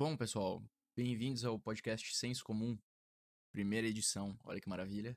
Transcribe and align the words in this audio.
Bom, 0.00 0.16
pessoal, 0.16 0.62
bem-vindos 0.96 1.44
ao 1.44 1.58
podcast 1.58 2.16
Senso 2.16 2.42
Comum, 2.42 2.78
primeira 3.52 3.86
edição. 3.86 4.34
Olha 4.44 4.58
que 4.58 4.66
maravilha. 4.66 5.14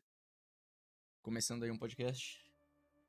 Começando 1.21 1.63
aí 1.63 1.71
um 1.71 1.78
podcast. 1.78 2.44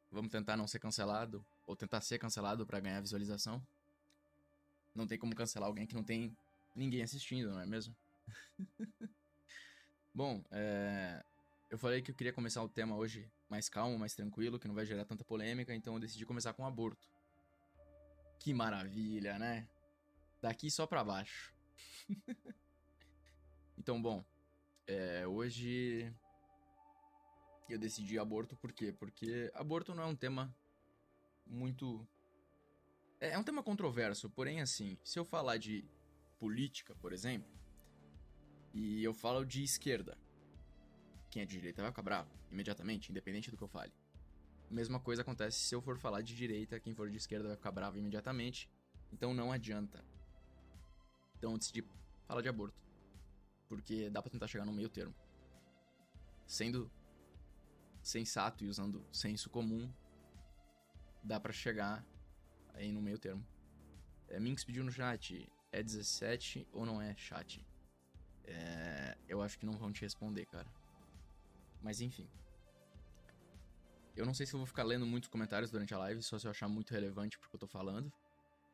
Vamos 0.09 0.31
tentar 0.31 0.57
não 0.57 0.69
ser 0.69 0.79
cancelado 0.79 1.45
ou 1.67 1.75
tentar 1.75 2.01
ser 2.01 2.17
cancelado 2.21 2.65
para 2.65 2.79
ganhar 2.79 3.01
visualização. 3.01 3.61
Não 4.95 5.05
tem 5.05 5.19
como 5.19 5.35
cancelar 5.35 5.67
alguém 5.67 5.85
que 5.85 5.97
não 5.97 6.04
tem 6.04 6.37
ninguém 6.76 7.03
assistindo, 7.03 7.51
não 7.51 7.60
é 7.60 7.67
mesmo? 7.67 7.93
Bom, 10.15 10.45
é... 10.53 11.25
eu 11.69 11.77
falei 11.77 12.01
que 12.01 12.13
eu 12.13 12.15
queria 12.15 12.33
começar 12.33 12.63
o 12.63 12.69
tema 12.69 12.95
hoje 12.95 13.29
mais 13.49 13.69
calmo, 13.69 13.99
mais 13.99 14.15
tranquilo, 14.15 14.61
que 14.61 14.69
não 14.69 14.77
vai 14.77 14.87
gerar 14.87 15.06
tanta 15.06 15.25
polêmica, 15.25 15.75
então 15.75 15.95
eu 15.95 15.99
decidi 15.99 16.25
começar 16.25 16.52
com 16.52 16.65
aborto. 16.65 17.11
Que 18.38 18.55
maravilha, 18.55 19.41
né? 19.41 19.69
Daqui 20.41 20.70
só 20.70 20.87
pra 20.87 21.02
baixo. 21.02 21.54
então, 23.79 24.01
bom, 24.01 24.25
é, 24.87 25.27
hoje 25.27 26.12
eu 27.69 27.79
decidi 27.79 28.19
aborto 28.19 28.57
por 28.57 28.73
quê? 28.73 28.93
Porque 28.93 29.51
aborto 29.55 29.95
não 29.95 30.03
é 30.03 30.07
um 30.07 30.17
tema 30.17 30.55
muito. 31.47 32.07
É, 33.21 33.31
é 33.31 33.39
um 33.39 33.45
tema 33.45 33.62
controverso, 33.62 34.29
porém, 34.31 34.61
assim, 34.61 34.98
se 35.03 35.19
eu 35.19 35.25
falar 35.25 35.57
de 35.57 35.84
política, 36.39 36.95
por 36.97 37.12
exemplo, 37.12 37.51
e 38.73 39.03
eu 39.03 39.15
falo 39.15 39.45
de 39.45 39.62
esquerda, 39.62 40.19
quem 41.31 41.43
é 41.43 41.47
de 41.47 41.56
direita 41.56 41.81
vai 41.81 41.91
ficar 41.91 42.03
bravo, 42.03 42.31
imediatamente, 42.51 43.11
independente 43.11 43.51
do 43.51 43.56
que 43.56 43.62
eu 43.62 43.69
fale. 43.69 43.93
Mesma 44.70 44.98
coisa 44.98 45.23
acontece 45.23 45.59
se 45.59 45.75
eu 45.75 45.81
for 45.81 45.98
falar 45.98 46.20
de 46.23 46.34
direita, 46.34 46.81
quem 46.81 46.95
for 46.95 47.11
de 47.11 47.17
esquerda 47.17 47.48
vai 47.48 47.56
ficar 47.56 47.70
bravo 47.70 47.97
imediatamente. 47.98 48.69
Então 49.12 49.33
não 49.33 49.53
adianta. 49.53 50.05
Então 51.45 51.53
eu 51.53 51.59
decidi 51.59 51.84
falar 52.27 52.41
de 52.41 52.48
aborto. 52.48 52.83
Porque 53.69 54.09
dá 54.09 54.23
pra 54.23 54.31
tentar 54.31 54.47
chegar 54.47 54.64
no 54.64 54.73
meio 54.73 54.89
termo. 54.89 55.14
Sendo 56.47 56.91
sensato 58.03 58.64
e 58.64 58.67
usando 58.67 59.06
senso 59.12 59.50
comum, 59.50 59.92
dá 61.22 61.39
para 61.39 61.53
chegar 61.53 62.03
aí 62.72 62.91
no 62.91 63.03
meio 63.03 63.19
termo. 63.19 63.47
É, 64.28 64.41
Minx 64.41 64.65
pediu 64.65 64.83
no 64.83 64.91
chat, 64.91 65.47
é 65.70 65.83
17 65.83 66.67
ou 66.72 66.87
não 66.87 67.00
é 67.03 67.15
chat? 67.15 67.62
É, 68.45 69.19
eu 69.28 69.42
acho 69.42 69.59
que 69.59 69.67
não 69.67 69.75
vão 69.75 69.92
te 69.92 70.00
responder, 70.00 70.47
cara. 70.47 70.69
Mas 71.83 72.00
enfim. 72.00 72.27
Eu 74.17 74.25
não 74.25 74.33
sei 74.33 74.47
se 74.47 74.55
eu 74.55 74.59
vou 74.59 74.67
ficar 74.67 74.84
lendo 74.84 75.05
muitos 75.05 75.28
comentários 75.28 75.70
durante 75.70 75.92
a 75.92 75.98
live, 75.98 76.22
só 76.22 76.39
se 76.39 76.47
eu 76.47 76.50
achar 76.50 76.69
muito 76.69 76.92
relevante 76.92 77.39
porque 77.39 77.55
eu 77.55 77.61
tô 77.61 77.67
falando. 77.67 78.11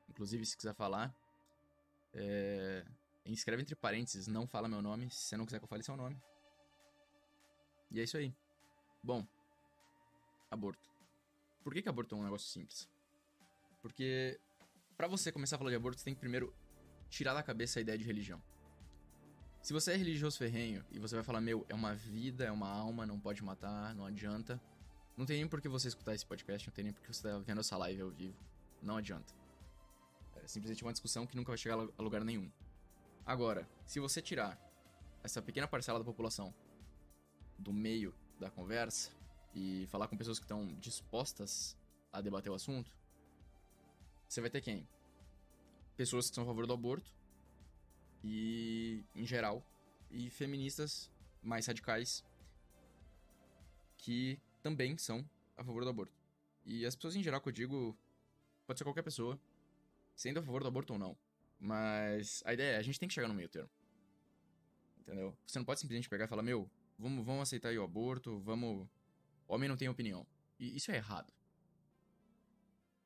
Inclusive, 0.08 0.46
se 0.46 0.56
quiser 0.56 0.74
falar, 0.74 1.12
é... 2.12 2.84
Escreve 3.24 3.62
entre 3.62 3.76
parênteses, 3.76 4.26
não 4.26 4.46
fala 4.46 4.68
meu 4.68 4.82
nome, 4.82 5.10
se 5.10 5.20
você 5.20 5.36
não 5.36 5.44
quiser 5.44 5.58
que 5.58 5.64
eu 5.64 5.68
fale 5.68 5.82
seu 5.82 5.96
nome. 5.96 6.20
E 7.90 8.00
é 8.00 8.02
isso 8.02 8.16
aí. 8.16 8.34
Bom, 9.02 9.26
aborto. 10.50 10.90
Por 11.62 11.72
que, 11.72 11.82
que 11.82 11.88
aborto 11.88 12.14
é 12.14 12.18
um 12.18 12.24
negócio 12.24 12.48
simples? 12.48 12.88
Porque 13.80 14.40
para 14.96 15.06
você 15.06 15.30
começar 15.30 15.56
a 15.56 15.58
falar 15.58 15.70
de 15.70 15.76
aborto, 15.76 15.98
você 15.98 16.04
tem 16.04 16.14
que 16.14 16.20
primeiro 16.20 16.54
tirar 17.08 17.34
da 17.34 17.42
cabeça 17.42 17.78
a 17.78 17.82
ideia 17.82 17.96
de 17.96 18.04
religião. 18.04 18.42
Se 19.62 19.72
você 19.72 19.92
é 19.92 19.96
religioso 19.96 20.38
ferrenho 20.38 20.84
e 20.90 20.98
você 20.98 21.14
vai 21.14 21.24
falar, 21.24 21.40
meu, 21.40 21.66
é 21.68 21.74
uma 21.74 21.94
vida, 21.94 22.44
é 22.44 22.50
uma 22.50 22.68
alma, 22.68 23.06
não 23.06 23.20
pode 23.20 23.42
matar, 23.42 23.94
não 23.94 24.06
adianta. 24.06 24.60
Não 25.16 25.26
tem 25.26 25.36
nem 25.36 25.48
por 25.48 25.60
que 25.60 25.68
você 25.68 25.88
escutar 25.88 26.14
esse 26.14 26.24
podcast, 26.24 26.66
não 26.66 26.74
tem 26.74 26.84
nem 26.84 26.92
por 26.92 27.02
que 27.02 27.12
você 27.12 27.22
tá 27.22 27.38
vendo 27.38 27.60
essa 27.60 27.76
live 27.76 28.00
ao 28.00 28.10
vivo. 28.10 28.36
Não 28.82 28.96
adianta. 28.96 29.39
Simplesmente 30.50 30.82
uma 30.82 30.90
discussão 30.90 31.28
que 31.28 31.36
nunca 31.36 31.52
vai 31.52 31.56
chegar 31.58 31.76
a 31.76 32.02
lugar 32.02 32.24
nenhum. 32.24 32.50
Agora, 33.24 33.68
se 33.86 34.00
você 34.00 34.20
tirar 34.20 34.58
essa 35.22 35.40
pequena 35.40 35.68
parcela 35.68 36.00
da 36.00 36.04
população 36.04 36.52
do 37.56 37.72
meio 37.72 38.12
da 38.36 38.50
conversa 38.50 39.12
e 39.54 39.86
falar 39.90 40.08
com 40.08 40.16
pessoas 40.16 40.40
que 40.40 40.44
estão 40.44 40.66
dispostas 40.80 41.76
a 42.12 42.20
debater 42.20 42.50
o 42.50 42.54
assunto, 42.56 42.90
você 44.28 44.40
vai 44.40 44.50
ter 44.50 44.60
quem? 44.60 44.88
Pessoas 45.96 46.28
que 46.28 46.34
são 46.34 46.42
a 46.42 46.46
favor 46.48 46.66
do 46.66 46.72
aborto 46.72 47.12
e, 48.24 49.04
em 49.14 49.24
geral, 49.24 49.64
e 50.10 50.30
feministas 50.30 51.08
mais 51.40 51.64
radicais 51.64 52.24
que 53.98 54.36
também 54.64 54.98
são 54.98 55.24
a 55.56 55.62
favor 55.62 55.84
do 55.84 55.90
aborto. 55.90 56.18
E 56.66 56.84
as 56.84 56.96
pessoas 56.96 57.14
em 57.14 57.22
geral 57.22 57.40
que 57.40 57.48
eu 57.48 57.52
digo, 57.52 57.96
pode 58.66 58.80
ser 58.80 58.84
qualquer 58.84 59.02
pessoa, 59.02 59.38
sendo 60.20 60.38
a 60.38 60.42
favor 60.42 60.62
do 60.62 60.68
aborto 60.68 60.92
ou 60.92 60.98
não. 60.98 61.16
Mas 61.58 62.42
a 62.44 62.52
ideia 62.52 62.74
é, 62.74 62.76
a 62.76 62.82
gente 62.82 63.00
tem 63.00 63.08
que 63.08 63.14
chegar 63.14 63.26
no 63.26 63.32
meio 63.32 63.48
termo. 63.48 63.70
Entendeu? 64.98 65.34
Você 65.46 65.58
não 65.58 65.64
pode 65.64 65.80
simplesmente 65.80 66.10
pegar 66.10 66.26
e 66.26 66.28
falar, 66.28 66.42
meu, 66.42 66.70
vamos, 66.98 67.24
vamos 67.24 67.42
aceitar 67.42 67.72
o 67.74 67.82
aborto, 67.82 68.38
vamos. 68.40 68.86
Homem 69.48 69.66
não 69.66 69.78
tem 69.78 69.88
opinião. 69.88 70.26
E 70.58 70.76
isso 70.76 70.90
é 70.90 70.96
errado. 70.96 71.32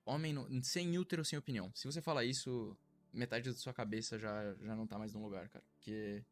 Homem 0.04 0.32
não... 0.32 0.62
sem 0.64 0.98
útero, 0.98 1.24
sem 1.24 1.38
opinião. 1.38 1.70
Se 1.72 1.86
você 1.86 2.02
falar 2.02 2.24
isso, 2.24 2.76
metade 3.12 3.48
da 3.48 3.56
sua 3.56 3.72
cabeça 3.72 4.18
já, 4.18 4.52
já 4.54 4.74
não 4.74 4.86
tá 4.86 4.98
mais 4.98 5.12
no 5.14 5.22
lugar, 5.22 5.48
cara. 5.48 5.64
Porque. 5.76 6.24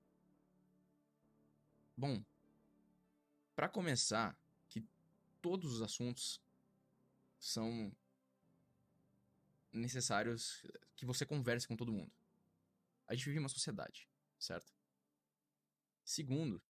Bom. 1.97 2.25
para 3.54 3.69
começar, 3.69 4.37
que 4.69 4.84
todos 5.41 5.75
os 5.75 5.82
assuntos 5.82 6.41
são 7.38 7.93
necessários 9.72 10.62
que 10.97 11.06
você 11.06 11.25
converse 11.25 11.66
com 11.66 11.77
todo 11.77 11.93
mundo. 11.93 12.12
A 13.06 13.15
gente 13.15 13.27
vive 13.27 13.38
uma 13.38 13.49
sociedade, 13.49 14.09
certo? 14.38 14.72
Segundo, 16.05 16.62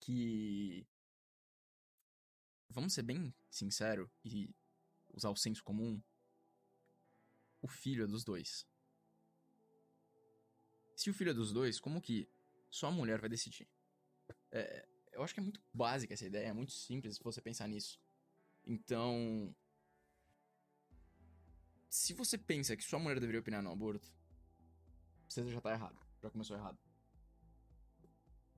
que 0.00 0.86
vamos 2.68 2.92
ser 2.92 3.02
bem 3.02 3.34
sincero 3.50 4.10
e 4.24 4.54
usar 5.12 5.30
o 5.30 5.36
senso 5.36 5.62
comum. 5.62 6.02
O 7.62 7.68
filho 7.68 8.04
é 8.04 8.06
dos 8.06 8.24
dois. 8.24 8.66
Se 10.96 11.10
o 11.10 11.14
filho 11.14 11.30
é 11.30 11.34
dos 11.34 11.52
dois, 11.52 11.80
como 11.80 12.00
que 12.00 12.28
só 12.70 12.88
a 12.88 12.92
mulher 12.92 13.20
vai 13.20 13.28
decidir? 13.28 13.68
É, 14.50 14.86
eu 15.12 15.22
acho 15.22 15.34
que 15.34 15.40
é 15.40 15.42
muito 15.42 15.62
básica 15.72 16.14
essa 16.14 16.26
ideia, 16.26 16.48
é 16.48 16.52
muito 16.52 16.72
simples 16.72 17.16
se 17.16 17.22
você 17.22 17.40
pensar 17.40 17.68
nisso. 17.68 18.00
Então, 18.64 19.54
se 21.94 22.12
você 22.12 22.36
pensa 22.36 22.76
que 22.76 22.82
sua 22.82 22.98
mulher 22.98 23.20
deveria 23.20 23.40
opinar 23.40 23.62
no 23.62 23.70
aborto, 23.70 24.12
você 25.28 25.48
já 25.48 25.60
tá 25.60 25.70
errado. 25.70 25.96
Já 26.20 26.28
começou 26.28 26.56
errado. 26.56 26.76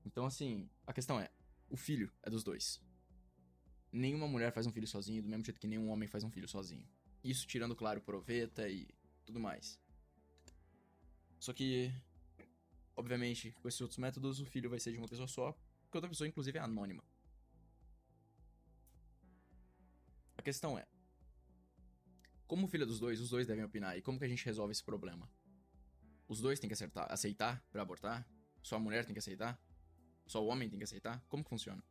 Então, 0.03 0.25
assim, 0.25 0.67
a 0.87 0.91
questão 0.91 1.19
é: 1.19 1.29
o 1.69 1.77
filho 1.77 2.11
é 2.23 2.31
dos 2.31 2.43
dois. 2.43 2.81
Nenhuma 3.91 4.27
mulher 4.27 4.51
faz 4.51 4.65
um 4.65 4.71
filho 4.71 4.87
sozinho, 4.87 5.21
do 5.21 5.29
mesmo 5.29 5.45
jeito 5.45 5.59
que 5.59 5.67
nenhum 5.67 5.91
homem 5.91 6.07
faz 6.07 6.23
um 6.23 6.31
filho 6.31 6.47
sozinho. 6.47 6.89
Isso 7.23 7.45
tirando, 7.45 7.75
claro, 7.75 8.01
proveta 8.01 8.67
e 8.67 8.87
tudo 9.23 9.39
mais. 9.39 9.79
Só 11.39 11.53
que, 11.53 11.93
obviamente, 12.95 13.51
com 13.61 13.67
esses 13.67 13.81
outros 13.81 13.99
métodos, 13.99 14.39
o 14.39 14.45
filho 14.47 14.67
vai 14.67 14.79
ser 14.79 14.91
de 14.91 14.97
uma 14.97 15.07
pessoa 15.07 15.27
só, 15.27 15.51
porque 15.83 15.97
outra 15.97 16.09
pessoa, 16.09 16.27
inclusive, 16.27 16.57
é 16.57 16.61
anônima. 16.61 17.03
A 20.35 20.41
questão 20.41 20.75
é: 20.75 20.87
como 22.47 22.67
filho 22.67 22.85
dos 22.85 22.99
dois, 22.99 23.19
os 23.19 23.29
dois 23.29 23.45
devem 23.45 23.63
opinar. 23.63 23.97
E 23.97 24.01
como 24.01 24.17
que 24.17 24.25
a 24.25 24.27
gente 24.27 24.45
resolve 24.45 24.71
esse 24.71 24.83
problema? 24.83 25.29
Os 26.27 26.41
dois 26.41 26.59
têm 26.59 26.67
que 26.67 26.73
acertar, 26.73 27.11
aceitar 27.11 27.63
para 27.71 27.81
abortar? 27.81 28.27
Só 28.61 28.77
a 28.77 28.79
mulher 28.79 29.05
tem 29.05 29.13
que 29.13 29.19
aceitar? 29.19 29.59
Só 30.25 30.43
o 30.43 30.47
homem 30.47 30.69
tem 30.69 30.77
que 30.77 30.83
aceitar? 30.83 31.23
Como 31.27 31.43
que 31.43 31.49
funciona? 31.49 31.83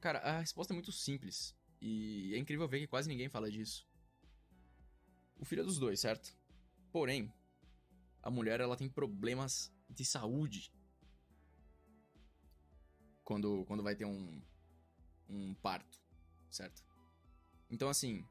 Cara, 0.00 0.18
a 0.20 0.40
resposta 0.40 0.72
é 0.72 0.74
muito 0.74 0.92
simples. 0.92 1.56
E 1.80 2.34
é 2.34 2.38
incrível 2.38 2.68
ver 2.68 2.80
que 2.80 2.86
quase 2.86 3.08
ninguém 3.08 3.28
fala 3.28 3.50
disso. 3.50 3.86
O 5.38 5.44
filho 5.44 5.62
é 5.62 5.64
dos 5.64 5.78
dois, 5.78 6.00
certo? 6.00 6.36
Porém, 6.92 7.32
a 8.22 8.30
mulher 8.30 8.60
ela 8.60 8.76
tem 8.76 8.88
problemas 8.88 9.72
de 9.88 10.04
saúde 10.04 10.72
quando, 13.22 13.64
quando 13.66 13.82
vai 13.82 13.94
ter 13.96 14.04
um, 14.04 14.42
um 15.28 15.54
parto, 15.54 15.98
certo? 16.50 16.82
Então, 17.70 17.88
assim, 17.88 18.26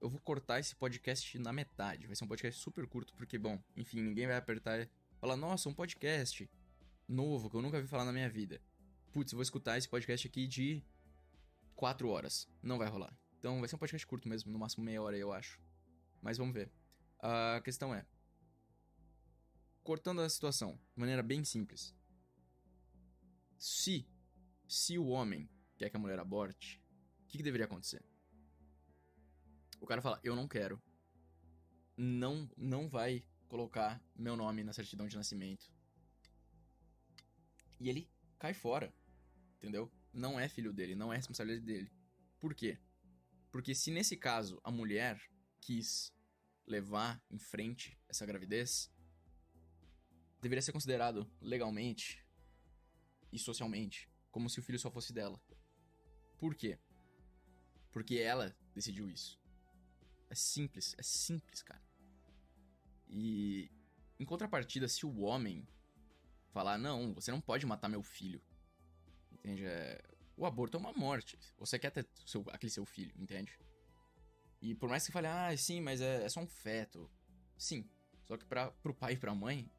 eu 0.00 0.08
vou 0.08 0.20
cortar 0.20 0.60
esse 0.60 0.74
podcast 0.74 1.38
na 1.38 1.52
metade. 1.52 2.06
Vai 2.06 2.14
ser 2.14 2.24
um 2.24 2.28
podcast 2.28 2.60
super 2.60 2.86
curto, 2.86 3.12
porque, 3.14 3.38
bom, 3.38 3.60
enfim, 3.76 4.00
ninguém 4.00 4.26
vai 4.26 4.36
apertar 4.36 4.80
e 4.80 4.88
falar, 5.18 5.36
nossa, 5.36 5.68
um 5.68 5.74
podcast 5.74 6.48
novo 7.08 7.50
que 7.50 7.56
eu 7.56 7.62
nunca 7.62 7.80
vi 7.80 7.88
falar 7.88 8.04
na 8.04 8.12
minha 8.12 8.28
vida. 8.28 8.60
Putz, 9.12 9.32
vou 9.32 9.42
escutar 9.42 9.76
esse 9.76 9.88
podcast 9.88 10.26
aqui 10.26 10.46
de 10.46 10.82
4 11.74 12.08
horas. 12.08 12.48
Não 12.62 12.78
vai 12.78 12.88
rolar. 12.88 13.16
Então 13.38 13.58
vai 13.58 13.68
ser 13.68 13.76
um 13.76 13.78
podcast 13.78 14.06
curto 14.06 14.28
mesmo, 14.28 14.52
no 14.52 14.58
máximo 14.58 14.84
meia 14.84 15.02
hora, 15.02 15.16
eu 15.16 15.32
acho. 15.32 15.60
Mas 16.20 16.36
vamos 16.38 16.54
ver. 16.54 16.70
A 17.20 17.60
questão 17.64 17.94
é. 17.94 18.06
Cortando 19.82 20.20
a 20.20 20.28
situação 20.28 20.78
de 20.94 21.00
maneira 21.00 21.22
bem 21.22 21.44
simples. 21.44 21.94
Se. 23.58 24.06
Se 24.66 24.98
o 24.98 25.06
homem 25.06 25.48
quer 25.76 25.88
que 25.88 25.96
a 25.96 26.00
mulher 26.00 26.18
aborte, 26.18 26.80
o 27.22 27.26
que, 27.26 27.38
que 27.38 27.42
deveria 27.42 27.64
acontecer? 27.64 28.04
O 29.80 29.86
cara 29.86 30.02
fala, 30.02 30.20
eu 30.22 30.34
não 30.34 30.48
quero. 30.48 30.80
Não, 31.96 32.48
não 32.56 32.88
vai 32.88 33.24
colocar 33.48 34.00
meu 34.14 34.36
nome 34.36 34.62
na 34.62 34.72
certidão 34.72 35.08
de 35.08 35.16
nascimento. 35.16 35.72
E 37.80 37.88
ele 37.88 38.08
cai 38.38 38.54
fora. 38.54 38.92
Entendeu? 39.56 39.90
Não 40.12 40.38
é 40.38 40.48
filho 40.48 40.72
dele, 40.72 40.94
não 40.94 41.12
é 41.12 41.16
responsabilidade 41.16 41.66
dele. 41.66 41.90
Por 42.38 42.54
quê? 42.54 42.78
Porque 43.50 43.74
se 43.74 43.90
nesse 43.90 44.16
caso 44.16 44.60
a 44.62 44.70
mulher 44.70 45.20
quis 45.60 46.12
levar 46.66 47.22
em 47.30 47.38
frente 47.38 47.98
essa 48.08 48.26
gravidez, 48.26 48.90
deveria 50.40 50.62
ser 50.62 50.72
considerado 50.72 51.28
legalmente 51.40 52.24
e 53.32 53.38
socialmente 53.38 54.08
como 54.30 54.48
se 54.48 54.60
o 54.60 54.62
filho 54.62 54.78
só 54.78 54.90
fosse 54.90 55.12
dela. 55.12 55.40
Por 56.38 56.54
quê? 56.54 56.78
Porque 57.90 58.16
ela 58.18 58.56
decidiu 58.74 59.10
isso. 59.10 59.40
É 60.30 60.34
simples, 60.34 60.94
é 60.98 61.02
simples, 61.02 61.62
cara. 61.62 61.82
E 63.08 63.70
em 64.18 64.24
contrapartida, 64.24 64.88
se 64.88 65.06
o 65.06 65.20
homem 65.20 65.66
falar, 66.52 66.76
não, 66.76 67.14
você 67.14 67.30
não 67.30 67.40
pode 67.40 67.64
matar 67.64 67.88
meu 67.88 68.02
filho. 68.02 68.42
Entende? 69.32 69.64
É... 69.64 70.02
O 70.36 70.46
aborto 70.46 70.76
é 70.76 70.80
uma 70.80 70.92
morte. 70.92 71.38
Você 71.58 71.78
quer 71.78 71.90
ter 71.90 72.06
seu, 72.24 72.44
aquele 72.50 72.70
seu 72.70 72.84
filho, 72.84 73.12
entende? 73.16 73.58
E 74.60 74.74
por 74.74 74.88
mais 74.88 75.06
que 75.06 75.12
fale, 75.12 75.26
ah, 75.26 75.56
sim, 75.56 75.80
mas 75.80 76.00
é, 76.00 76.24
é 76.24 76.28
só 76.28 76.40
um 76.40 76.46
feto. 76.46 77.10
Sim. 77.56 77.88
Só 78.24 78.36
que 78.36 78.44
pra, 78.44 78.70
pro 78.70 78.94
pai 78.94 79.14
e 79.14 79.16
pra 79.16 79.34
mãe, 79.34 79.70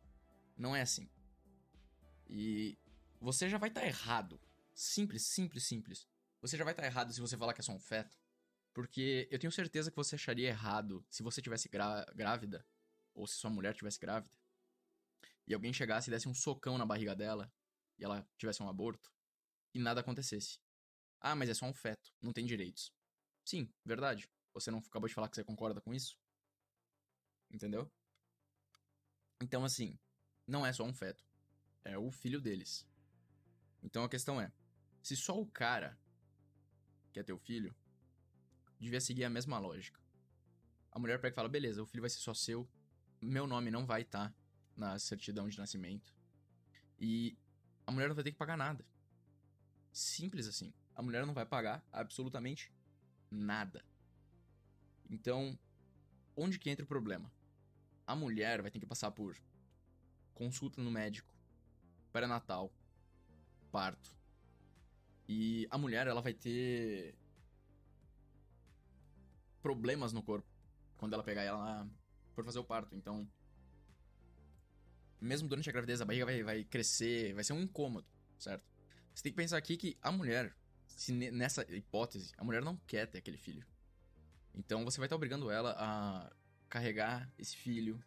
não 0.57 0.75
é 0.75 0.81
assim. 0.81 1.09
E 2.29 2.77
você 3.21 3.49
já 3.49 3.57
vai 3.57 3.69
estar 3.69 3.81
tá 3.81 3.87
errado. 3.87 4.39
Simples, 4.73 5.23
simples, 5.23 5.65
simples. 5.65 6.07
Você 6.41 6.57
já 6.57 6.63
vai 6.63 6.73
estar 6.73 6.83
tá 6.83 6.87
errado 6.87 7.13
se 7.13 7.19
você 7.19 7.37
falar 7.37 7.53
que 7.53 7.61
é 7.61 7.63
só 7.63 7.73
um 7.73 7.79
feto. 7.79 8.17
Porque 8.73 9.27
eu 9.31 9.39
tenho 9.39 9.51
certeza 9.51 9.89
que 9.89 9.97
você 9.97 10.15
acharia 10.15 10.49
errado 10.49 11.05
se 11.09 11.23
você 11.23 11.41
tivesse 11.41 11.69
grávida, 11.69 12.65
ou 13.13 13.27
se 13.27 13.35
sua 13.35 13.49
mulher 13.49 13.73
tivesse 13.73 13.99
grávida, 13.99 14.35
e 15.47 15.53
alguém 15.53 15.73
chegasse 15.73 16.09
e 16.09 16.11
desse 16.11 16.29
um 16.29 16.33
socão 16.33 16.77
na 16.77 16.85
barriga 16.85 17.15
dela, 17.15 17.51
e 17.97 18.03
ela 18.03 18.27
tivesse 18.37 18.61
um 18.61 18.69
aborto, 18.69 19.11
e 19.73 19.79
nada 19.79 20.01
acontecesse. 20.01 20.59
Ah, 21.19 21.35
mas 21.35 21.49
é 21.49 21.53
só 21.53 21.65
um 21.65 21.73
feto, 21.73 22.13
não 22.21 22.31
tem 22.31 22.45
direitos. 22.45 22.93
Sim, 23.43 23.71
verdade. 23.83 24.29
Você 24.53 24.71
não 24.71 24.79
acabou 24.79 25.07
de 25.07 25.13
falar 25.13 25.27
que 25.27 25.35
você 25.35 25.43
concorda 25.43 25.81
com 25.81 25.93
isso? 25.93 26.17
Entendeu? 27.51 27.91
Então, 29.41 29.65
assim, 29.65 29.97
não 30.47 30.65
é 30.65 30.71
só 30.71 30.83
um 30.83 30.93
feto. 30.93 31.23
É 31.83 31.97
o 31.97 32.11
filho 32.11 32.39
deles. 32.39 32.87
Então 33.81 34.03
a 34.03 34.09
questão 34.09 34.39
é: 34.39 34.51
se 35.01 35.15
só 35.15 35.39
o 35.39 35.47
cara 35.47 35.97
quer 37.13 37.23
ter 37.23 37.33
o 37.33 37.39
filho, 37.39 37.75
devia 38.79 39.01
seguir 39.01 39.25
a 39.25 39.29
mesma 39.29 39.59
lógica. 39.59 39.99
A 40.91 40.99
mulher 40.99 41.19
pega 41.19 41.33
e 41.33 41.35
fala: 41.35 41.49
beleza, 41.49 41.81
o 41.81 41.85
filho 41.85 42.01
vai 42.01 42.09
ser 42.09 42.19
só 42.19 42.33
seu, 42.33 42.67
meu 43.21 43.45
nome 43.45 43.69
não 43.69 43.85
vai 43.85 44.01
estar 44.01 44.29
tá 44.29 44.35
na 44.75 44.97
certidão 44.97 45.47
de 45.47 45.57
nascimento. 45.57 46.13
E 46.99 47.37
a 47.85 47.91
mulher 47.91 48.07
não 48.07 48.15
vai 48.15 48.23
ter 48.23 48.31
que 48.31 48.37
pagar 48.37 48.57
nada. 48.57 48.85
Simples 49.91 50.47
assim. 50.47 50.73
A 50.95 51.01
mulher 51.01 51.25
não 51.25 51.33
vai 51.33 51.45
pagar 51.45 51.83
absolutamente 51.91 52.71
nada. 53.31 53.83
Então, 55.09 55.57
onde 56.35 56.59
que 56.59 56.69
entra 56.69 56.83
o 56.85 56.87
problema? 56.87 57.31
A 58.05 58.15
mulher 58.15 58.61
vai 58.61 58.71
ter 58.71 58.79
que 58.79 58.85
passar 58.85 59.11
por 59.11 59.37
consulta 60.33 60.81
no 60.81 60.91
médico, 60.91 61.33
pré-natal, 62.11 62.71
parto. 63.71 64.15
E 65.27 65.67
a 65.69 65.77
mulher, 65.77 66.07
ela 66.07 66.21
vai 66.21 66.33
ter 66.33 67.15
problemas 69.61 70.13
no 70.13 70.21
corpo 70.21 70.47
quando 70.97 71.13
ela 71.13 71.23
pegar 71.23 71.43
ela 71.43 71.87
for 72.33 72.43
fazer 72.43 72.59
o 72.59 72.63
parto. 72.63 72.95
Então, 72.95 73.27
mesmo 75.19 75.47
durante 75.47 75.69
a 75.69 75.71
gravidez, 75.71 76.01
a 76.01 76.05
barriga 76.05 76.25
vai, 76.25 76.43
vai 76.43 76.63
crescer, 76.63 77.33
vai 77.33 77.43
ser 77.43 77.53
um 77.53 77.61
incômodo, 77.61 78.07
certo? 78.37 78.63
Você 79.13 79.23
tem 79.23 79.31
que 79.31 79.37
pensar 79.37 79.57
aqui 79.57 79.75
que 79.75 79.97
a 80.01 80.11
mulher, 80.11 80.55
se 80.87 81.11
nessa 81.11 81.63
hipótese, 81.73 82.33
a 82.37 82.43
mulher 82.43 82.61
não 82.61 82.77
quer 82.87 83.05
ter 83.07 83.17
aquele 83.17 83.37
filho. 83.37 83.65
Então 84.53 84.83
você 84.83 84.97
vai 84.97 85.07
estar 85.07 85.15
obrigando 85.15 85.49
ela 85.49 85.75
a 85.77 86.31
carregar 86.69 87.31
esse 87.37 87.55
filho. 87.55 88.01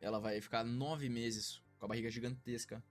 Ela 0.00 0.18
vai 0.18 0.40
ficar 0.40 0.64
nove 0.64 1.08
meses 1.08 1.62
com 1.78 1.84
a 1.84 1.88
barriga 1.88 2.10
gigantesca. 2.10 2.82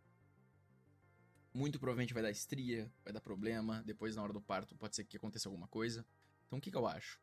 Muito 1.53 1.79
provavelmente 1.79 2.13
vai 2.13 2.21
dar 2.21 2.31
estria, 2.31 2.91
vai 3.03 3.13
dar 3.13 3.21
problema. 3.21 3.81
Depois, 3.85 4.15
na 4.15 4.23
hora 4.23 4.33
do 4.33 4.41
parto, 4.41 4.75
pode 4.75 4.95
ser 4.95 5.06
que 5.06 5.15
aconteça 5.15 5.47
alguma 5.47 5.67
coisa. 5.67 6.06
Então, 6.45 6.59
o 6.59 6.62
que, 6.62 6.69
que 6.69 6.77
eu 6.77 6.85
acho? 6.85 7.19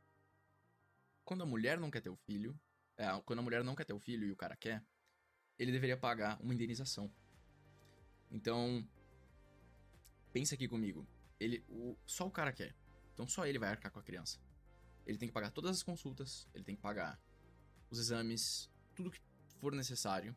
Quando 1.24 1.42
a 1.42 1.46
mulher 1.46 1.78
não 1.78 1.90
quer 1.90 2.00
ter 2.00 2.10
o 2.10 2.16
filho, 2.16 2.58
é, 2.96 3.06
quando 3.24 3.38
a 3.38 3.42
mulher 3.42 3.62
não 3.64 3.74
quer 3.74 3.84
ter 3.84 3.92
o 3.92 4.00
filho 4.00 4.26
e 4.26 4.32
o 4.32 4.36
cara 4.36 4.56
quer, 4.56 4.84
ele 5.58 5.72
deveria 5.72 5.96
pagar 5.96 6.40
uma 6.40 6.52
indenização. 6.52 7.10
Então, 8.30 8.86
pensa 10.32 10.54
aqui 10.54 10.66
comigo. 10.66 11.06
Ele, 11.38 11.64
o, 11.68 11.96
só 12.06 12.26
o 12.26 12.30
cara 12.30 12.52
quer. 12.52 12.74
Então 13.12 13.26
só 13.26 13.46
ele 13.46 13.58
vai 13.58 13.68
arcar 13.68 13.92
com 13.92 13.98
a 13.98 14.02
criança. 14.02 14.40
Ele 15.06 15.18
tem 15.18 15.28
que 15.28 15.34
pagar 15.34 15.50
todas 15.50 15.70
as 15.76 15.82
consultas, 15.82 16.48
ele 16.54 16.64
tem 16.64 16.76
que 16.76 16.82
pagar 16.82 17.20
os 17.90 17.98
exames, 17.98 18.70
tudo 18.94 19.10
que 19.10 19.20
for 19.60 19.74
necessário. 19.74 20.34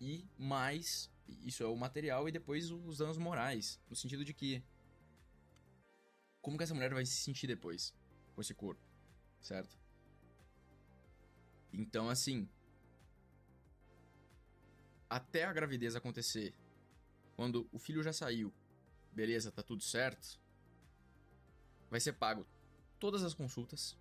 E 0.00 0.26
mais, 0.36 1.10
isso 1.28 1.62
é 1.62 1.66
o 1.66 1.76
material 1.76 2.28
e 2.28 2.32
depois 2.32 2.70
os 2.70 2.98
danos 2.98 3.18
morais, 3.18 3.80
no 3.88 3.96
sentido 3.96 4.24
de 4.24 4.34
que 4.34 4.62
como 6.40 6.56
que 6.56 6.64
essa 6.64 6.74
mulher 6.74 6.92
vai 6.92 7.04
se 7.04 7.16
sentir 7.16 7.46
depois 7.46 7.94
com 8.34 8.40
esse 8.40 8.54
corpo, 8.54 8.82
certo? 9.40 9.78
Então, 11.72 12.08
assim, 12.08 12.48
até 15.08 15.44
a 15.44 15.52
gravidez 15.52 15.96
acontecer, 15.96 16.54
quando 17.36 17.68
o 17.72 17.78
filho 17.78 18.02
já 18.02 18.12
saiu, 18.12 18.52
beleza, 19.12 19.50
tá 19.50 19.62
tudo 19.62 19.82
certo, 19.82 20.40
vai 21.90 22.00
ser 22.00 22.12
pago 22.12 22.46
todas 22.98 23.22
as 23.24 23.34
consultas. 23.34 23.96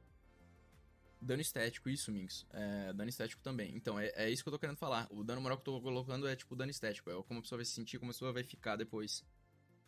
Dano 1.22 1.42
estético, 1.42 1.90
isso, 1.90 2.12
Minx. 2.12 2.46
É, 2.52 2.94
dano 2.94 3.10
estético 3.10 3.42
também. 3.42 3.76
Então, 3.76 4.00
é, 4.00 4.12
é 4.16 4.30
isso 4.30 4.42
que 4.42 4.48
eu 4.48 4.54
tô 4.54 4.60
querendo 4.60 4.78
falar. 4.78 5.06
O 5.10 5.22
dano 5.22 5.42
moral 5.42 5.58
que 5.58 5.62
eu 5.70 5.74
tô 5.74 5.82
colocando 5.82 6.26
é 6.28 6.36
tipo 6.36 6.56
dano 6.56 6.72
estético. 6.72 7.10
É 7.10 7.24
como 7.24 7.40
a 7.40 7.42
pessoa 7.42 7.58
vai 7.58 7.66
se 7.66 7.74
sentir, 7.74 8.00
como 8.00 8.12
a 8.12 8.14
pessoa 8.14 8.32
vai 8.32 8.44
ficar 8.44 8.78
depois. 8.78 9.26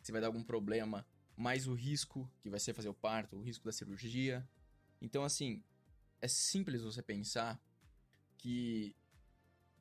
Se 0.02 0.12
vai 0.12 0.20
dar 0.20 0.26
algum 0.26 0.42
problema. 0.42 1.06
Mais 1.34 1.66
o 1.66 1.72
risco 1.72 2.30
que 2.42 2.50
vai 2.50 2.60
ser 2.60 2.74
fazer 2.74 2.90
o 2.90 2.94
parto, 2.94 3.36
o 3.36 3.42
risco 3.42 3.64
da 3.64 3.72
cirurgia. 3.72 4.46
Então, 5.02 5.24
assim, 5.24 5.60
é 6.20 6.28
simples 6.28 6.80
você 6.80 7.02
pensar 7.02 7.60
que. 8.38 8.94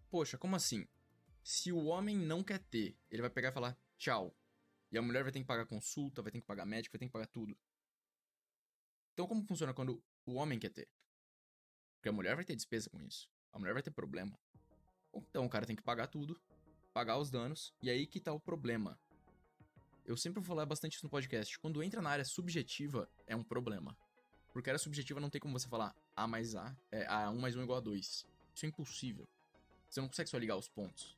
Poxa, 0.09 0.35
como 0.35 0.55
assim? 0.55 0.87
Se 1.43 1.71
o 1.71 1.85
homem 1.85 2.17
não 2.17 2.43
quer 2.43 2.57
ter, 2.57 2.97
ele 3.09 3.21
vai 3.21 3.29
pegar 3.29 3.49
e 3.49 3.53
falar 3.53 3.77
tchau. 3.97 4.35
E 4.91 4.97
a 4.97 5.01
mulher 5.01 5.21
vai 5.23 5.31
ter 5.31 5.39
que 5.39 5.45
pagar 5.45 5.65
consulta, 5.67 6.23
vai 6.23 6.31
ter 6.31 6.41
que 6.41 6.47
pagar 6.47 6.65
médico, 6.65 6.93
vai 6.93 6.99
ter 6.99 7.05
que 7.05 7.11
pagar 7.11 7.27
tudo. 7.27 7.55
Então, 9.13 9.27
como 9.27 9.45
funciona 9.45 9.73
quando 9.73 10.03
o 10.25 10.33
homem 10.33 10.59
quer 10.59 10.71
ter? 10.71 10.89
Porque 11.95 12.09
a 12.09 12.11
mulher 12.11 12.35
vai 12.35 12.43
ter 12.43 12.55
despesa 12.55 12.89
com 12.89 12.99
isso. 12.99 13.29
A 13.53 13.59
mulher 13.59 13.73
vai 13.73 13.83
ter 13.83 13.91
problema. 13.91 14.37
Então, 15.13 15.45
o 15.45 15.49
cara 15.49 15.67
tem 15.67 15.75
que 15.75 15.83
pagar 15.83 16.07
tudo, 16.07 16.41
pagar 16.91 17.19
os 17.19 17.29
danos, 17.29 17.73
e 17.81 17.91
aí 17.91 18.07
que 18.07 18.19
tá 18.19 18.33
o 18.33 18.39
problema. 18.39 18.99
Eu 20.03 20.17
sempre 20.17 20.41
vou 20.41 20.47
falar 20.47 20.65
bastante 20.65 20.95
isso 20.95 21.05
no 21.05 21.11
podcast. 21.11 21.59
Quando 21.59 21.83
entra 21.83 22.01
na 22.01 22.09
área 22.09 22.25
subjetiva, 22.25 23.07
é 23.27 23.35
um 23.35 23.43
problema. 23.43 23.95
Porque 24.51 24.69
a 24.69 24.73
área 24.73 24.79
subjetiva 24.79 25.19
não 25.19 25.29
tem 25.29 25.39
como 25.39 25.57
você 25.57 25.67
falar 25.67 25.95
A 26.15 26.27
mais 26.27 26.55
A, 26.55 26.75
é 26.91 27.05
A1 27.07 27.39
mais 27.39 27.55
1 27.55 27.63
igual 27.63 27.77
a 27.77 27.81
2. 27.81 28.25
Isso 28.53 28.65
é 28.65 28.67
impossível. 28.67 29.27
Você 29.89 30.01
não 30.01 30.07
consegue 30.07 30.29
só 30.29 30.37
ligar 30.37 30.57
os 30.57 30.67
pontos. 30.67 31.17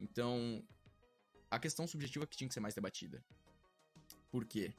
Então, 0.00 0.62
a 1.50 1.58
questão 1.58 1.86
subjetiva 1.86 2.26
que 2.26 2.36
tinha 2.36 2.48
que 2.48 2.54
ser 2.54 2.60
mais 2.60 2.74
debatida. 2.74 3.22
Por 4.30 4.44
quê? 4.44 4.72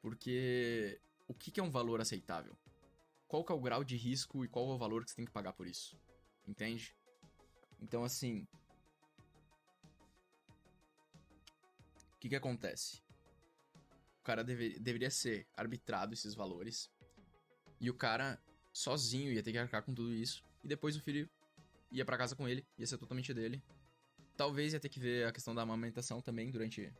Porque 0.00 1.00
o 1.26 1.34
que, 1.34 1.58
é 1.58 1.62
um 1.62 1.70
valor 1.70 2.00
aceitável? 2.00 2.56
Qual 3.26 3.44
que 3.44 3.52
é 3.52 3.54
o 3.54 3.60
grau 3.60 3.82
de 3.82 3.96
risco 3.96 4.44
e 4.44 4.48
qual 4.48 4.70
é 4.70 4.74
o 4.74 4.78
valor 4.78 5.04
que 5.04 5.10
você 5.10 5.16
tem 5.16 5.24
que 5.24 5.32
pagar 5.32 5.52
por 5.52 5.66
isso? 5.66 5.96
Entende? 6.46 6.94
Então, 7.80 8.04
assim. 8.04 8.46
O 12.14 12.18
que, 12.20 12.28
que 12.28 12.36
acontece? 12.36 13.03
Cara 14.24 14.42
deve, 14.42 14.78
deveria 14.78 15.10
ser 15.10 15.46
arbitrado 15.56 16.14
esses 16.14 16.34
valores. 16.34 16.90
E 17.80 17.88
o 17.88 17.94
cara, 17.94 18.42
sozinho, 18.72 19.32
ia 19.32 19.42
ter 19.42 19.52
que 19.52 19.58
arcar 19.58 19.82
com 19.82 19.94
tudo 19.94 20.12
isso. 20.12 20.42
E 20.64 20.66
depois 20.66 20.96
o 20.96 21.00
filho 21.00 21.28
ia 21.92 22.04
para 22.04 22.18
casa 22.18 22.34
com 22.34 22.48
ele, 22.48 22.66
ia 22.76 22.86
ser 22.86 22.98
totalmente 22.98 23.32
dele. 23.32 23.62
Talvez 24.36 24.72
ia 24.72 24.80
ter 24.80 24.88
que 24.88 24.98
ver 24.98 25.28
a 25.28 25.32
questão 25.32 25.54
da 25.54 25.62
amamentação 25.62 26.20
também 26.20 26.50
durante 26.50 26.92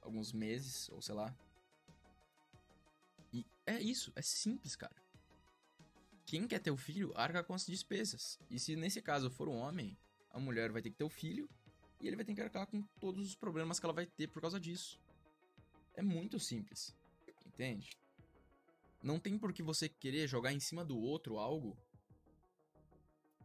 alguns 0.00 0.32
meses, 0.32 0.88
ou 0.88 1.00
sei 1.00 1.14
lá, 1.14 1.32
e 3.32 3.46
é 3.66 3.80
isso, 3.80 4.12
é 4.14 4.20
simples, 4.20 4.76
cara. 4.76 4.94
Quem 6.26 6.46
quer 6.46 6.58
ter 6.58 6.70
o 6.70 6.76
filho 6.76 7.12
arca 7.16 7.42
com 7.42 7.54
as 7.54 7.66
despesas. 7.66 8.38
E 8.50 8.58
se 8.58 8.76
nesse 8.76 9.00
caso 9.00 9.30
for 9.30 9.48
um 9.48 9.56
homem, 9.56 9.96
a 10.30 10.38
mulher 10.38 10.70
vai 10.70 10.82
ter 10.82 10.90
que 10.90 10.96
ter 10.96 11.04
o 11.04 11.08
filho 11.08 11.48
e 12.00 12.06
ele 12.06 12.16
vai 12.16 12.24
ter 12.24 12.34
que 12.34 12.40
arcar 12.40 12.66
com 12.66 12.82
todos 13.00 13.26
os 13.26 13.34
problemas 13.34 13.80
que 13.80 13.86
ela 13.86 13.92
vai 13.92 14.06
ter 14.06 14.28
por 14.28 14.42
causa 14.42 14.60
disso. 14.60 15.00
É 15.94 16.02
muito 16.02 16.38
simples. 16.38 16.94
Entende? 17.46 17.90
Não 19.02 19.18
tem 19.18 19.38
por 19.38 19.52
que 19.52 19.62
você 19.62 19.88
querer 19.88 20.26
jogar 20.26 20.52
em 20.52 20.60
cima 20.60 20.84
do 20.84 20.98
outro 20.98 21.38
algo 21.38 21.76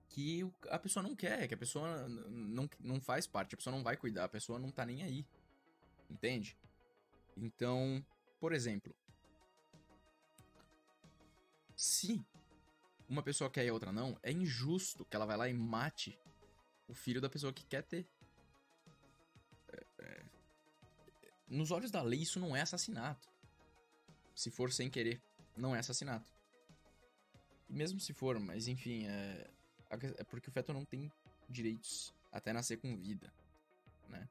que 0.09 0.49
a 0.69 0.79
pessoa 0.79 1.03
não 1.03 1.15
quer, 1.15 1.47
que 1.47 1.53
a 1.53 1.57
pessoa 1.57 2.07
não, 2.07 2.69
não 2.79 3.01
faz 3.01 3.27
parte, 3.27 3.53
a 3.53 3.57
pessoa 3.57 3.75
não 3.75 3.83
vai 3.83 3.97
cuidar, 3.97 4.25
a 4.25 4.29
pessoa 4.29 4.59
não 4.59 4.71
tá 4.71 4.85
nem 4.85 5.03
aí. 5.03 5.25
Entende? 6.09 6.57
Então, 7.35 8.03
por 8.39 8.53
exemplo, 8.53 8.95
se 11.75 12.25
uma 13.07 13.21
pessoa 13.21 13.49
quer 13.49 13.65
e 13.65 13.69
a 13.69 13.73
outra 13.73 13.91
não, 13.91 14.17
é 14.23 14.31
injusto 14.31 15.05
que 15.05 15.15
ela 15.15 15.25
vai 15.25 15.37
lá 15.37 15.47
e 15.47 15.53
mate 15.53 16.17
o 16.87 16.93
filho 16.93 17.21
da 17.21 17.29
pessoa 17.29 17.53
que 17.53 17.65
quer 17.65 17.83
ter. 17.83 18.07
É, 19.69 19.85
é... 19.99 20.25
Nos 21.47 21.71
olhos 21.71 21.91
da 21.91 22.01
lei, 22.01 22.21
isso 22.21 22.39
não 22.39 22.55
é 22.55 22.61
assassinato. 22.61 23.27
Se 24.35 24.51
for 24.51 24.71
sem 24.71 24.89
querer, 24.89 25.21
não 25.55 25.75
é 25.75 25.79
assassinato. 25.79 26.29
E 27.69 27.73
mesmo 27.73 27.99
se 27.99 28.13
for, 28.13 28.39
mas 28.39 28.67
enfim, 28.67 29.07
é, 29.07 29.49
é 29.89 30.23
porque 30.23 30.49
o 30.49 30.51
feto 30.51 30.73
não 30.73 30.85
tem 30.85 31.11
direitos 31.49 32.13
até 32.31 32.53
nascer 32.53 32.77
com 32.77 32.95
vida, 32.97 33.33
né? 34.07 34.27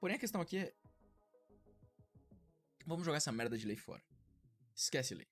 Porém, 0.00 0.16
a 0.16 0.18
questão 0.18 0.40
aqui 0.40 0.58
é. 0.58 0.74
Vamos 2.86 3.04
jogar 3.06 3.16
essa 3.16 3.32
merda 3.32 3.56
de 3.56 3.66
lei 3.66 3.76
fora. 3.76 4.02
Esquece 4.74 5.14
lei. 5.14 5.26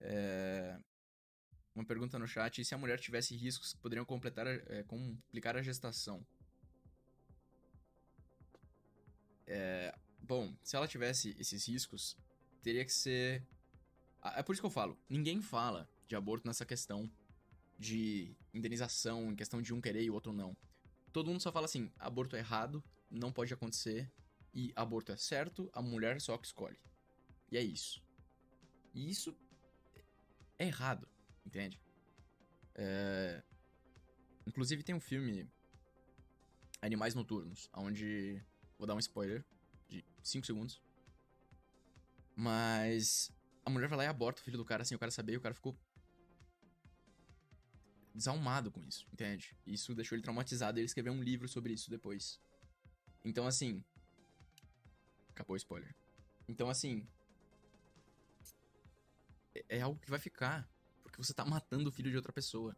É... 0.00 0.78
Uma 1.74 1.84
pergunta 1.84 2.18
no 2.18 2.26
chat: 2.26 2.60
e 2.60 2.64
se 2.64 2.74
a 2.74 2.78
mulher 2.78 3.00
tivesse 3.00 3.34
riscos 3.34 3.72
que 3.72 3.78
poderiam 3.78 4.04
completar, 4.04 4.46
é, 4.46 4.82
complicar 4.82 5.56
a 5.56 5.62
gestação? 5.62 6.26
É... 9.46 9.94
Bom, 10.20 10.54
se 10.62 10.76
ela 10.76 10.86
tivesse 10.86 11.34
esses 11.38 11.66
riscos, 11.66 12.16
teria 12.62 12.84
que 12.84 12.92
ser. 12.92 13.44
É 14.36 14.42
por 14.42 14.52
isso 14.52 14.62
que 14.62 14.66
eu 14.66 14.70
falo: 14.70 14.96
ninguém 15.08 15.40
fala 15.42 15.88
de 16.06 16.14
aborto 16.14 16.46
nessa 16.46 16.64
questão 16.64 17.10
de 17.78 18.36
indenização, 18.54 19.32
em 19.32 19.36
questão 19.36 19.60
de 19.60 19.74
um 19.74 19.80
querer 19.80 20.02
e 20.02 20.10
o 20.10 20.14
outro 20.14 20.32
não. 20.32 20.56
Todo 21.12 21.28
mundo 21.28 21.42
só 21.42 21.50
fala 21.50 21.66
assim: 21.66 21.90
aborto 21.98 22.36
é 22.36 22.38
errado, 22.38 22.82
não 23.10 23.32
pode 23.32 23.52
acontecer, 23.52 24.10
e 24.54 24.72
aborto 24.76 25.12
é 25.12 25.16
certo, 25.16 25.70
a 25.72 25.82
mulher 25.82 26.20
só 26.20 26.38
que 26.38 26.46
escolhe. 26.46 26.78
E 27.50 27.58
é 27.58 27.62
isso. 27.62 28.02
E 28.94 29.10
isso 29.10 29.36
é 30.58 30.66
errado, 30.66 31.08
entende? 31.44 31.80
É... 32.74 33.42
Inclusive 34.46 34.82
tem 34.82 34.94
um 34.94 35.00
filme 35.00 35.48
Animais 36.80 37.14
Noturnos, 37.14 37.68
onde 37.74 38.42
vou 38.82 38.86
dar 38.88 38.96
um 38.96 38.98
spoiler 38.98 39.44
de 39.88 40.04
5 40.24 40.44
segundos. 40.44 40.82
Mas 42.34 43.30
a 43.64 43.70
mulher 43.70 43.88
vai 43.88 43.98
lá 43.98 44.04
e 44.04 44.08
aborta 44.08 44.40
o 44.40 44.44
filho 44.44 44.58
do 44.58 44.64
cara 44.64 44.84
sem 44.84 44.96
o 44.96 44.98
cara 44.98 45.12
saber 45.12 45.34
e 45.34 45.36
o 45.36 45.40
cara 45.40 45.54
ficou 45.54 45.78
desalmado 48.12 48.72
com 48.72 48.82
isso, 48.82 49.06
entende? 49.12 49.56
Isso 49.64 49.94
deixou 49.94 50.16
ele 50.16 50.22
traumatizado 50.22 50.78
e 50.78 50.80
ele 50.80 50.86
escreveu 50.86 51.12
um 51.12 51.22
livro 51.22 51.48
sobre 51.48 51.72
isso 51.72 51.88
depois. 51.88 52.40
Então 53.24 53.46
assim, 53.46 53.84
acabou 55.30 55.54
o 55.54 55.56
spoiler. 55.56 55.94
Então 56.48 56.68
assim, 56.68 57.06
é, 59.54 59.78
é 59.78 59.80
algo 59.80 60.00
que 60.00 60.10
vai 60.10 60.18
ficar. 60.18 60.68
Porque 61.04 61.18
você 61.18 61.32
tá 61.32 61.44
matando 61.44 61.88
o 61.88 61.92
filho 61.92 62.10
de 62.10 62.16
outra 62.16 62.32
pessoa. 62.32 62.76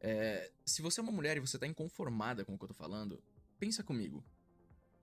É, 0.00 0.52
se 0.64 0.80
você 0.80 1.00
é 1.00 1.02
uma 1.02 1.10
mulher 1.10 1.36
e 1.36 1.40
você 1.40 1.58
tá 1.58 1.66
inconformada 1.66 2.44
com 2.44 2.54
o 2.54 2.58
que 2.58 2.64
eu 2.64 2.68
tô 2.68 2.74
falando, 2.74 3.20
pensa 3.58 3.82
comigo. 3.82 4.24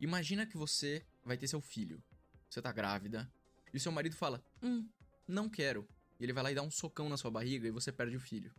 Imagina 0.01 0.47
que 0.47 0.57
você 0.57 1.05
vai 1.23 1.37
ter 1.37 1.47
seu 1.47 1.61
filho. 1.61 2.03
Você 2.49 2.59
tá 2.59 2.71
grávida. 2.71 3.31
E 3.71 3.77
o 3.77 3.79
seu 3.79 3.91
marido 3.91 4.15
fala: 4.15 4.43
Hum, 4.61 4.89
não 5.27 5.47
quero. 5.47 5.87
E 6.19 6.23
ele 6.23 6.33
vai 6.33 6.43
lá 6.43 6.51
e 6.51 6.55
dá 6.55 6.63
um 6.63 6.71
socão 6.71 7.07
na 7.07 7.17
sua 7.17 7.29
barriga 7.29 7.67
e 7.67 7.71
você 7.71 7.91
perde 7.91 8.17
o 8.17 8.19
filho. 8.19 8.51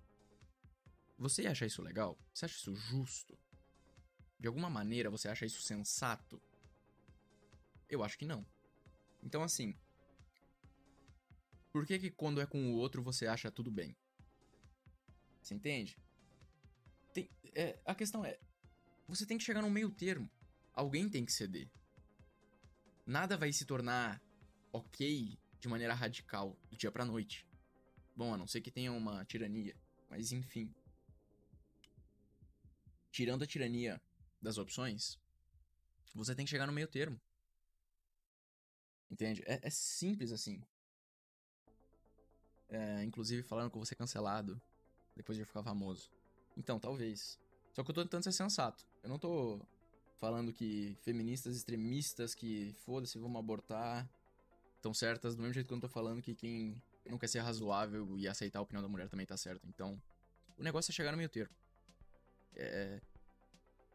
Você 1.19 1.47
acha 1.47 1.67
isso 1.67 1.83
legal? 1.83 2.17
Você 2.33 2.45
acha 2.45 2.57
isso 2.57 2.75
justo? 2.75 3.37
De 4.39 4.47
alguma 4.47 4.71
maneira 4.71 5.11
você 5.11 5.29
acha 5.29 5.45
isso 5.45 5.63
sensato? 5.63 6.41
Eu 7.89 8.05
acho 8.05 8.17
que 8.17 8.25
não. 8.25 8.47
Então, 9.23 9.43
assim, 9.43 9.77
por 11.73 11.87
que, 11.87 11.99
que 11.99 12.11
quando 12.11 12.41
é 12.41 12.47
com 12.47 12.73
o 12.73 12.77
outro 12.77 13.03
você 13.03 13.27
acha 13.27 13.51
tudo 13.51 13.71
bem? 13.71 13.97
Você 15.43 15.55
entende? 15.55 15.99
Tem, 17.13 17.29
é, 17.55 17.81
a 17.85 17.95
questão 17.95 18.25
é: 18.25 18.39
você 19.09 19.27
tem 19.27 19.39
que 19.39 19.45
chegar 19.45 19.63
no 19.63 19.71
meio 19.71 19.91
termo. 19.91 20.31
Alguém 20.75 21.09
tem 21.09 21.25
que 21.25 21.33
ceder. 21.33 21.71
Nada 23.07 23.37
vai 23.37 23.52
se 23.52 23.64
tornar 23.64 24.23
ok 24.73 25.38
de 25.61 25.69
maneira 25.69 25.95
radical 25.95 26.57
do 26.71 26.76
dia 26.76 26.91
pra 26.91 27.05
noite. 27.05 27.47
Bom, 28.17 28.33
a 28.33 28.37
não 28.37 28.47
ser 28.47 28.61
que 28.61 28.71
tenha 28.71 28.93
uma 28.93 29.25
tirania. 29.25 29.76
Mas 30.09 30.33
enfim. 30.33 30.75
Tirando 33.11 33.43
a 33.43 33.47
tirania 33.47 34.00
das 34.41 34.59
opções, 34.59 35.19
você 36.14 36.35
tem 36.35 36.45
que 36.45 36.50
chegar 36.50 36.67
no 36.67 36.73
meio 36.73 36.88
termo. 36.88 37.21
Entende? 39.11 39.43
É, 39.47 39.61
é 39.62 39.71
simples 39.71 40.33
assim. 40.33 40.62
É, 42.69 43.05
inclusive 43.05 43.43
falaram 43.43 43.69
que 43.69 43.76
eu 43.76 43.81
vou 43.81 43.87
ser 43.87 43.97
cancelado 43.97 44.61
depois 45.14 45.37
de 45.37 45.43
eu 45.43 45.47
ficar 45.47 45.62
famoso. 45.62 46.11
Então, 46.57 46.81
talvez. 46.81 47.38
Só 47.73 47.83
que 47.83 47.91
eu 47.91 47.95
tô 47.95 48.02
tentando 48.02 48.25
ser 48.25 48.33
sensato. 48.33 48.87
Eu 49.02 49.09
não 49.09 49.19
tô 49.19 49.61
falando 50.23 50.52
que 50.52 50.97
feministas 51.00 51.57
extremistas 51.57 52.33
que 52.33 52.73
foda-se, 52.85 53.19
vamos 53.19 53.37
abortar, 53.41 54.09
estão 54.76 54.95
certas, 54.95 55.35
do 55.35 55.43
mesmo 55.43 55.55
jeito 55.55 55.67
que 55.67 55.75
eu 55.75 55.81
tô 55.81 55.88
falando 55.88 56.23
que 56.23 56.33
quem 56.33 56.81
não 57.05 57.19
quer 57.19 57.26
ser 57.26 57.41
razoável 57.41 58.17
e 58.17 58.29
aceitar 58.29 58.61
a 58.61 58.62
opinião 58.62 58.81
da 58.81 58.88
mulher 58.88 59.09
também 59.09 59.26
tá 59.26 59.37
certo. 59.37 59.67
Então, 59.67 60.00
o 60.57 60.62
negócio 60.62 60.93
é 60.93 60.95
chegar 60.95 61.11
no 61.11 61.17
meio 61.17 61.29
termo. 61.29 61.52
É. 62.55 63.00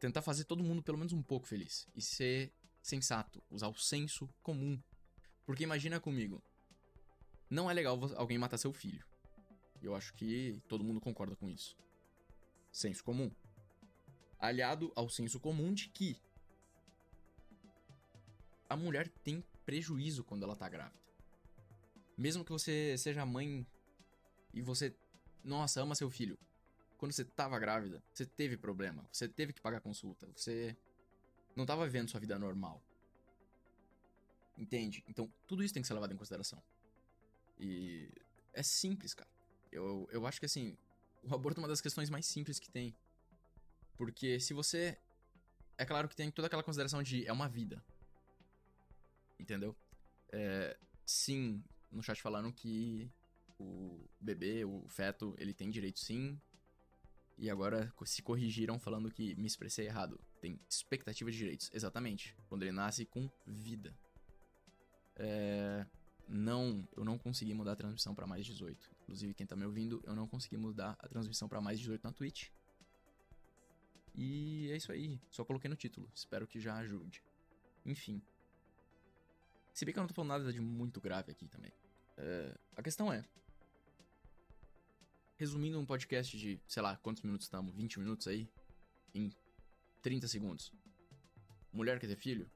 Tentar 0.01 0.22
fazer 0.22 0.43
todo 0.43 0.62
mundo 0.62 0.84
pelo 0.84 0.98
menos 0.98 1.13
um 1.13 1.24
pouco 1.24 1.48
feliz. 1.48 1.88
E 1.96 2.01
ser 2.01 2.51
sensato. 2.81 3.41
Usar 3.50 3.69
o 3.69 3.75
senso 3.75 4.27
comum. 4.43 4.77
Porque 5.46 5.63
imagina 5.63 5.98
comigo. 5.98 6.43
Não 7.50 7.72
é 7.72 7.74
legal 7.74 7.98
alguém 8.17 8.38
matar 8.38 8.57
seu 8.57 8.74
filho. 8.74 9.05
Eu 9.81 9.96
acho 9.96 10.13
que 10.13 10.62
todo 10.67 10.84
mundo 10.84 11.00
concorda 11.00 11.38
com 11.38 11.50
isso. 11.50 11.77
Senso 12.69 13.01
comum. 13.01 13.31
Aliado 14.39 14.91
ao 14.96 15.10
senso 15.10 15.39
comum 15.39 15.74
de 15.74 15.89
que 15.89 16.17
a 18.70 18.75
mulher 18.75 19.08
tem 19.24 19.44
prejuízo 19.65 20.24
quando 20.24 20.44
ela 20.44 20.56
tá 20.56 20.70
grávida. 20.70 21.00
Mesmo 22.17 22.44
que 22.44 22.51
você 22.51 22.98
seja 22.98 23.25
mãe 23.25 23.65
e 24.53 24.62
você, 24.62 24.96
nossa, 25.44 25.82
ama 25.82 25.96
seu 25.96 26.10
filho. 26.10 26.38
Quando 26.98 27.12
você 27.12 27.24
tava 27.24 27.60
grávida, 27.60 28.03
você 28.12 28.25
teve 28.25 28.58
problema, 28.58 29.08
você 29.12 29.27
teve 29.27 29.53
que 29.53 29.62
pagar 29.62 29.82
consulta, 29.82 30.27
você 30.36 30.75
não 31.56 31.65
tava 31.65 31.86
vivendo 31.86 32.10
sua 32.10 32.20
vida 32.20 32.38
normal. 32.39 32.82
Entende? 34.58 35.03
Então, 35.08 35.32
tudo 35.48 35.63
isso 35.63 35.74
tem 35.74 35.82
que 35.82 35.88
ser 35.88 35.94
levado 35.94 36.13
em 36.13 36.17
consideração. 36.17 36.62
E 37.60 38.10
é 38.53 38.63
simples, 38.63 39.13
cara. 39.13 39.29
Eu, 39.72 40.08
eu 40.12 40.25
acho 40.25 40.39
que 40.39 40.46
assim, 40.48 40.75
o 41.24 41.34
aborto 41.34 41.60
é 41.60 41.62
uma 41.62 41.67
das 41.67 41.82
questões 41.82 42.10
mais 42.10 42.25
simples 42.25 42.60
que 42.60 42.70
tem. 42.70 42.96
Porque 43.98 44.39
se 44.39 44.54
você. 44.54 44.98
É 45.77 45.86
claro 45.86 46.08
que 46.08 46.16
tem 46.16 46.32
toda 46.32 46.48
aquela 46.48 46.63
consideração 46.63 47.04
de 47.04 47.25
é 47.25 47.34
uma 47.34 47.50
vida. 47.50 47.84
Entendeu? 49.39 49.75
É, 50.32 50.77
sim, 51.06 51.63
no 51.92 52.01
chat 52.01 52.22
falaram 52.22 52.51
que 52.51 53.12
o 53.60 54.08
bebê, 54.20 54.66
o 54.66 54.88
feto, 54.88 55.36
ele 55.38 55.54
tem 55.54 55.70
direito 55.70 56.00
sim. 56.00 56.39
E 57.38 57.50
agora 57.50 57.94
se 58.06 58.22
corrigiram 58.24 58.80
falando 58.80 59.12
que 59.12 59.36
me 59.36 59.46
expressei 59.46 59.86
errado. 59.86 60.20
Tem 60.42 60.60
expectativa 60.68 61.32
de 61.32 61.38
direitos. 61.38 61.70
Exatamente. 61.74 62.36
Quando 62.50 62.63
ele 62.63 62.72
nasce 62.72 63.06
com 63.06 63.30
vida. 63.46 63.96
É, 65.16 65.86
não, 66.27 66.88
eu 66.96 67.06
não 67.06 67.18
consegui 67.18 67.54
mudar 67.54 67.74
a 67.74 67.75
transmissão 67.75 68.13
para 68.16 68.25
mais 68.25 68.46
18. 68.46 68.89
Inclusive, 69.04 69.34
quem 69.34 69.46
tá 69.46 69.56
me 69.56 69.66
ouvindo, 69.66 70.01
eu 70.06 70.16
não 70.16 70.27
consegui 70.27 70.58
mudar 70.58 70.98
a 71.00 71.08
transmissão 71.08 71.48
para 71.48 71.62
mais 71.62 71.80
18 71.80 72.04
na 72.04 72.12
Twitch. 72.12 72.50
E 74.17 74.71
é 74.71 74.75
isso 74.75 74.91
aí. 74.91 75.21
Só 75.29 75.45
coloquei 75.45 75.69
no 75.69 75.75
título. 75.75 76.12
Espero 76.13 76.47
que 76.47 76.59
já 76.59 76.75
ajude. 76.77 77.24
Enfim. 77.86 78.19
Se 79.71 79.86
bem 79.86 79.93
que 79.93 80.00
eu 80.00 80.01
não 80.01 80.07
tô 80.07 80.15
falando 80.15 80.29
nada 80.29 80.51
de 80.51 80.59
muito 80.59 81.00
grave 81.00 81.31
aqui 81.31 81.47
também. 81.47 81.71
É, 82.17 82.57
a 82.75 82.81
questão 82.81 83.13
é. 83.13 83.24
Resumindo 85.38 85.79
um 85.79 85.86
podcast 85.86 86.36
de, 86.36 86.59
sei 86.67 86.81
lá, 86.81 86.97
quantos 86.97 87.21
minutos 87.21 87.45
estamos? 87.45 87.75
20 87.75 88.00
minutos 88.00 88.27
aí? 88.27 88.50
Em 89.13 89.31
30 90.01 90.27
segundos. 90.27 90.74
Mulher 91.71 92.00
quer 92.00 92.07
ter 92.07 92.15
filho? 92.15 92.50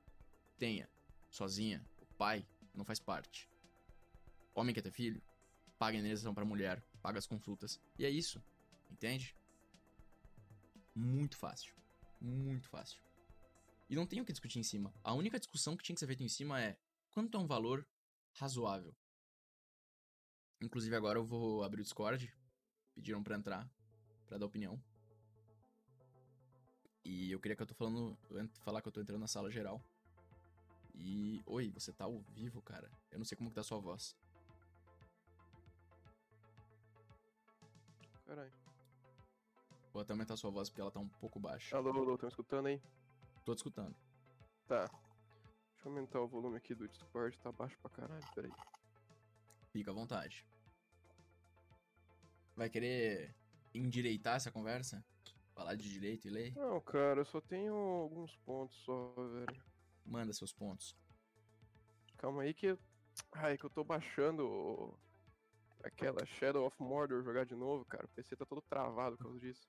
Tenha. 0.58 0.89
Sozinha. 1.30 1.86
O 2.01 2.06
pai 2.15 2.44
não 2.74 2.84
faz 2.84 3.00
parte. 3.00 3.48
Homem 4.56 4.74
quer 4.74 4.82
ter 4.82 4.91
filho? 4.91 5.22
Paga 5.77 5.96
a 5.96 6.00
indenização 6.00 6.34
pra 6.34 6.44
mulher, 6.44 6.84
paga 7.03 7.20
as 7.20 7.27
consultas. 7.27 7.80
E 8.00 8.06
é 8.06 8.10
isso. 8.10 8.44
Entende? 8.89 9.36
Muito 10.94 11.38
fácil. 11.38 11.74
Muito 12.20 12.68
fácil. 12.68 13.02
E 13.90 13.96
não 13.96 14.06
tem 14.06 14.22
o 14.22 14.26
que 14.26 14.32
discutir 14.32 14.60
em 14.60 14.64
cima. 14.64 14.94
A 15.04 15.14
única 15.14 15.40
discussão 15.40 15.76
que 15.76 15.84
tinha 15.84 15.94
que 15.96 16.00
ser 16.00 16.08
feita 16.08 16.24
em 16.24 16.30
cima 16.30 16.62
é 16.62 16.78
quanto 17.10 17.38
é 17.38 17.40
um 17.42 17.48
valor 17.48 17.86
razoável. 18.34 18.96
Inclusive 20.62 20.96
agora 20.96 21.18
eu 21.20 21.26
vou 21.26 21.64
abrir 21.64 21.82
o 21.82 21.84
Discord. 21.84 22.34
Pediram 22.94 23.24
para 23.24 23.36
entrar. 23.36 23.70
pra 24.28 24.38
dar 24.38 24.46
opinião. 24.46 24.82
E 27.04 27.32
eu 27.32 27.40
queria 27.40 27.56
que 27.56 27.64
eu 27.64 27.68
tô 27.68 27.74
falando. 27.74 28.18
Falar 28.64 28.82
que 28.82 28.88
eu 28.88 28.92
tô 28.92 29.02
entrando 29.02 29.20
na 29.20 29.28
sala 29.28 29.50
geral. 29.50 29.84
E. 30.94 31.42
Oi, 31.46 31.72
você 31.72 31.92
tá 31.92 32.06
ao 32.06 32.20
vivo, 32.22 32.62
cara? 32.62 32.92
Eu 33.10 33.18
não 33.18 33.26
sei 33.26 33.38
como 33.38 33.50
que 33.50 33.56
tá 33.56 33.62
a 33.62 33.64
sua 33.64 33.80
voz. 33.80 34.16
Caralho. 38.26 38.61
Vou 39.94 40.02
até 40.02 40.14
aumentar 40.14 40.38
sua 40.38 40.50
voz 40.50 40.70
porque 40.70 40.82
ela 40.82 40.92
tá 40.92 41.00
um 41.00 41.10
pouco 41.10 41.40
baixa. 41.40 41.76
Alô, 41.76 41.90
alô, 41.90 42.16
estão 42.16 42.30
escutando 42.30 42.68
aí? 42.68 42.82
Tô 43.44 43.54
te 43.54 43.58
escutando. 43.58 43.96
Tá. 44.68 44.86
Deixa 44.86 45.88
eu 45.88 45.92
aumentar 45.92 46.22
o 46.22 46.28
volume 46.28 46.58
aqui 46.58 46.74
do 46.74 46.88
Discord, 46.88 47.38
tá 47.40 47.52
baixo 47.52 47.78
pra 47.80 47.90
caralho, 47.90 48.26
peraí. 48.34 48.52
Fica 49.72 49.92
à 49.92 49.94
vontade. 49.94 50.46
Vai 52.56 52.70
querer 52.70 53.36
endireitar 53.74 54.36
essa 54.36 54.52
conversa? 54.52 55.04
Falar 55.54 55.76
de 55.76 55.90
direito 55.90 56.28
e 56.28 56.32
lei? 56.32 56.54
Não, 56.56 56.80
cara, 56.82 57.22
eu 57.22 57.26
só 57.26 57.42
tenho 57.42 57.76
alguns 57.76 58.36
pontos 58.38 58.78
só, 58.86 59.14
velho. 59.16 59.64
Manda 60.06 60.32
seus 60.34 60.54
pontos. 60.54 60.96
Calma 62.18 62.44
aí 62.44 62.54
que. 62.54 62.78
Ai, 63.34 63.58
que 63.58 63.66
eu 63.66 63.70
tô 63.70 63.84
baixando 63.84 64.98
aquela 65.84 66.26
Shadow 66.26 66.66
of 66.66 66.76
Mordor 66.80 67.24
jogar 67.24 67.46
de 67.46 67.56
novo, 67.56 67.84
cara. 67.86 68.06
O 68.06 68.10
PC 68.10 68.36
tá 68.36 68.46
todo 68.46 68.62
travado 68.62 69.18
por 69.18 69.24
causa 69.24 69.40
disso. 69.40 69.68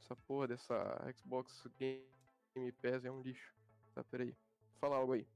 Essa 0.00 0.16
porra 0.16 0.48
dessa 0.48 0.74
Xbox 1.16 1.66
Game 1.78 2.72
Pass 2.82 3.04
é 3.04 3.10
um 3.10 3.22
lixo. 3.22 3.54
Tá, 3.94 4.02
peraí. 4.04 4.36
Fala 4.80 4.96
algo 4.96 5.12
aí. 5.12 5.28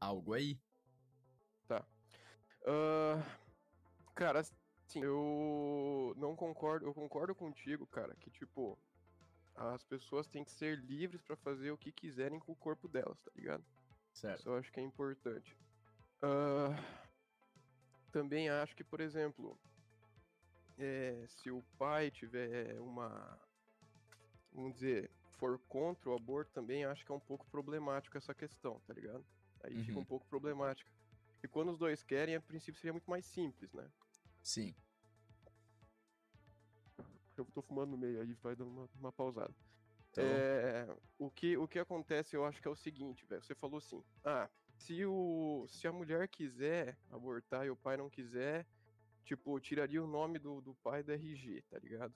Algo 0.00 0.32
aí? 0.32 0.58
Ah, 2.66 3.22
cara, 4.14 4.40
assim, 4.40 5.02
eu 5.02 6.14
não 6.16 6.36
concordo, 6.36 6.86
eu 6.86 6.94
concordo 6.94 7.34
contigo, 7.34 7.86
cara, 7.86 8.14
que 8.16 8.30
tipo, 8.30 8.78
as 9.54 9.82
pessoas 9.84 10.26
têm 10.26 10.44
que 10.44 10.52
ser 10.52 10.78
livres 10.78 11.22
pra 11.22 11.36
fazer 11.36 11.70
o 11.70 11.78
que 11.78 11.92
quiserem 11.92 12.38
com 12.38 12.52
o 12.52 12.56
corpo 12.56 12.88
delas, 12.88 13.18
tá 13.20 13.30
ligado? 13.34 13.64
Certo. 14.12 14.40
Isso 14.40 14.48
eu 14.48 14.56
acho 14.56 14.72
que 14.72 14.80
é 14.80 14.82
importante. 14.82 15.56
Ah, 16.22 16.76
também 18.12 18.50
acho 18.50 18.76
que, 18.76 18.84
por 18.84 19.00
exemplo, 19.00 19.58
é, 20.76 21.24
se 21.28 21.50
o 21.50 21.62
pai 21.78 22.10
tiver 22.10 22.78
uma. 22.80 23.38
Vamos 24.52 24.74
dizer, 24.74 25.10
for 25.38 25.58
contra 25.68 26.10
o 26.10 26.14
aborto, 26.14 26.50
também 26.52 26.84
acho 26.84 27.04
que 27.04 27.12
é 27.12 27.14
um 27.14 27.20
pouco 27.20 27.46
problemático 27.46 28.16
essa 28.18 28.34
questão, 28.34 28.80
tá 28.86 28.92
ligado? 28.92 29.24
Aí 29.62 29.74
fica 29.84 29.92
Uhum. 29.94 30.00
um 30.00 30.04
pouco 30.04 30.26
problemática. 30.26 30.90
E 31.42 31.48
quando 31.48 31.70
os 31.70 31.78
dois 31.78 32.02
querem, 32.02 32.34
a 32.36 32.40
princípio 32.40 32.80
seria 32.80 32.92
muito 32.92 33.08
mais 33.10 33.24
simples, 33.24 33.72
né? 33.72 33.90
Sim. 34.42 34.74
Eu 37.36 37.44
tô 37.46 37.62
fumando 37.62 37.90
no 37.92 37.98
meio, 37.98 38.20
aí 38.20 38.32
vai 38.34 38.54
dando 38.54 38.70
uma, 38.70 38.88
uma 38.98 39.12
pausada. 39.12 39.54
Então, 40.10 40.24
É, 40.24 40.86
o, 41.18 41.30
que, 41.30 41.56
o 41.56 41.66
que 41.66 41.78
acontece, 41.78 42.36
eu 42.36 42.44
acho 42.44 42.60
que 42.60 42.68
é 42.68 42.70
o 42.70 42.76
seguinte, 42.76 43.24
velho. 43.24 43.42
Você 43.42 43.54
falou 43.54 43.78
assim: 43.78 44.02
ah, 44.24 44.48
se, 44.76 45.04
o, 45.06 45.64
se 45.68 45.86
a 45.86 45.92
mulher 45.92 46.28
quiser 46.28 46.98
abortar 47.10 47.64
e 47.64 47.70
o 47.70 47.76
pai 47.76 47.96
não 47.96 48.10
quiser, 48.10 48.66
tipo, 49.24 49.58
tiraria 49.60 50.02
o 50.02 50.06
nome 50.06 50.38
do, 50.38 50.60
do 50.60 50.74
pai 50.74 51.02
da 51.02 51.14
RG, 51.14 51.62
tá 51.70 51.78
ligado? 51.78 52.12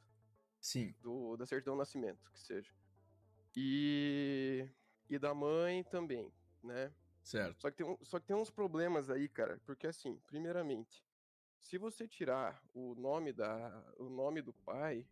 Sim. 0.64 0.94
Do, 1.02 1.36
da 1.36 1.44
certidão 1.44 1.74
de 1.74 1.78
nascimento, 1.80 2.30
que 2.32 2.40
seja. 2.40 2.72
E, 3.54 4.66
e 5.08 5.18
da 5.18 5.34
mãe 5.34 5.84
também, 5.84 6.32
né? 6.62 6.92
Certo. 7.22 7.60
Só 7.60 7.70
que, 7.70 7.76
tem 7.76 7.86
um, 7.86 7.96
só 8.02 8.18
que 8.18 8.26
tem 8.26 8.36
uns 8.36 8.50
problemas 8.50 9.10
aí, 9.10 9.28
cara, 9.28 9.60
porque 9.64 9.86
assim, 9.86 10.18
primeiramente, 10.26 11.04
se 11.58 11.78
você 11.78 12.08
tirar 12.08 12.62
o 12.74 12.94
nome, 12.94 13.32
da, 13.32 13.94
o 13.98 14.08
nome 14.08 14.42
do 14.42 14.52
pai, 14.52 15.06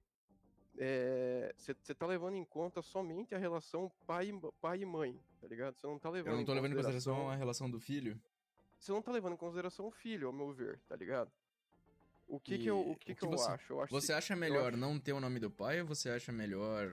você 1.57 1.95
tá 1.95 2.07
levando 2.07 2.37
em 2.37 2.45
conta 2.45 2.81
somente 2.83 3.35
a 3.35 3.39
relação 3.39 3.91
pai, 4.07 4.31
pai 4.61 4.81
e 4.81 4.87
mãe, 4.87 5.21
tá 5.41 5.47
ligado? 5.47 5.77
Você 5.77 5.87
não 5.87 5.99
tá 5.99 6.11
levando 6.11 6.33
Eu 6.33 6.39
não 6.39 6.45
tô 6.45 6.53
em 6.53 6.55
levando 6.57 6.73
em 6.73 6.77
consideração 6.77 7.29
a 7.29 7.37
relação 7.37 7.71
do 7.71 7.79
filho. 7.79 8.21
Você 8.79 8.91
não 8.91 9.03
tá 9.03 9.13
levando 9.13 9.35
em 9.35 9.39
consideração 9.39 9.87
o 9.87 9.91
filho, 9.91 10.27
ao 10.27 10.33
meu 10.33 10.53
ver, 10.53 10.81
tá 10.89 10.97
ligado? 10.97 11.31
O 12.33 12.41
que 12.41 12.57
que 12.59 12.67
eu, 12.67 12.79
E 12.79 12.81
o 12.81 12.85
que 12.85 12.91
o 12.93 12.97
que 12.97 13.15
que 13.15 13.25
eu 13.27 13.31
você- 13.31 13.51
acho? 13.53 13.73
Eu 13.75 13.81
acho 13.83 13.93
Você 13.93 14.07
se- 14.07 14.13
acha 14.15 14.35
melhor 14.35 14.69
acho- 14.71 14.79
não 14.79 14.99
ter 14.99 15.13
o 15.13 15.21
nome 15.21 15.39
do 15.39 15.51
pai 15.51 15.83
ou 15.83 15.87
você 15.87 16.09
acha 16.09 16.33
melhor 16.33 16.91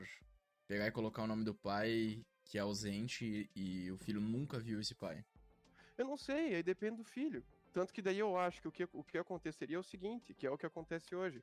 pegar 0.68 0.86
e 0.88 0.92
colocar 0.92 1.24
o 1.24 1.28
nome 1.28 1.46
do 1.46 1.56
pai 1.56 2.22
que 2.44 2.58
é 2.58 2.62
ausente 2.62 3.50
e 3.56 3.90
o 3.90 3.98
filho 3.98 4.20
nunca 4.20 4.60
viu 4.60 4.82
esse 4.82 4.94
pai? 4.94 5.24
Eu 5.98 6.06
não 6.06 6.18
sei, 6.18 6.56
aí 6.56 6.62
depende 6.62 6.98
do 6.98 7.06
filho. 7.06 7.42
Tanto 7.72 7.94
que 7.94 8.02
daí 8.02 8.20
eu 8.20 8.36
acho 8.38 8.62
que 8.62 8.68
o 8.68 8.72
que, 8.72 8.84
o 8.92 9.02
que 9.02 9.18
aconteceria 9.18 9.78
é 9.78 9.80
o 9.80 9.84
seguinte, 9.84 10.34
que 10.34 10.46
é 10.46 10.52
o 10.52 10.58
que 10.58 10.66
acontece 10.66 11.16
hoje. 11.16 11.42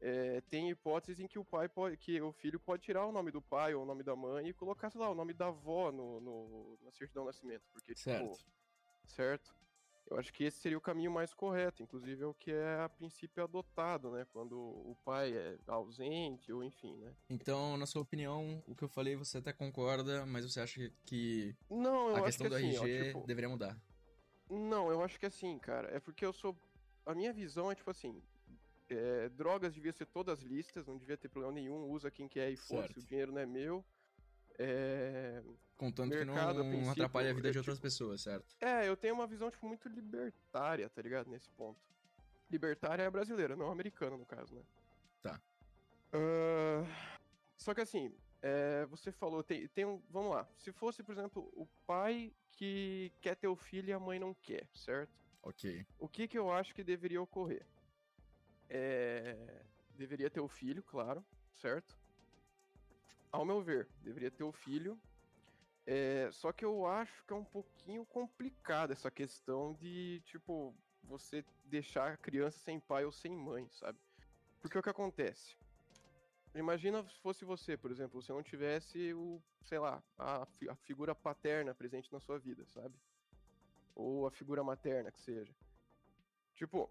É, 0.00 0.40
tem 0.42 0.70
hipóteses 0.70 1.20
em 1.20 1.28
que 1.28 1.38
o 1.38 1.44
pai 1.44 1.68
pode, 1.68 1.98
que 1.98 2.18
o 2.22 2.32
filho 2.32 2.58
pode 2.58 2.82
tirar 2.84 3.04
o 3.04 3.12
nome 3.12 3.30
do 3.30 3.42
pai 3.42 3.74
ou 3.74 3.82
o 3.82 3.86
nome 3.86 4.02
da 4.02 4.16
mãe 4.16 4.48
e 4.48 4.54
colocar, 4.54 4.88
sei 4.88 4.98
lá, 5.00 5.10
o 5.10 5.14
nome 5.14 5.34
da 5.34 5.48
avó 5.48 5.92
no, 5.92 6.20
no- 6.20 6.78
na 6.82 6.90
certidão 6.92 7.24
de 7.24 7.26
nascimento. 7.28 7.66
Porque, 7.70 7.92
tipo, 7.94 8.38
Certo. 9.06 9.54
Eu 10.08 10.18
acho 10.18 10.32
que 10.32 10.44
esse 10.44 10.58
seria 10.58 10.78
o 10.78 10.80
caminho 10.80 11.10
mais 11.10 11.34
correto, 11.34 11.82
inclusive 11.82 12.22
é 12.22 12.26
o 12.26 12.32
que 12.34 12.52
é 12.52 12.80
a 12.80 12.88
princípio 12.88 13.42
adotado, 13.42 14.10
né? 14.12 14.24
Quando 14.32 14.56
o 14.56 14.96
pai 15.04 15.32
é 15.36 15.58
ausente, 15.66 16.52
ou 16.52 16.62
enfim, 16.62 16.96
né? 16.98 17.12
Então, 17.28 17.76
na 17.76 17.86
sua 17.86 18.02
opinião, 18.02 18.62
o 18.68 18.74
que 18.74 18.84
eu 18.84 18.88
falei 18.88 19.16
você 19.16 19.38
até 19.38 19.52
concorda, 19.52 20.24
mas 20.24 20.44
você 20.44 20.60
acha 20.60 20.92
que 21.04 21.56
Não, 21.68 22.10
eu 22.10 22.16
a 22.16 22.22
questão 22.22 22.44
que 22.44 22.50
do 22.50 22.56
assim, 22.56 22.76
ó, 22.78 22.84
RG 22.84 23.04
tipo, 23.06 23.26
deveria 23.26 23.48
mudar? 23.48 23.76
Não, 24.48 24.90
eu 24.90 25.02
acho 25.02 25.18
que 25.18 25.26
assim, 25.26 25.58
cara, 25.58 25.88
é 25.94 25.98
porque 25.98 26.24
eu 26.24 26.32
sou. 26.32 26.56
A 27.04 27.12
minha 27.14 27.32
visão 27.32 27.70
é 27.70 27.74
tipo 27.74 27.90
assim. 27.90 28.22
é, 28.88 29.28
drogas 29.30 29.74
devia 29.74 29.92
ser 29.92 30.06
todas 30.06 30.40
listas, 30.40 30.86
não 30.86 30.96
devia 30.96 31.16
ter 31.16 31.28
problema 31.28 31.52
nenhum, 31.52 31.90
usa 31.90 32.08
quem 32.12 32.28
quer 32.28 32.52
e 32.52 32.56
Certo. 32.56 32.98
o 33.00 33.02
dinheiro 33.02 33.32
não 33.32 33.40
é 33.40 33.46
meu. 33.46 33.84
É, 34.58 35.42
Contanto 35.76 36.10
que 36.10 36.24
mercado, 36.24 36.60
a 36.60 36.64
não 36.64 36.70
princípio, 36.70 36.92
atrapalhe 36.92 37.28
a 37.28 37.32
vida 37.34 37.48
é 37.48 37.52
de 37.52 37.58
outras 37.58 37.76
tipo- 37.76 37.82
pessoas, 37.82 38.22
certo? 38.22 38.56
é, 38.60 38.88
eu 38.88 38.96
tenho 38.96 39.14
uma 39.14 39.26
visão, 39.26 39.50
tipo, 39.50 39.66
muito 39.66 39.88
libertária, 39.88 40.88
tá 40.88 41.02
ligado? 41.02 41.28
Nesse 41.30 41.50
ponto. 41.50 41.78
Libertária 42.50 43.02
é 43.02 43.10
brasileira, 43.10 43.54
não 43.56 43.70
americana, 43.70 44.16
no 44.16 44.24
caso, 44.24 44.54
né? 44.54 44.62
Tá. 45.20 45.40
Ah, 46.12 46.84
só 47.58 47.74
que 47.74 47.80
assim, 47.80 48.14
é, 48.40 48.86
você 48.86 49.10
falou, 49.12 49.42
tem, 49.42 49.66
tem 49.68 49.84
um. 49.84 50.00
Vamos 50.08 50.30
lá. 50.30 50.48
Se 50.56 50.72
fosse, 50.72 51.02
por 51.02 51.12
exemplo, 51.12 51.50
o 51.54 51.66
pai 51.86 52.32
que 52.52 53.12
quer 53.20 53.34
ter 53.36 53.48
o 53.48 53.56
filho 53.56 53.88
e 53.90 53.92
a 53.92 53.98
mãe 54.00 54.18
não 54.18 54.32
quer, 54.32 54.68
certo? 54.74 55.12
Ok. 55.42 55.84
O 55.98 56.08
que, 56.08 56.26
que 56.28 56.38
eu 56.38 56.50
acho 56.50 56.74
que 56.74 56.82
deveria 56.84 57.20
ocorrer? 57.20 57.66
É, 58.68 59.64
Deveria 59.90 60.28
ter 60.30 60.40
o 60.40 60.48
filho, 60.48 60.82
claro, 60.82 61.24
certo? 61.54 61.98
Ao 63.36 63.44
meu 63.44 63.60
ver, 63.60 63.86
deveria 64.00 64.30
ter 64.30 64.44
o 64.44 64.50
filho. 64.50 64.98
É, 65.84 66.30
Só 66.32 66.52
que 66.52 66.64
eu 66.64 66.86
acho 66.86 67.22
que 67.26 67.34
é 67.34 67.36
um 67.36 67.44
pouquinho 67.44 68.06
complicado 68.06 68.92
essa 68.92 69.10
questão 69.10 69.74
de, 69.74 70.22
tipo, 70.24 70.74
você 71.04 71.44
deixar 71.66 72.12
a 72.12 72.16
criança 72.16 72.58
sem 72.60 72.80
pai 72.80 73.04
ou 73.04 73.12
sem 73.12 73.36
mãe, 73.36 73.68
sabe? 73.72 73.98
Porque 74.62 74.78
o 74.78 74.82
que 74.82 74.88
acontece? 74.88 75.54
Imagina 76.54 77.06
se 77.10 77.20
fosse 77.20 77.44
você, 77.44 77.76
por 77.76 77.90
exemplo, 77.90 78.22
você 78.22 78.32
não 78.32 78.42
tivesse 78.42 79.12
o, 79.12 79.42
sei 79.66 79.78
lá, 79.78 80.02
a, 80.16 80.48
a 80.70 80.74
figura 80.76 81.14
paterna 81.14 81.74
presente 81.74 82.10
na 82.10 82.20
sua 82.20 82.38
vida, 82.38 82.64
sabe? 82.64 82.94
Ou 83.94 84.26
a 84.26 84.30
figura 84.30 84.64
materna, 84.64 85.12
que 85.12 85.20
seja. 85.20 85.54
Tipo, 86.54 86.88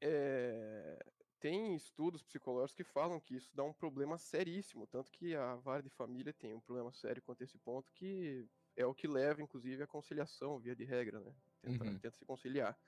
é, 0.00 1.04
tem 1.38 1.74
estudos 1.74 2.22
psicológicos 2.22 2.74
que 2.74 2.84
falam 2.84 3.20
que 3.20 3.34
isso 3.36 3.54
dá 3.54 3.62
um 3.64 3.72
problema 3.72 4.18
seríssimo, 4.18 4.86
tanto 4.86 5.12
que 5.12 5.34
a 5.34 5.56
vara 5.56 5.82
de 5.82 5.90
família 5.90 6.32
tem 6.32 6.54
um 6.54 6.60
problema 6.60 6.92
sério 6.92 7.22
quanto 7.22 7.42
a 7.42 7.44
esse 7.44 7.58
ponto, 7.58 7.92
que 7.92 8.48
é 8.74 8.86
o 8.86 8.94
que 8.94 9.06
leva, 9.06 9.42
inclusive, 9.42 9.82
à 9.82 9.86
conciliação, 9.86 10.58
via 10.60 10.74
de 10.76 10.84
regra, 10.84 11.20
né? 11.20 11.34
Tenta, 11.60 11.84
Uhum. 11.84 11.98
tenta 11.98 12.16
se 12.16 12.24
conciliar. 12.24 12.78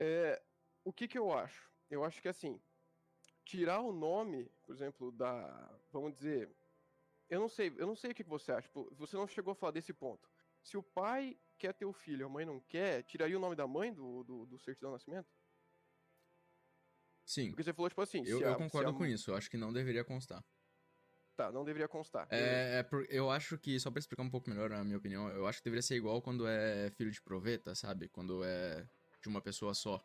É, 0.00 0.42
o 0.84 0.92
que 0.92 1.08
que 1.08 1.18
eu 1.18 1.32
acho? 1.32 1.70
Eu 1.90 2.04
acho 2.04 2.20
que, 2.20 2.28
assim, 2.28 2.60
tirar 3.44 3.80
o 3.80 3.92
nome, 3.92 4.50
por 4.62 4.74
exemplo, 4.74 5.12
da, 5.12 5.80
vamos 5.92 6.14
dizer, 6.14 6.56
eu 7.28 7.40
não 7.40 7.48
sei, 7.48 7.68
eu 7.78 7.86
não 7.86 7.96
sei 7.96 8.12
o 8.12 8.14
que 8.14 8.24
você 8.24 8.52
acha, 8.52 8.68
tipo, 8.68 8.94
você 8.94 9.16
não 9.16 9.26
chegou 9.28 9.52
a 9.52 9.56
falar 9.56 9.72
desse 9.72 9.94
ponto. 9.94 10.30
Se 10.62 10.76
o 10.76 10.82
pai 10.82 11.40
quer 11.58 11.74
ter 11.74 11.86
o 11.86 11.92
filho, 11.92 12.26
a 12.26 12.28
mãe 12.28 12.44
não 12.46 12.60
quer, 12.60 13.02
tiraria 13.04 13.36
o 13.36 13.40
nome 13.40 13.56
da 13.56 13.66
mãe 13.66 13.92
do, 13.92 14.24
do, 14.24 14.46
do 14.46 14.58
certidão 14.58 14.90
de 14.90 14.94
nascimento? 14.96 15.35
Sim. 17.26 17.50
Porque 17.50 17.64
você 17.64 17.74
falou, 17.74 17.88
tipo 17.88 18.00
assim, 18.00 18.22
Eu, 18.24 18.40
eu 18.40 18.50
a- 18.50 18.52
se 18.52 18.58
concordo 18.62 18.90
a- 18.90 18.94
com 18.94 19.04
isso. 19.04 19.30
Eu 19.32 19.36
acho 19.36 19.50
que 19.50 19.56
não 19.56 19.72
deveria 19.72 20.04
constar. 20.04 20.42
Tá, 21.36 21.50
não 21.52 21.64
deveria 21.64 21.88
constar. 21.88 22.26
É, 22.30 22.78
é 22.78 22.82
por- 22.82 23.04
eu 23.10 23.30
acho 23.30 23.58
que, 23.58 23.78
só 23.78 23.90
pra 23.90 23.98
explicar 23.98 24.22
um 24.22 24.30
pouco 24.30 24.48
melhor 24.48 24.72
a 24.72 24.82
minha 24.84 24.96
opinião, 24.96 25.28
eu 25.28 25.46
acho 25.46 25.58
que 25.58 25.64
deveria 25.64 25.82
ser 25.82 25.96
igual 25.96 26.22
quando 26.22 26.46
é 26.46 26.90
filho 26.92 27.10
de 27.10 27.20
proveta, 27.20 27.74
sabe? 27.74 28.08
Quando 28.08 28.42
é 28.44 28.88
de 29.20 29.28
uma 29.28 29.42
pessoa 29.42 29.74
só. 29.74 30.02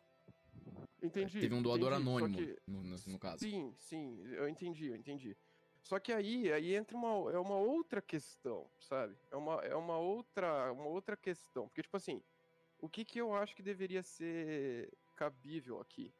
Entendi. 1.02 1.40
Teve 1.40 1.54
um 1.54 1.62
doador 1.62 1.92
entendi, 1.92 2.02
anônimo, 2.08 2.36
que- 2.36 2.58
no, 2.66 2.82
no- 2.82 2.96
no 3.06 3.18
caso. 3.18 3.38
Sim, 3.38 3.72
sim, 3.78 4.20
eu 4.34 4.48
entendi, 4.48 4.88
eu 4.88 4.96
entendi. 4.96 5.36
Só 5.82 5.98
que 5.98 6.12
aí, 6.12 6.52
aí 6.52 6.74
entra 6.74 6.96
uma, 6.96 7.32
é 7.32 7.38
uma 7.38 7.56
outra 7.56 8.02
questão, 8.02 8.68
sabe? 8.78 9.16
É 9.30 9.36
uma, 9.36 9.54
é 9.64 9.74
uma 9.74 9.96
outra, 9.98 10.70
uma 10.72 10.86
outra 10.86 11.16
questão. 11.16 11.66
Porque, 11.66 11.82
tipo 11.82 11.96
assim, 11.96 12.22
o 12.78 12.88
que 12.88 13.04
que 13.04 13.18
eu 13.20 13.34
acho 13.34 13.54
que 13.56 13.62
deveria 13.62 14.02
ser 14.02 14.92
cabível 15.16 15.80
aqui? 15.80 16.12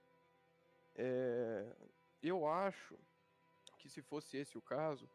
É, 0.95 1.75
eu 2.23 2.47
acho 2.47 2.99
que 3.79 3.89
se 3.89 4.03
fosse 4.03 4.37
esse 4.37 4.57
o 4.57 4.63
caso, 4.63 5.09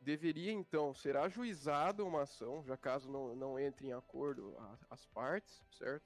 deveria 0.00 0.50
então 0.52 0.92
ser 0.94 1.16
ajuizada 1.16 2.04
uma 2.04 2.22
ação, 2.22 2.64
já 2.64 2.76
caso 2.76 3.10
não, 3.10 3.34
não 3.36 3.58
entre 3.58 3.88
em 3.88 3.92
acordo 3.92 4.56
a- 4.58 4.78
as 4.90 5.06
partes, 5.06 5.62
certo? 5.70 6.04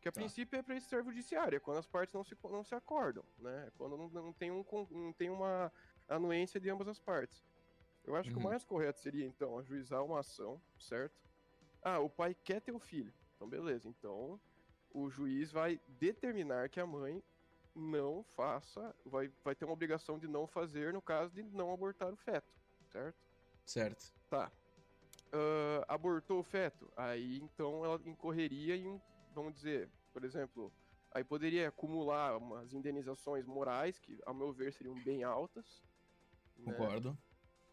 Que 0.00 0.08
a 0.08 0.12
Tá. 0.12 0.20
princípio 0.20 0.58
é 0.58 0.62
para 0.62 0.76
esse 0.76 0.88
servo 0.88 1.10
judiciário, 1.10 1.56
é 1.56 1.60
quando 1.60 1.78
as 1.78 1.86
partes 1.86 2.14
não 2.14 2.24
se, 2.24 2.36
não 2.44 2.64
se 2.64 2.74
acordam, 2.74 3.24
né? 3.38 3.66
É 3.66 3.70
quando 3.72 3.96
não, 3.96 4.08
não, 4.08 4.32
tem 4.32 4.50
um, 4.50 4.64
não 4.90 5.12
tem 5.12 5.28
uma 5.30 5.72
anuência 6.08 6.60
de 6.60 6.70
ambas 6.70 6.88
as 6.88 6.98
partes. 7.00 7.44
Eu 8.04 8.14
acho 8.14 8.30
que 8.30 8.36
Uhum. 8.36 8.42
o 8.44 8.44
mais 8.44 8.64
correto 8.64 9.00
seria, 9.00 9.26
então, 9.26 9.58
ajuizar 9.58 10.02
uma 10.04 10.20
ação, 10.20 10.62
certo? 10.78 11.20
Ah, 11.82 11.98
o 11.98 12.08
pai 12.08 12.34
quer 12.34 12.60
ter 12.60 12.72
o 12.72 12.78
filho. 12.78 13.12
Então, 13.34 13.48
beleza. 13.48 13.88
Então, 13.88 14.40
o 14.90 15.10
juiz 15.10 15.50
vai 15.50 15.80
determinar 15.88 16.68
que 16.68 16.78
a 16.78 16.86
mãe 16.86 17.22
não 17.76 18.24
faça, 18.34 18.94
vai, 19.04 19.30
vai 19.44 19.54
ter 19.54 19.64
uma 19.64 19.74
obrigação 19.74 20.18
de 20.18 20.26
não 20.26 20.46
fazer 20.46 20.92
no 20.92 21.02
caso 21.02 21.32
de 21.32 21.42
não 21.42 21.72
abortar 21.72 22.12
o 22.12 22.16
feto, 22.16 22.52
certo? 22.90 23.18
Certo. 23.64 24.12
Tá. 24.30 24.50
Ah, 25.32 25.84
abortou 25.94 26.40
o 26.40 26.44
feto, 26.44 26.90
aí 26.96 27.38
então 27.42 27.84
ela 27.84 28.00
incorreria 28.06 28.76
em 28.76 29.00
vamos 29.36 29.52
dizer, 29.52 29.90
por 30.14 30.24
exemplo, 30.24 30.72
aí 31.12 31.22
poderia 31.22 31.68
acumular 31.68 32.38
umas 32.38 32.72
indenizações 32.72 33.44
morais, 33.44 33.98
que 33.98 34.18
ao 34.24 34.32
meu 34.32 34.50
ver 34.50 34.72
seriam 34.72 34.94
bem 35.04 35.22
altas. 35.24 35.84
né? 36.56 36.72
Concordo. 36.72 37.18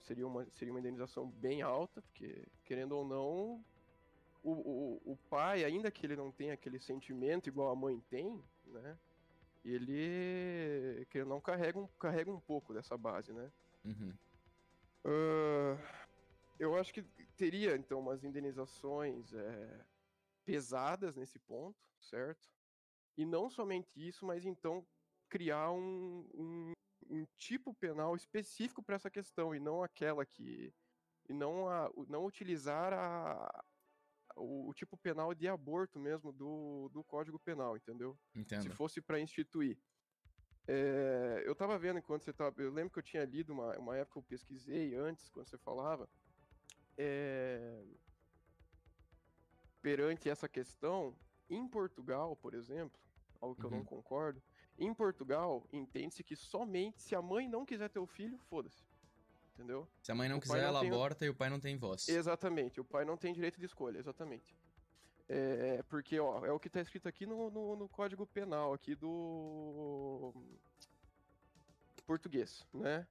Seria, 0.01 0.27
uma, 0.27 0.45
seria 0.51 0.73
uma 0.73 0.81
indenização 0.81 1.29
bem 1.29 1.61
alta, 1.61 2.01
porque, 2.01 2.45
querendo 2.65 2.91
ou 2.91 3.07
não, 3.07 3.65
o, 4.43 4.51
o, 4.51 5.13
o 5.13 5.17
pai, 5.29 5.63
ainda 5.63 5.89
que 5.89 6.05
ele 6.05 6.17
não 6.17 6.29
tenha 6.29 6.53
aquele 6.53 6.77
sentimento 6.81 7.47
igual 7.47 7.69
a 7.69 7.75
mãe 7.75 8.01
tem, 8.09 8.43
né? 8.65 8.99
Ele, 9.63 11.05
querendo 11.09 11.29
ou 11.29 11.35
não, 11.35 11.41
carrega 11.41 11.79
um, 11.79 11.87
carrega 11.99 12.31
um 12.31 12.39
pouco 12.39 12.73
dessa 12.73 12.97
base, 12.97 13.31
né? 13.31 13.51
Uhum. 13.85 14.13
Ah, 15.05 15.77
eu 16.59 16.77
acho 16.77 16.93
que 16.93 17.03
teria, 17.37 17.75
então, 17.75 17.99
umas 17.99 18.23
indenizações 18.23 19.33
é, 19.33 19.85
pesadas 20.45 21.15
nesse 21.15 21.39
ponto, 21.39 21.77
certo? 21.99 22.49
E 23.17 23.25
não 23.25 23.49
somente 23.49 23.91
isso, 23.95 24.25
mas 24.25 24.45
então 24.45 24.85
criar 25.29 25.71
um, 25.71 26.27
um, 26.33 26.73
um 27.09 27.25
tipo 27.37 27.73
penal 27.73 28.15
específico 28.15 28.83
para 28.83 28.95
essa 28.95 29.09
questão 29.09 29.55
e 29.55 29.59
não 29.59 29.83
aquela 29.83 30.25
que. 30.25 30.73
E 31.29 31.33
não, 31.33 31.69
a, 31.69 31.89
não 32.07 32.25
utilizar 32.25 32.91
a, 32.91 33.63
o, 34.35 34.69
o 34.69 34.73
tipo 34.73 34.97
penal 34.97 35.33
de 35.33 35.47
aborto 35.47 35.99
mesmo 35.99 36.31
do, 36.31 36.89
do 36.89 37.03
Código 37.03 37.39
Penal, 37.39 37.77
entendeu? 37.77 38.19
se 38.33 38.39
Entendo. 38.39 38.75
fosse 38.75 39.01
para 39.01 39.19
instituir. 39.19 39.79
É, 40.67 41.43
eu 41.45 41.55
tava 41.55 41.77
vendo 41.77 41.99
enquanto 41.99 42.23
você 42.23 42.33
tava. 42.33 42.61
Eu 42.61 42.71
lembro 42.71 42.91
que 42.91 42.99
eu 42.99 43.03
tinha 43.03 43.25
lido 43.25 43.53
uma, 43.53 43.77
uma 43.77 43.97
época 43.97 44.19
eu 44.19 44.23
pesquisei 44.23 44.95
antes, 44.95 45.29
quando 45.29 45.47
você 45.47 45.57
falava. 45.57 46.09
é, 46.97 47.83
perante 49.81 50.29
essa 50.29 50.47
questão, 50.47 51.19
em 51.49 51.67
Portugal, 51.67 52.35
por 52.35 52.53
exemplo, 52.53 52.99
algo 53.41 53.55
que 53.55 53.65
eu 53.65 53.69
não 53.69 53.79
Uhum. 53.79 53.85
concordo, 53.85 54.41
em 54.77 54.93
Portugal, 54.93 55.67
entende-se 55.71 56.23
que 56.23 56.35
somente 56.35 57.01
se 57.01 57.15
a 57.15 57.21
mãe 57.21 57.47
não 57.47 57.65
quiser 57.65 57.89
ter 57.89 57.99
o 57.99 58.07
filho, 58.07 58.39
foda-se. 58.39 58.87
Entendeu? 59.53 59.87
Se 60.01 60.11
a 60.11 60.15
mãe 60.15 60.27
não 60.27 60.37
o 60.37 60.41
quiser, 60.41 60.57
não 60.61 60.67
ela 60.67 60.79
tem 60.81 60.91
o- 60.91 60.95
aborta 60.95 61.25
e 61.25 61.29
o 61.29 61.35
pai 61.35 61.49
não 61.49 61.59
tem 61.59 61.77
voz. 61.77 62.07
Exatamente, 62.09 62.81
o 62.81 62.83
pai 62.85 63.05
não 63.05 63.15
tem 63.15 63.33
direito 63.33 63.59
de 63.59 63.65
escolha, 63.65 63.99
exatamente. 63.99 64.55
É, 65.29 65.81
porque, 65.83 66.19
ó, 66.19 66.43
é 66.45 66.51
o 66.51 66.59
que 66.59 66.69
tá 66.69 66.81
escrito 66.81 67.07
aqui 67.07 67.25
no, 67.25 67.49
no, 67.49 67.75
no 67.75 67.87
Código 67.87 68.25
Penal, 68.25 68.73
aqui 68.73 68.95
do 68.95 70.33
português, 72.05 72.65
né? 72.73 73.07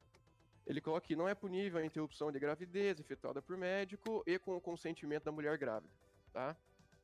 Ele 0.66 0.80
coloca 0.80 1.04
aqui, 1.04 1.16
não 1.16 1.26
é 1.28 1.34
punível 1.34 1.80
a 1.80 1.84
interrupção 1.84 2.30
de 2.30 2.38
gravidez 2.38 3.00
efetuada 3.00 3.40
por 3.42 3.56
médico 3.56 4.22
e 4.26 4.38
com 4.38 4.56
o 4.56 4.60
consentimento 4.60 5.24
da 5.24 5.32
mulher 5.32 5.56
grávida, 5.58 5.92
tá? 6.32 6.56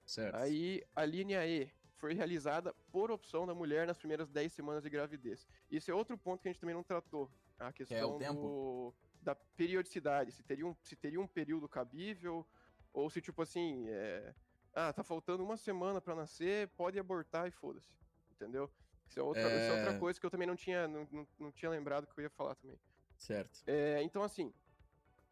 Certo. 0.06 0.36
Aí, 0.36 0.82
a 0.94 1.04
linha 1.04 1.44
E 1.46 1.70
foi 1.96 2.14
realizada 2.14 2.72
por 2.92 3.10
opção 3.10 3.46
da 3.46 3.54
mulher 3.54 3.86
nas 3.86 3.98
primeiras 3.98 4.28
10 4.30 4.52
semanas 4.52 4.82
de 4.84 4.90
gravidez. 4.90 5.46
Isso 5.70 5.90
é 5.90 5.94
outro 5.94 6.16
ponto 6.16 6.40
que 6.40 6.48
a 6.48 6.52
gente 6.52 6.60
também 6.60 6.74
não 6.74 6.84
tratou. 6.84 7.28
A 7.58 7.72
questão 7.72 8.14
É 8.14 8.18
tempo? 8.18 8.40
do- 8.40 8.94
da 9.22 9.34
periodicidade. 9.34 10.32
Se 10.32 10.42
teria, 10.42 10.66
um, 10.66 10.74
se 10.82 10.96
teria 10.96 11.20
um 11.20 11.26
período 11.26 11.68
cabível, 11.68 12.46
ou 12.92 13.10
se, 13.10 13.20
tipo 13.20 13.42
assim, 13.42 13.86
é, 13.88 14.34
ah, 14.74 14.92
tá 14.92 15.02
faltando 15.02 15.44
uma 15.44 15.56
semana 15.56 16.00
pra 16.00 16.14
nascer, 16.14 16.68
pode 16.68 16.98
abortar 16.98 17.46
e 17.46 17.50
foda-se. 17.50 17.92
Entendeu? 18.32 18.70
Isso 19.06 19.18
é, 19.18 19.22
outra, 19.22 19.42
isso 19.42 19.72
é 19.72 19.72
outra 19.72 19.94
É. 19.94 19.98
coisa 19.98 20.20
que 20.20 20.26
eu 20.26 20.30
também 20.30 20.46
não 20.46 20.56
tinha, 20.56 20.86
não, 20.86 21.06
não, 21.10 21.26
não 21.38 21.52
tinha 21.52 21.70
lembrado 21.70 22.06
que 22.06 22.18
eu 22.20 22.22
ia 22.22 22.30
falar 22.30 22.54
também. 22.54 22.78
Certo. 23.16 23.62
É, 23.66 24.02
então, 24.02 24.22
assim, 24.22 24.52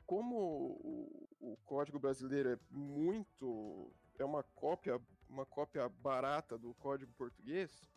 como 0.07 0.37
o, 0.38 1.29
o 1.40 1.57
Código 1.64 1.99
Brasileiro 1.99 2.51
é 2.51 2.59
muito. 2.70 3.92
é 4.18 4.25
uma 4.25 4.42
cópia, 4.42 5.01
uma 5.29 5.44
cópia 5.44 5.88
barata 5.88 6.57
do 6.57 6.75
Código 6.75 7.12
Português, 7.12 7.88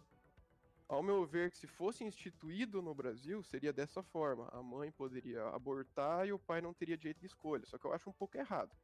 ao 0.89 1.04
meu 1.04 1.23
ver, 1.23 1.52
que 1.52 1.58
se 1.58 1.67
fosse 1.67 2.04
instituído 2.04 2.82
no 2.82 2.95
Brasil, 2.95 3.43
seria 3.43 3.71
dessa 3.71 4.02
forma. 4.02 4.49
A 4.52 4.63
mãe 4.63 4.91
poderia 4.91 5.43
abortar 5.49 6.28
e 6.28 6.34
o 6.34 6.39
pai 6.39 6.62
não 6.62 6.73
teria 6.73 6.97
direito 6.97 7.19
de 7.19 7.28
escolha. 7.28 7.63
Só 7.67 7.78
que 7.78 7.86
eu 7.86 7.93
acho 7.93 8.10
um 8.10 8.13
pouco 8.13 8.36
errado. 8.36 8.75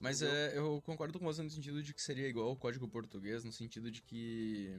Mas 0.00 0.22
é, 0.22 0.58
eu 0.58 0.82
concordo 0.82 1.20
com 1.20 1.24
você 1.24 1.40
no 1.40 1.48
sentido 1.48 1.80
de 1.80 1.94
que 1.94 2.02
seria 2.02 2.26
igual 2.26 2.48
ao 2.48 2.56
código 2.56 2.88
português, 2.88 3.44
no 3.44 3.52
sentido 3.52 3.92
de 3.92 4.02
que 4.02 4.76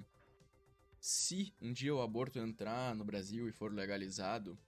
se 0.99 1.53
um 1.61 1.71
dia 1.71 1.95
o 1.95 2.01
aborto 2.01 2.37
entrar 2.37 2.93
no 2.93 3.05
Brasil 3.05 3.47
e 3.47 3.53
for 3.53 3.73
legalizado, 3.73 4.59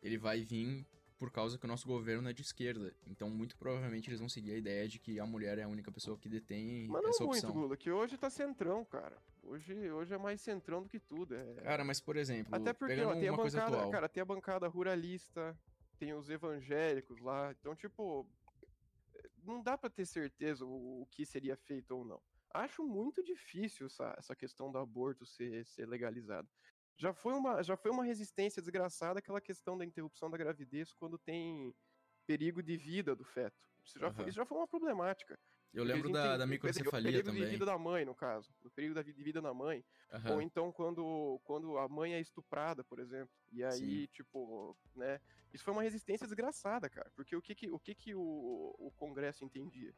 ele 0.00 0.16
vai 0.16 0.44
vir 0.44 0.86
por 1.20 1.30
causa 1.30 1.58
que 1.58 1.66
o 1.66 1.68
nosso 1.68 1.86
governo 1.86 2.30
é 2.30 2.32
de 2.32 2.40
esquerda. 2.40 2.96
Então, 3.06 3.28
muito 3.28 3.54
provavelmente, 3.54 4.08
eles 4.08 4.18
vão 4.18 4.28
seguir 4.28 4.52
a 4.52 4.56
ideia 4.56 4.88
de 4.88 4.98
que 4.98 5.20
a 5.20 5.26
mulher 5.26 5.58
é 5.58 5.64
a 5.64 5.68
única 5.68 5.92
pessoa 5.92 6.16
que 6.16 6.30
detém 6.30 6.88
Mas 6.88 7.02
não 7.02 7.10
essa 7.10 7.24
muito, 7.24 7.36
opção. 7.36 7.52
Lula, 7.52 7.76
que 7.76 7.90
hoje 7.90 8.16
tá 8.16 8.30
centrão, 8.30 8.82
cara. 8.86 9.18
Hoje, 9.42 9.74
hoje 9.90 10.14
é 10.14 10.16
mais 10.16 10.40
centrão 10.40 10.82
do 10.82 10.88
que 10.88 10.98
tudo. 10.98 11.34
É... 11.34 11.54
Cara, 11.56 11.84
mas 11.84 12.00
por 12.00 12.16
exemplo, 12.16 12.54
Até 12.54 12.72
porque, 12.72 12.98
ó, 13.02 13.12
tem 13.12 13.28
a 13.28 13.36
bancada, 13.36 13.76
atual. 13.76 13.90
cara, 13.90 14.08
tem 14.08 14.22
a 14.22 14.24
bancada 14.24 14.66
ruralista, 14.66 15.54
tem 15.98 16.14
os 16.14 16.30
evangélicos 16.30 17.20
lá, 17.20 17.54
então, 17.60 17.76
tipo, 17.76 18.26
não 19.44 19.62
dá 19.62 19.76
pra 19.76 19.90
ter 19.90 20.06
certeza 20.06 20.64
o, 20.64 21.02
o 21.02 21.06
que 21.10 21.26
seria 21.26 21.54
feito 21.54 21.90
ou 21.90 22.02
não. 22.02 22.22
Acho 22.54 22.82
muito 22.82 23.22
difícil 23.22 23.88
essa, 23.88 24.14
essa 24.18 24.34
questão 24.34 24.72
do 24.72 24.78
aborto 24.78 25.26
ser, 25.26 25.66
ser 25.66 25.86
legalizado. 25.86 26.48
Já 27.00 27.14
foi, 27.14 27.32
uma, 27.32 27.62
já 27.62 27.76
foi 27.78 27.90
uma 27.90 28.04
resistência 28.04 28.60
desgraçada 28.60 29.20
aquela 29.20 29.40
questão 29.40 29.76
da 29.78 29.86
interrupção 29.86 30.30
da 30.30 30.36
gravidez 30.36 30.92
quando 30.92 31.16
tem 31.16 31.74
perigo 32.26 32.62
de 32.62 32.76
vida 32.76 33.16
do 33.16 33.24
feto. 33.24 33.56
Isso 33.82 33.98
já, 33.98 34.10
foi, 34.10 34.20
Aham. 34.24 34.28
isso 34.28 34.36
já 34.36 34.44
foi 34.44 34.58
uma 34.58 34.68
problemática. 34.68 35.38
Eu 35.72 35.82
lembro 35.82 36.08
eles 36.08 36.12
da, 36.12 36.18
entendem- 36.20 36.38
da 36.38 36.44
perigo- 36.46 36.66
microcefalia 36.66 37.10
perigo 37.12 37.30
de 37.30 37.36
também. 37.38 37.50
vida 37.52 37.64
da 37.64 37.78
mãe, 37.78 38.04
no 38.04 38.14
caso. 38.14 38.52
O 38.62 38.68
perigo 38.70 38.92
da 38.92 39.02
de 39.02 39.12
vida 39.12 39.40
da 39.40 39.54
mãe. 39.54 39.82
Aham. 40.12 40.34
Ou 40.34 40.42
então 40.42 40.70
quando, 40.70 41.40
quando 41.44 41.78
a 41.78 41.88
mãe 41.88 42.12
é 42.12 42.20
estuprada, 42.20 42.84
por 42.84 42.98
exemplo. 42.98 43.34
E 43.50 43.64
aí, 43.64 43.72
Sim. 44.02 44.06
tipo, 44.12 44.76
né? 44.94 45.18
Isso 45.54 45.64
foi 45.64 45.72
uma 45.72 45.82
resistência 45.82 46.26
desgraçada, 46.26 46.90
cara. 46.90 47.10
Porque 47.16 47.34
o 47.34 47.40
que 47.40 47.54
que 47.54 47.70
o, 47.70 47.78
que 47.78 47.94
que 47.94 48.14
o, 48.14 48.74
o 48.78 48.90
Congresso 48.96 49.42
entendia? 49.42 49.94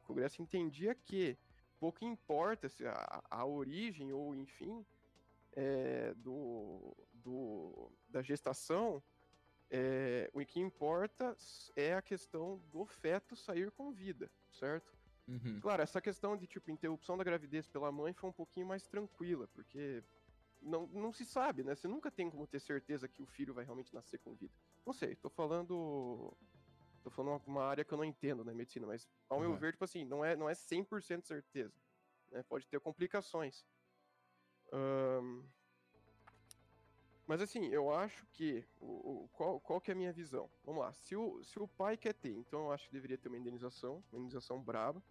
O 0.00 0.02
Congresso 0.02 0.42
entendia 0.42 0.96
que 0.96 1.38
pouco 1.78 2.04
importa 2.04 2.68
se 2.68 2.84
a, 2.84 3.22
a 3.30 3.44
origem 3.46 4.12
ou, 4.12 4.34
enfim, 4.34 4.84
é, 5.54 6.14
do, 6.14 6.94
do, 7.12 7.90
da 8.08 8.22
gestação, 8.22 9.02
é, 9.70 10.30
o 10.32 10.44
que 10.44 10.60
importa 10.60 11.36
é 11.74 11.94
a 11.94 12.02
questão 12.02 12.58
do 12.70 12.84
feto 12.84 13.34
sair 13.34 13.70
com 13.70 13.92
vida, 13.92 14.30
certo? 14.50 14.92
Uhum. 15.26 15.58
Claro, 15.60 15.82
essa 15.82 16.00
questão 16.00 16.36
de, 16.36 16.46
tipo, 16.46 16.70
interrupção 16.70 17.16
da 17.16 17.24
gravidez 17.24 17.66
pela 17.66 17.90
mãe 17.90 18.12
foi 18.12 18.28
um 18.28 18.32
pouquinho 18.32 18.66
mais 18.66 18.86
tranquila, 18.86 19.48
porque 19.48 20.04
não, 20.60 20.86
não 20.88 21.12
se 21.12 21.24
sabe, 21.24 21.62
né? 21.62 21.74
Você 21.74 21.88
nunca 21.88 22.10
tem 22.10 22.30
como 22.30 22.46
ter 22.46 22.60
certeza 22.60 23.08
que 23.08 23.22
o 23.22 23.26
filho 23.26 23.54
vai 23.54 23.64
realmente 23.64 23.94
nascer 23.94 24.18
com 24.18 24.34
vida. 24.34 24.54
Não 24.84 24.92
sei, 24.92 25.16
tô 25.16 25.30
falando. 25.30 26.36
Tô 27.02 27.10
falando 27.10 27.42
uma- 27.46 27.64
área 27.64 27.84
que 27.84 27.92
eu 27.92 27.98
não 27.98 28.04
entendo 28.04 28.42
na 28.44 28.54
medicina, 28.54 28.86
mas 28.86 29.06
ao 29.28 29.38
meu 29.38 29.50
Aham. 29.50 29.58
ver, 29.58 29.72
tipo 29.72 29.84
assim, 29.84 30.06
não 30.06 30.24
é, 30.24 30.34
não 30.34 30.48
é 30.48 30.54
100% 30.54 31.26
certeza. 31.26 31.74
Né? 32.30 32.42
Pode 32.44 32.66
ter 32.66 32.80
complicações. 32.80 33.64
Ahn, 34.74 35.42
Mas 37.26 37.40
assim, 37.40 37.66
eu 37.68 37.90
acho 37.92 38.26
que. 38.32 38.64
O, 38.80 39.24
o- 39.24 39.28
qual, 39.32 39.60
qual 39.60 39.80
que 39.80 39.90
é 39.90 39.94
a 39.94 39.96
minha 39.96 40.12
visão? 40.12 40.50
Vamos 40.64 40.82
lá. 40.82 40.92
Se 40.92 41.16
o, 41.16 41.42
se 41.44 41.58
o 41.58 41.66
pai 41.66 41.96
quer 41.96 42.12
ter, 42.14 42.36
então 42.36 42.64
eu 42.66 42.72
acho 42.72 42.86
que 42.86 42.92
deveria 42.92 43.16
ter 43.16 43.28
uma 43.28 43.38
indenização, 43.38 44.02
uma 44.12 44.18
indenização 44.18 44.60
braba. 44.62 45.02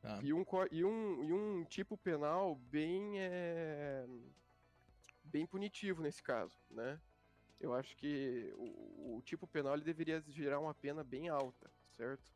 Tá. 0.00 0.20
E 0.22 0.32
um, 0.32 0.44
e, 0.70 0.84
um, 0.84 1.24
e 1.24 1.32
um 1.32 1.64
tipo 1.64 1.96
penal 1.96 2.54
bem. 2.54 3.18
é, 3.18 4.06
bem 5.24 5.46
punitivo 5.46 6.02
nesse 6.02 6.22
caso, 6.22 6.56
né? 6.70 7.00
Eu 7.60 7.74
acho 7.74 7.96
que 7.96 8.52
o, 8.56 9.16
o 9.16 9.22
tipo 9.22 9.46
penal 9.46 9.74
ele 9.74 9.84
deveria 9.84 10.22
gerar 10.28 10.60
uma 10.60 10.72
pena 10.74 11.02
bem 11.02 11.28
alta, 11.28 11.70
certo? 11.96 12.32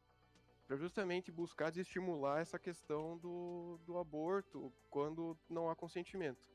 Para 0.67 0.77
justamente 0.77 1.31
buscar 1.31 1.71
desestimular 1.71 2.41
essa 2.41 2.59
questão 2.59 3.17
do, 3.19 3.79
do 3.85 3.99
aborto 3.99 4.73
quando 4.91 5.39
não 5.49 5.71
há 5.71 5.77
consentimento. 5.77 6.52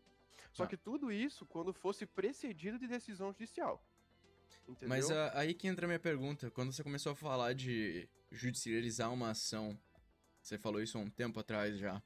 Só 0.54 0.63
Tá. 0.63 0.69
que 0.69 0.78
tudo 0.78 1.12
isso 1.12 1.45
quando 1.45 1.73
fosse 1.73 2.06
precedido 2.06 2.78
de 2.80 2.88
decisão 2.88 3.32
judicial. 3.32 3.84
Entendeu? 4.67 4.89
Mas 4.89 5.10
a- 5.12 5.38
aí 5.39 5.54
que 5.54 5.67
entra 5.67 5.86
a 5.86 5.88
minha 5.88 6.00
pergunta. 6.00 6.50
Quando 6.52 6.71
você 6.71 6.84
começou 6.84 7.12
a 7.13 7.15
falar 7.15 7.54
de 7.54 8.08
judicializar 8.32 9.12
uma 9.13 9.30
ação, 9.32 9.80
você 10.41 10.58
falou 10.58 10.82
isso 10.82 10.97
há 10.97 11.02
um 11.02 11.10
tempo 11.10 11.39
atrás 11.39 11.78
já. 11.78 12.02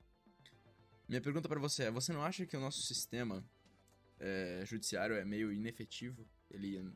Minha 1.08 1.22
pergunta 1.22 1.50
pra 1.50 1.60
você 1.60 1.84
é: 1.86 1.92
você 1.92 2.14
não 2.14 2.24
acha 2.24 2.46
que 2.46 2.56
o 2.56 2.60
nosso 2.60 2.82
sistema 2.82 3.44
é, 4.20 4.64
judiciário 4.66 5.16
é 5.16 5.26
meio 5.26 5.52
inefetivo? 5.52 6.28
Ele. 6.50 6.92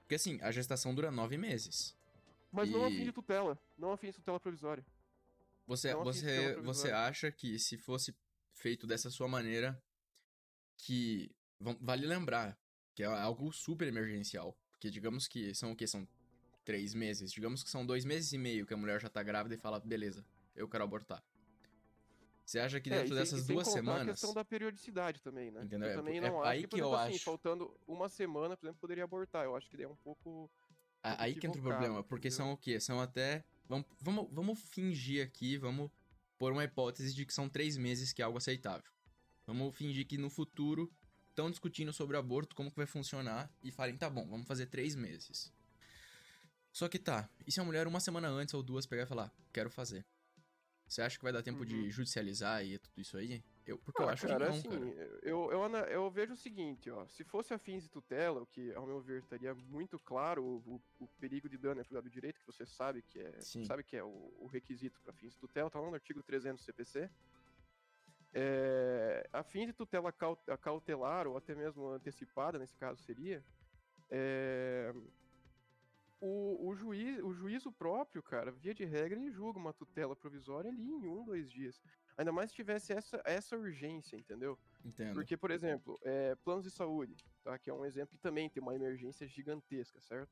Porque 0.00 0.14
assim, 0.14 0.40
a 0.40 0.50
gestação 0.50 0.94
dura 0.94 1.10
nove 1.10 1.36
meses. 1.36 1.94
Mas 2.50 2.70
não 2.70 2.84
a 2.84 2.88
fim 2.88 3.02
e- 3.02 3.04
de 3.04 3.12
tutela. 3.12 3.58
Não 3.76 3.92
a 3.92 3.96
fim 3.96 4.06
de 4.06 4.12
tutela 4.14 4.40
provisória. 4.40 4.84
Você, 5.66 5.92
Não 5.92 6.04
você, 6.04 6.54
você 6.60 6.90
acha 6.92 7.30
que 7.30 7.58
se 7.58 7.76
fosse 7.76 8.14
feito 8.52 8.86
dessa 8.86 9.10
sua 9.10 9.26
maneira, 9.28 9.82
que. 10.76 11.30
Vale 11.80 12.06
lembrar 12.06 12.58
que 12.94 13.02
é 13.02 13.06
algo 13.06 13.52
super 13.52 13.86
emergencial. 13.88 14.56
Porque 14.70 14.90
digamos 14.90 15.26
que 15.26 15.54
são 15.54 15.72
o 15.72 15.76
quê? 15.76 15.86
São 15.86 16.06
três 16.64 16.94
meses. 16.94 17.32
Digamos 17.32 17.62
que 17.62 17.70
são 17.70 17.84
dois 17.86 18.04
meses 18.04 18.32
e 18.32 18.38
meio 18.38 18.66
que 18.66 18.74
a 18.74 18.76
mulher 18.76 19.00
já 19.00 19.08
tá 19.08 19.22
grávida 19.22 19.54
e 19.54 19.58
fala, 19.58 19.80
beleza, 19.80 20.24
eu 20.54 20.68
quero 20.68 20.84
abortar. 20.84 21.22
Você 22.44 22.60
acha 22.60 22.80
que 22.80 22.88
É, 22.90 22.98
dentro 22.98 23.06
e 23.06 23.08
sem- 23.08 23.16
dessas 23.18 23.44
e 23.48 23.52
duas 23.52 23.66
contar 23.66 23.78
a 23.78 23.82
semanas. 23.82 24.06
questão 24.06 24.32
da 24.34 24.44
periodicidade 24.44 25.20
também, 25.20 25.50
né? 25.50 25.64
Entendeu? 25.64 25.88
É, 25.88 25.92
Eu 25.92 25.96
também 25.96 26.18
é 26.18 26.20
não 26.20 26.42
aí 26.42 26.58
acho 26.58 26.60
que, 26.60 26.68
por 26.68 26.76
que 26.76 26.82
eu 26.82 26.86
exemplo, 26.86 27.00
assim, 27.04 27.14
acho. 27.16 27.24
faltando 27.24 27.80
uma 27.88 28.08
semana, 28.08 28.56
por 28.56 28.66
exemplo, 28.66 28.80
poderia 28.80 29.04
abortar. 29.04 29.44
Eu 29.44 29.56
acho 29.56 29.68
que 29.68 29.82
é 29.82 29.88
um 29.88 29.96
pouco... 29.96 30.48
A- 31.02 31.24
Aí 31.24 31.34
que 31.34 31.46
entra 31.46 31.60
o 31.60 31.62
problema, 31.64 32.04
porque 32.04 32.28
entendeu? 32.28 32.36
são 32.46 32.52
o 32.52 32.56
quê? 32.56 32.78
São 32.80 33.00
até. 33.00 33.44
Vamos, 33.68 33.86
vamos, 34.00 34.28
vamos 34.32 34.60
fingir 34.70 35.24
aqui, 35.24 35.56
vamos 35.56 35.90
pôr 36.38 36.52
uma 36.52 36.62
hipótese 36.64 37.14
de 37.14 37.24
que 37.26 37.32
são 37.34 37.48
três 37.48 37.76
meses 37.76 38.12
que 38.12 38.22
é 38.22 38.24
algo 38.24 38.38
aceitável. 38.38 38.88
Vamos 39.46 39.76
fingir 39.76 40.06
que 40.06 40.18
no 40.18 40.28
futuro 40.28 40.90
estão 41.30 41.50
discutindo 41.50 41.92
sobre 41.92 42.16
aborto, 42.16 42.56
como 42.56 42.70
que 42.70 42.76
vai 42.76 42.86
funcionar, 42.86 43.50
e 43.62 43.70
falem, 43.70 43.96
tá 43.96 44.10
bom, 44.10 44.26
vamos 44.26 44.46
fazer 44.46 44.66
três 44.66 44.94
meses. 44.96 45.52
Só 46.72 46.88
que 46.88 46.98
tá, 46.98 47.30
e 47.46 47.52
se 47.52 47.60
a 47.60 47.64
mulher 47.64 47.86
uma 47.86 48.00
semana 48.00 48.28
antes 48.28 48.52
ou 48.54 48.62
duas 48.62 48.86
pegar 48.86 49.04
e 49.04 49.06
falar, 49.06 49.32
quero 49.52 49.70
fazer? 49.70 50.04
Você 50.88 51.00
acha 51.02 51.16
que 51.16 51.22
vai 51.24 51.32
dar 51.32 51.42
tempo 51.42 51.64
de 51.64 51.74
Uhum. 51.84 51.90
judicializar 51.90 52.64
e 52.64 52.78
tudo 52.78 53.00
isso 53.00 53.16
aí? 53.16 53.42
Eu, 53.66 53.78
porque 53.78 54.00
eu 54.00 54.08
Ah, 54.08 54.12
acho 54.12 54.26
cara, 54.26 54.38
que 54.38 54.44
não, 54.44 54.58
assim, 54.58 54.68
cara. 54.68 55.20
Eu, 55.22 55.50
eu, 55.50 55.76
eu 55.88 56.10
vejo 56.10 56.34
o 56.34 56.36
seguinte, 56.36 56.90
ó. 56.90 57.06
Se 57.08 57.24
fosse 57.24 57.52
a 57.52 57.58
fins 57.58 57.82
de 57.82 57.88
tutela, 57.88 58.42
o 58.42 58.46
que, 58.46 58.72
ao 58.74 58.86
meu 58.86 59.00
ver, 59.00 59.22
estaria 59.22 59.52
muito 59.54 59.98
claro 59.98 60.44
o, 60.44 60.80
o- 61.00 61.08
perigo 61.20 61.48
de 61.48 61.56
dano 61.58 61.80
à 61.80 61.84
privado 61.84 62.08
do 62.08 62.12
direito, 62.12 62.38
que 62.38 62.46
você 62.46 62.64
sabe 62.64 63.02
que 63.02 63.18
é, 63.18 63.40
Sim. 63.40 63.64
sabe 63.64 63.82
que 63.82 63.96
é 63.96 64.04
o, 64.04 64.32
o 64.38 64.46
requisito 64.46 65.00
para 65.00 65.12
fins 65.14 65.32
de 65.32 65.38
tutela, 65.38 65.68
tá 65.70 65.80
lá 65.80 65.88
no 65.88 65.94
artigo 65.94 66.22
300 66.22 66.60
do 66.62 66.64
CPC. 66.64 67.10
É, 68.38 69.26
a 69.32 69.42
fim 69.42 69.64
de 69.66 69.72
tutela 69.72 70.12
cau- 70.12 70.36
cautelar, 70.60 71.26
ou 71.26 71.38
até 71.38 71.54
mesmo 71.54 71.88
antecipada, 71.88 72.58
nesse 72.58 72.76
caso 72.76 73.02
seria, 73.02 73.42
é, 74.10 74.92
o, 76.20 76.68
o, 76.68 76.74
juiz, 76.74 77.18
o 77.22 77.32
juízo 77.32 77.72
próprio, 77.72 78.22
cara, 78.22 78.50
via 78.52 78.74
de 78.74 78.84
regra, 78.84 79.18
ele 79.18 79.30
julga 79.32 79.58
uma 79.58 79.72
tutela 79.72 80.14
provisória 80.14 80.70
ali 80.70 80.82
em 80.82 81.06
um, 81.06 81.24
dois 81.24 81.50
dias. 81.50 81.80
Ainda 82.18 82.30
mais 82.30 82.50
se 82.50 82.56
tivesse 82.56 82.92
essa, 82.92 83.22
essa 83.24 83.56
urgência, 83.56 84.16
entendeu? 84.16 84.58
Entendo. 84.84 85.14
Porque, 85.14 85.34
por 85.34 85.50
exemplo, 85.50 85.98
é, 86.02 86.34
planos 86.34 86.64
de 86.64 86.70
saúde, 86.70 87.24
tá? 87.42 87.58
Que 87.58 87.70
é 87.70 87.72
um 87.72 87.86
exemplo 87.86 88.16
que 88.16 88.22
também 88.22 88.50
tem 88.50 88.62
uma 88.62 88.74
emergência 88.74 89.26
gigantesca, 89.26 89.98
certo? 90.02 90.30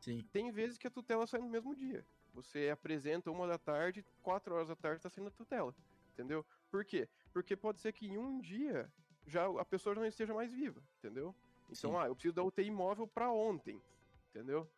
Sim, 0.00 0.28
Tem 0.32 0.50
vezes 0.50 0.76
que 0.76 0.88
a 0.88 0.90
tutela 0.90 1.24
sai 1.24 1.40
no 1.40 1.48
mesmo 1.48 1.74
dia. 1.76 2.04
Você 2.32 2.68
apresenta 2.68 3.30
uma 3.30 3.46
da 3.46 3.58
tarde, 3.58 4.04
quatro 4.22 4.54
horas 4.54 4.68
da 4.68 4.74
tarde 4.76 5.02
tá 5.02 5.08
saindo 5.08 5.28
a 5.28 5.30
tutela. 5.30 5.72
Entendeu? 6.12 6.44
Por 6.70 6.84
quê? 6.84 7.08
Porque 7.34 7.56
pode 7.56 7.80
ser 7.80 7.92
que 7.92 8.06
em 8.06 8.16
um 8.16 8.40
dia 8.40 8.90
já 9.26 9.44
a 9.60 9.64
pessoa 9.64 9.94
já 9.94 10.00
não 10.00 10.08
esteja 10.08 10.32
mais 10.32 10.52
viva, 10.52 10.80
entendeu? 10.98 11.34
Então, 11.68 11.90
Sim. 11.90 11.96
ah, 11.98 12.06
eu 12.06 12.14
preciso 12.14 12.34
da 12.34 12.44
UTI 12.44 12.70
móvel 12.70 13.08
pra 13.08 13.30
ontem, 13.32 13.82
entendeu? 14.30 14.70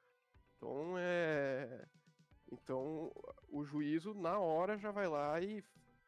Então 0.56 0.96
é. 0.98 1.86
Então 2.50 3.12
o 3.48 3.62
juízo 3.62 4.14
na 4.14 4.38
hora 4.38 4.78
já 4.78 4.90
vai 4.90 5.06
lá 5.06 5.38
e 5.40 5.62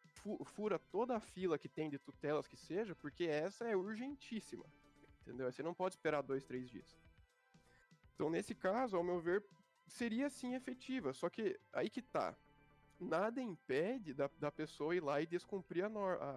fu- 0.06 0.42
fura 0.44 0.78
toda 0.78 1.16
a 1.16 1.20
fila 1.20 1.58
que 1.58 1.68
tem 1.68 1.90
de 1.90 1.98
tutelas 1.98 2.46
que 2.48 2.56
seja, 2.56 2.94
porque 2.94 3.24
essa 3.24 3.68
é 3.68 3.76
urgentíssima, 3.76 4.64
entendeu? 5.20 5.52
Você 5.52 5.62
não 5.62 5.74
pode 5.74 5.96
esperar 5.96 6.22
dois, 6.22 6.44
três 6.44 6.70
dias. 6.70 6.96
Então 8.14 8.30
nesse 8.30 8.54
caso, 8.54 8.96
ao 8.96 9.04
meu 9.04 9.20
ver, 9.20 9.44
seria 9.86 10.30
sim 10.30 10.54
efetiva. 10.54 11.12
Só 11.12 11.28
que 11.28 11.60
aí 11.74 11.90
que 11.90 12.00
tá. 12.00 12.34
Nada 13.00 13.40
impede 13.40 14.12
da, 14.12 14.28
da 14.38 14.50
pessoa 14.50 14.94
ir 14.94 15.02
lá 15.02 15.20
e 15.22 15.26
descumprir 15.26 15.84
a, 15.84 15.88
nor 15.88 16.14
a, 16.20 16.30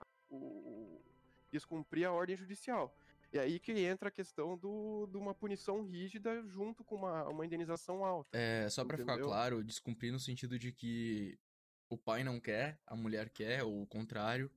a- 0.00 0.06
o, 0.28 0.36
o- 0.36 1.04
descumprir 1.52 2.06
a 2.06 2.12
ordem 2.12 2.36
judicial. 2.36 2.94
É 3.32 3.38
aí 3.40 3.58
que 3.60 3.72
entra 3.72 4.08
a 4.08 4.12
questão 4.12 4.56
do, 4.56 5.06
de 5.10 5.16
uma 5.16 5.34
punição 5.34 5.82
rígida 5.84 6.42
junto 6.46 6.82
com 6.84 6.94
uma, 6.96 7.24
uma 7.28 7.44
indenização 7.44 8.04
alta. 8.04 8.30
É, 8.32 8.68
só 8.70 8.84
pra 8.84 8.96
ficar 8.96 9.18
claro, 9.18 9.62
descumprir 9.62 10.12
no 10.12 10.18
sentido 10.18 10.58
de 10.58 10.72
que 10.72 11.38
o 11.88 11.96
pai 11.98 12.24
não 12.24 12.40
quer, 12.40 12.80
a 12.86 12.96
mulher 12.96 13.28
quer, 13.30 13.62
ou 13.62 13.82
o 13.82 13.86
contrário. 13.86 14.50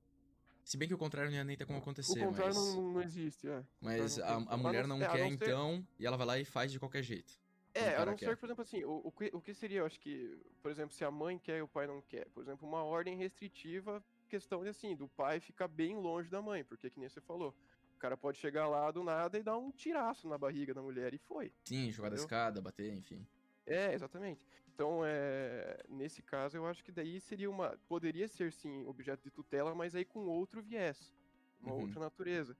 Se 0.63 0.77
bem 0.77 0.87
que 0.87 0.93
o 0.93 0.97
contrário 0.99 1.29
não 1.31 1.37
ia 1.37 1.43
nem 1.43 1.57
ter 1.57 1.65
como 1.65 1.79
O 1.79 1.81
acontecer, 1.81 2.19
contrário 2.25 2.53
mas, 2.55 2.75
não, 2.75 2.91
não 2.93 3.01
existe, 3.01 3.47
é. 3.49 3.63
mas 3.81 4.17
não 4.17 4.25
a, 4.25 4.37
a 4.37 4.45
como. 4.45 4.57
mulher 4.63 4.87
não 4.87 4.97
não 4.99 5.05
ser- 5.05 5.11
quer 5.11 5.23
não 5.29 5.37
ser- 5.37 5.45
então, 5.45 5.87
e 5.99 6.05
ela 6.05 6.15
vai 6.17 6.27
lá 6.27 6.39
e 6.39 6.45
faz 6.45 6.71
de 6.71 6.79
qualquer 6.79 7.01
jeito. 7.03 7.33
É, 7.73 7.95
a 7.95 8.05
não 8.05 8.17
ser, 8.17 8.35
por 8.37 8.45
exemplo, 8.47 8.61
assim, 8.63 8.83
o, 8.83 9.01
o, 9.05 9.11
que, 9.11 9.29
o 9.33 9.41
que 9.41 9.53
seria, 9.53 9.79
eu 9.79 9.85
acho 9.85 9.99
que, 9.99 10.41
por 10.61 10.71
exemplo, 10.71 10.93
se 10.93 11.05
a 11.05 11.11
mãe 11.11 11.37
quer 11.37 11.59
e 11.59 11.61
o 11.61 11.67
pai 11.67 11.85
não 11.87 12.01
quer, 12.01 12.29
por 12.31 12.41
exemplo, 12.41 12.67
uma 12.67 12.83
ordem 12.83 13.15
restritiva, 13.15 14.03
questão 14.27 14.63
de 14.63 14.69
assim, 14.69 14.95
do 14.95 15.07
pai 15.07 15.39
ficar 15.39 15.67
bem 15.67 15.95
longe 15.95 16.29
da 16.29 16.41
mãe, 16.41 16.63
porque 16.63 16.89
que 16.89 16.99
nem 16.99 17.07
você 17.07 17.21
falou, 17.21 17.55
o 17.95 17.99
cara 17.99 18.17
pode 18.17 18.37
chegar 18.39 18.67
lá 18.67 18.89
do 18.91 19.03
nada 19.03 19.37
e 19.37 19.43
dar 19.43 19.57
um 19.57 19.71
tiraço 19.71 20.27
na 20.27 20.37
barriga 20.37 20.73
da 20.73 20.81
mulher 20.81 21.13
e 21.13 21.19
foi. 21.19 21.53
Sim, 21.67 21.91
jogar 21.91 22.09
da 22.09 22.15
escada, 22.15 22.61
bater, 22.61 22.91
enfim. 22.93 23.25
É, 23.65 23.93
exatamente. 23.93 24.47
Então, 24.73 25.05
é, 25.05 25.77
nesse 25.87 26.23
caso, 26.23 26.57
eu 26.57 26.65
acho 26.65 26.83
que 26.83 26.91
daí 26.91 27.19
seria 27.21 27.49
uma, 27.49 27.77
poderia 27.87 28.27
ser 28.27 28.51
sim 28.51 28.85
objeto 28.87 29.23
de 29.23 29.31
tutela, 29.31 29.75
mas 29.75 29.93
aí 29.93 30.05
com 30.05 30.25
outro 30.25 30.61
viés, 30.61 31.13
uma 31.61 31.75
Uhum. 31.75 31.81
outra 31.81 31.99
natureza, 31.99 32.57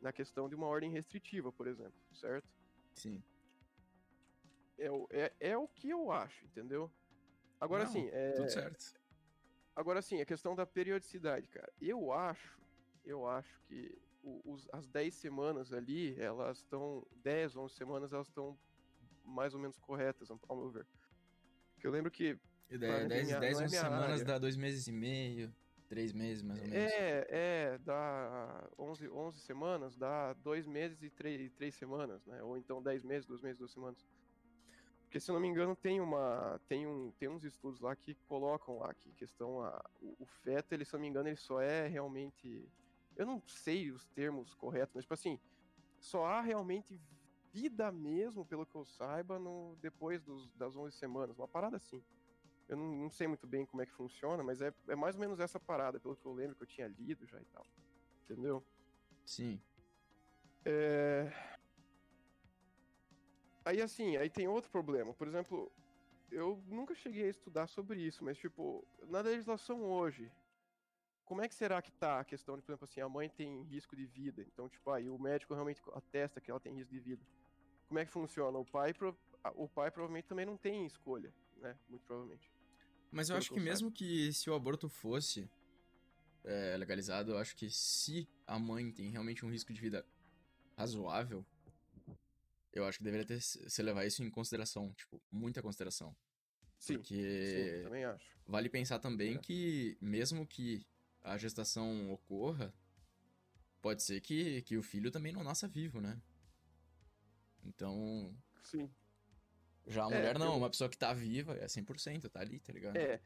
na 0.00 0.12
questão 0.12 0.48
de 0.48 0.54
uma 0.54 0.66
ordem 0.66 0.90
restritiva, 0.90 1.52
por 1.52 1.66
exemplo, 1.66 1.94
certo? 2.12 2.48
Sim. 2.94 3.22
É, 4.78 4.90
o- 4.90 5.06
é, 5.10 5.32
é 5.40 5.56
o 5.58 5.66
que 5.68 5.88
eu 5.90 6.10
acho, 6.10 6.44
entendeu? 6.44 6.92
Agora 7.60 7.84
Não, 7.84 7.92
sim, 7.92 8.08
é, 8.12 8.32
Tudo 8.32 8.50
certo. 8.50 8.94
agora 9.74 10.02
sim, 10.02 10.20
a 10.20 10.26
questão 10.26 10.54
da 10.54 10.66
periodicidade, 10.66 11.48
cara. 11.48 11.72
Eu 11.80 12.12
acho, 12.12 12.60
eu 13.04 13.26
acho 13.26 13.58
que 13.62 13.98
os- 14.22 14.68
as 14.72 14.86
10 14.86 15.14
semanas 15.14 15.72
ali, 15.72 16.18
elas 16.20 16.58
estão 16.58 17.06
10, 17.12 17.56
11 17.56 17.74
semanas, 17.74 18.12
elas 18.12 18.28
estão 18.28 18.58
mais 19.24 19.54
ou 19.54 19.60
menos 19.60 19.78
corretas, 19.78 20.30
ao 20.30 20.56
meu 20.56 20.70
ver. 20.70 20.86
Porque 21.74 21.86
eu 21.86 21.90
lembro 21.90 22.10
que 22.10 22.38
E 22.68 22.76
Claro, 22.78 22.94
não 22.98 23.04
é 23.04 23.08
10, 23.08 23.26
minha- 23.26 23.40
10 23.40 23.54
não 23.54 23.60
é 23.60 23.64
11 23.64 23.70
minha 23.70 23.82
semanas 23.82 24.10
área. 24.10 24.24
dá 24.24 24.38
dois 24.38 24.56
meses 24.56 24.86
e 24.88 24.92
meio, 24.92 25.54
três 25.88 26.12
meses 26.12 26.42
mais 26.42 26.60
ou 26.60 26.66
menos. 26.68 26.92
é, 26.92 27.26
é, 27.30 27.78
dá 27.78 28.68
11, 28.76 29.08
11 29.08 29.40
semanas, 29.40 29.96
dá 29.96 30.32
2 30.34 30.66
meses 30.66 31.00
e 31.02 31.08
3, 31.08 31.52
três 31.52 31.76
semanas, 31.76 32.26
né? 32.26 32.42
Ou 32.42 32.58
então 32.58 32.82
10 32.82 33.04
meses, 33.04 33.24
2 33.24 33.40
meses, 33.40 33.56
2 33.58 33.70
semanas. 33.72 34.04
Porque 35.06 35.20
se 35.20 35.30
eu 35.30 35.34
não 35.34 35.40
me 35.40 35.48
engano, 35.48 35.74
tem 35.76 36.00
uma. 36.00 36.60
Tem, 36.68 36.86
um, 36.86 37.12
tem 37.12 37.28
uns 37.28 37.44
estudos 37.44 37.80
lá 37.80 37.94
que 37.94 38.14
colocam 38.26 38.78
lá 38.78 38.92
que 38.92 39.12
questão. 39.12 39.62
A, 39.62 39.82
o, 40.00 40.16
o 40.18 40.26
feto, 40.26 40.72
ele, 40.72 40.84
se 40.84 40.94
eu 40.94 40.98
não 40.98 41.02
me 41.02 41.08
engano, 41.08 41.28
ele 41.28 41.36
só 41.36 41.60
é 41.60 41.86
realmente. 41.86 42.68
Eu 43.16 43.24
não 43.24 43.40
sei 43.46 43.90
os 43.90 44.04
termos 44.08 44.52
corretos, 44.54 44.94
mas 44.94 45.04
tipo 45.04 45.14
assim, 45.14 45.40
só 45.98 46.26
há 46.26 46.40
realmente 46.40 47.00
vida 47.52 47.90
mesmo, 47.90 48.44
pelo 48.44 48.66
que 48.66 48.74
eu 48.74 48.84
saiba, 48.84 49.38
no, 49.38 49.76
depois 49.80 50.22
dos, 50.22 50.52
das 50.54 50.76
11 50.76 50.94
semanas. 50.96 51.38
Uma 51.38 51.48
parada 51.48 51.76
assim. 51.76 52.04
Eu 52.68 52.76
não, 52.76 52.96
não 52.96 53.10
sei 53.10 53.28
muito 53.28 53.46
bem 53.46 53.64
como 53.64 53.80
é 53.82 53.86
que 53.86 53.92
funciona, 53.92 54.42
mas 54.42 54.60
é, 54.60 54.74
é 54.88 54.96
mais 54.96 55.14
ou 55.14 55.20
menos 55.20 55.38
essa 55.38 55.58
parada, 55.58 56.00
pelo 56.00 56.16
que 56.16 56.26
eu 56.26 56.34
lembro 56.34 56.56
que 56.56 56.64
eu 56.64 56.66
tinha 56.66 56.88
lido 56.88 57.24
já 57.26 57.40
e 57.40 57.44
tal. 57.46 57.64
Entendeu? 58.24 58.62
Sim. 59.24 59.62
É... 60.64 61.32
Aí 63.66 63.82
assim, 63.82 64.16
aí 64.16 64.30
tem 64.30 64.46
outro 64.46 64.70
problema. 64.70 65.12
Por 65.12 65.26
exemplo, 65.26 65.72
eu 66.30 66.62
nunca 66.68 66.94
cheguei 66.94 67.24
a 67.24 67.30
estudar 67.30 67.66
sobre 67.66 68.00
isso, 68.00 68.24
mas 68.24 68.38
tipo, 68.38 68.86
na 69.08 69.20
legislação 69.20 69.82
hoje, 69.82 70.30
como 71.24 71.42
é 71.42 71.48
que 71.48 71.54
será 71.54 71.82
que 71.82 71.90
tá 71.90 72.20
a 72.20 72.24
questão 72.24 72.54
de, 72.56 72.62
por 72.62 72.70
exemplo, 72.70 72.84
assim, 72.88 73.00
a 73.00 73.08
mãe 73.08 73.28
tem 73.28 73.64
risco 73.64 73.96
de 73.96 74.06
vida, 74.06 74.40
então 74.42 74.68
tipo, 74.68 74.88
aí 74.92 75.10
o 75.10 75.18
médico 75.18 75.52
realmente 75.52 75.82
atesta 75.92 76.40
que 76.40 76.48
ela 76.48 76.60
tem 76.60 76.74
risco 76.74 76.92
de 76.94 77.00
vida. 77.00 77.22
Como 77.88 77.98
é 77.98 78.04
que 78.06 78.12
funciona? 78.12 78.56
O 78.56 78.64
pai, 78.64 78.94
pro- 78.94 79.18
a- 79.42 79.52
o 79.56 79.68
pai 79.68 79.90
provavelmente 79.90 80.28
também 80.28 80.46
não 80.46 80.56
tem 80.56 80.86
escolha, 80.86 81.34
né? 81.56 81.76
Muito 81.88 82.04
provavelmente. 82.06 82.48
Mas 83.10 83.28
eu 83.28 83.34
Pelo 83.34 83.40
acho 83.40 83.48
que 83.48 83.54
que 83.54 83.60
eu 83.60 83.64
mesmo 83.64 83.90
que 83.90 84.32
se 84.32 84.48
o 84.48 84.54
aborto 84.54 84.88
fosse 84.88 85.50
é, 86.44 86.76
legalizado, 86.76 87.32
eu 87.32 87.38
acho 87.38 87.56
que 87.56 87.68
se 87.68 88.28
a 88.46 88.60
mãe 88.60 88.92
tem 88.92 89.10
realmente 89.10 89.44
um 89.44 89.50
risco 89.50 89.72
de 89.72 89.80
vida 89.80 90.06
razoável, 90.78 91.44
eu 92.76 92.84
acho 92.86 92.98
que 92.98 93.04
deveria 93.04 93.26
ter 93.26 93.40
se 93.40 93.82
levar 93.82 94.04
isso 94.04 94.22
em 94.22 94.30
consideração, 94.30 94.92
tipo, 94.92 95.20
muita 95.32 95.62
consideração. 95.62 96.14
Sim, 96.78 96.98
Porque 96.98 97.78
sim, 97.78 97.82
também 97.84 98.04
acho. 98.04 98.38
vale 98.46 98.68
pensar 98.68 98.98
também 98.98 99.36
É. 99.36 99.40
que 99.40 99.96
mesmo 100.00 100.46
que 100.46 100.84
a 101.22 101.38
gestação 101.38 102.12
ocorra, 102.12 102.72
pode 103.80 104.02
ser 104.02 104.20
que, 104.20 104.62
que 104.62 104.76
o 104.76 104.82
filho 104.82 105.10
também 105.10 105.32
não 105.32 105.42
nasça 105.42 105.66
vivo, 105.66 106.00
né? 106.00 106.20
Então, 107.64 108.34
Sim. 108.62 108.88
já 109.86 110.04
a 110.04 110.10
É, 110.10 110.16
mulher 110.18 110.38
não, 110.38 110.52
eu- 110.52 110.58
uma 110.58 110.70
pessoa 110.70 110.90
que 110.90 110.98
tá 110.98 111.12
viva 111.14 111.56
é 111.56 111.66
100%, 111.66 112.28
tá 112.28 112.40
ali, 112.40 112.60
tá 112.60 112.72
ligado? 112.72 112.96
É. 112.96 113.20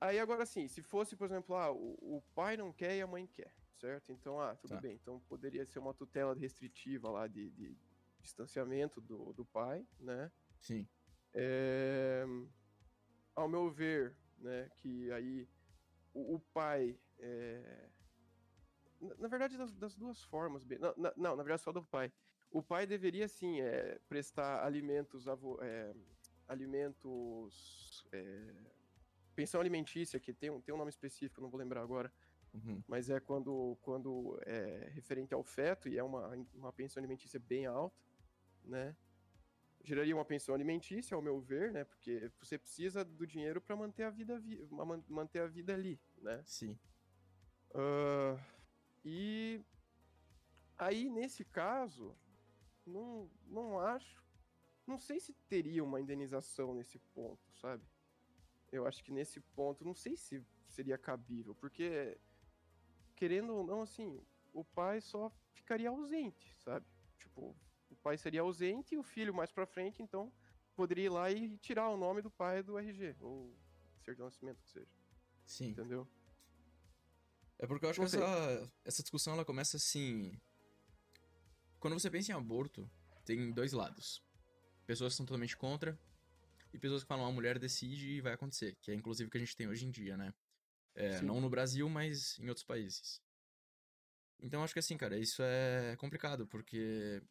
Aí 0.00 0.18
agora 0.18 0.42
assim, 0.42 0.68
se 0.68 0.82
fosse, 0.82 1.16
por 1.16 1.24
exemplo, 1.24 1.54
ah, 1.56 1.70
o, 1.72 2.16
o 2.18 2.22
pai 2.34 2.56
não 2.56 2.72
quer 2.72 2.96
e 2.96 3.00
a 3.02 3.06
mãe 3.06 3.26
quer, 3.26 3.54
certo? 3.80 4.12
Então, 4.12 4.38
ah, 4.40 4.54
tudo 4.56 4.74
Tá. 4.74 4.80
bem. 4.80 4.94
Então 4.94 5.20
poderia 5.20 5.64
ser 5.64 5.78
uma 5.78 5.94
tutela 5.94 6.34
restritiva 6.34 7.10
lá 7.10 7.26
de, 7.26 7.50
de 7.50 7.76
distanciamento 8.24 9.00
do, 9.00 9.32
do 9.32 9.44
pai, 9.44 9.86
né? 10.00 10.32
Sim. 10.60 10.88
É, 11.32 12.24
ao 13.34 13.48
meu 13.48 13.70
ver, 13.70 14.16
né, 14.38 14.70
que 14.76 15.10
aí 15.12 15.48
o, 16.12 16.36
o 16.36 16.40
pai, 16.40 16.98
é, 17.18 17.88
na, 19.00 19.14
na 19.16 19.28
verdade 19.28 19.56
das, 19.56 19.72
das 19.72 19.94
duas 19.94 20.22
formas, 20.22 20.64
não, 20.64 20.94
na, 20.96 21.12
não, 21.16 21.36
na 21.36 21.42
verdade 21.42 21.62
só 21.62 21.70
do 21.72 21.84
pai. 21.84 22.12
O 22.50 22.62
pai 22.62 22.86
deveria 22.86 23.26
sim 23.28 23.60
é, 23.60 23.98
prestar 24.08 24.64
alimentos, 24.64 25.26
avo- 25.26 25.58
é, 25.60 25.92
alimentos, 26.46 28.06
é, 28.12 28.54
pensão 29.34 29.60
alimentícia, 29.60 30.20
que 30.20 30.32
tem 30.32 30.50
um, 30.50 30.60
tem 30.60 30.72
um 30.74 30.78
nome 30.78 30.90
específico, 30.90 31.40
não 31.40 31.50
vou 31.50 31.58
lembrar 31.58 31.82
agora, 31.82 32.12
Uhum. 32.54 32.80
mas 32.86 33.10
é 33.10 33.18
quando, 33.18 33.76
quando 33.82 34.38
é 34.46 34.88
referente 34.92 35.34
ao 35.34 35.42
feto 35.42 35.88
e 35.88 35.98
é 35.98 36.04
uma, 36.04 36.28
uma 36.54 36.72
pensão 36.72 37.00
alimentícia 37.00 37.40
bem 37.40 37.66
alta, 37.66 37.96
né? 38.64 38.96
Geraria 39.82 40.16
uma 40.16 40.24
pensão 40.24 40.54
alimentícia, 40.54 41.14
ao 41.14 41.22
meu 41.22 41.40
ver, 41.40 41.72
né? 41.72 41.84
Porque 41.84 42.30
você 42.38 42.58
precisa 42.58 43.04
do 43.04 43.26
dinheiro 43.26 43.60
para 43.60 43.76
manter 43.76 44.04
a 44.04 44.10
vida 44.10 44.38
vi 44.38 44.66
ma- 44.70 44.84
man- 44.84 45.04
manter 45.08 45.40
a 45.40 45.46
vida 45.46 45.74
ali, 45.74 46.00
né? 46.18 46.42
Sim. 46.46 46.78
Ah, 47.74 48.38
e 49.04 49.60
aí 50.78 51.10
nesse 51.10 51.44
caso, 51.44 52.16
não, 52.86 53.30
não 53.46 53.78
acho, 53.80 54.24
não 54.86 54.98
sei 54.98 55.20
se 55.20 55.32
teria 55.48 55.84
uma 55.84 56.00
indenização 56.00 56.74
nesse 56.74 56.98
ponto, 56.98 57.42
sabe? 57.60 57.84
Eu 58.72 58.86
acho 58.86 59.04
que 59.04 59.12
nesse 59.12 59.40
ponto, 59.40 59.84
não 59.84 59.94
sei 59.94 60.16
se 60.16 60.44
seria 60.68 60.98
cabível, 60.98 61.54
porque 61.54 62.18
querendo 63.14 63.54
ou 63.54 63.64
não, 63.64 63.82
assim, 63.82 64.20
o 64.52 64.64
pai 64.64 65.00
só 65.00 65.32
ficaria 65.52 65.88
ausente, 65.88 66.54
sabe? 66.58 66.86
Tipo, 67.18 67.56
pai 68.04 68.18
seria 68.18 68.42
ausente 68.42 68.94
e 68.94 68.98
o 68.98 69.02
filho 69.02 69.32
mais 69.32 69.50
pra 69.50 69.66
frente, 69.66 70.02
então 70.02 70.30
poderia 70.76 71.06
ir 71.06 71.08
lá 71.08 71.30
e 71.30 71.56
tirar 71.58 71.88
o 71.88 71.96
nome 71.96 72.20
do 72.20 72.30
pai 72.30 72.62
do 72.62 72.78
RG, 72.78 73.16
ou 73.20 73.56
certidão 74.04 74.28
de 74.28 74.34
nascimento, 74.34 74.62
que 74.62 74.70
seja, 74.70 74.92
Sim. 75.46 75.70
entendeu? 75.70 76.06
É 77.58 77.66
porque 77.66 77.86
eu 77.86 77.90
acho 77.90 78.00
Não 78.00 78.08
que 78.08 78.16
essa, 78.16 78.72
essa 78.84 79.02
discussão 79.02 79.32
ela 79.32 79.44
começa 79.44 79.78
assim. 79.78 80.38
Quando 81.80 81.94
você 81.94 82.10
pensa 82.10 82.32
em 82.32 82.34
aborto, 82.34 82.90
tem 83.24 83.52
dois 83.52 83.72
lados. 83.72 84.22
Pessoas 84.86 85.14
que 85.14 85.16
são 85.16 85.24
totalmente 85.24 85.56
contra 85.56 85.98
e 86.74 86.78
pessoas 86.78 87.02
que 87.02 87.08
falam 87.08 87.24
a 87.24 87.32
mulher 87.32 87.58
decide 87.58 88.08
e 88.10 88.20
vai 88.20 88.34
acontecer, 88.34 88.76
que 88.82 88.90
é 88.90 88.94
inclusive 88.94 89.28
o 89.28 89.30
que 89.30 89.38
a 89.38 89.40
gente 89.40 89.56
tem 89.56 89.68
hoje 89.68 89.86
em 89.86 89.90
dia, 89.90 90.16
né? 90.16 90.34
É, 90.94 91.22
não 91.22 91.40
no 91.40 91.48
Brasil, 91.48 91.88
mas 91.88 92.38
em 92.38 92.48
outros 92.48 92.66
países. 92.66 93.22
Então 94.40 94.62
acho 94.62 94.74
que 94.74 94.80
assim, 94.80 94.96
cara, 94.96 95.16
isso 95.18 95.42
é 95.42 95.96
complicado, 95.96 96.46
porque 96.46 97.22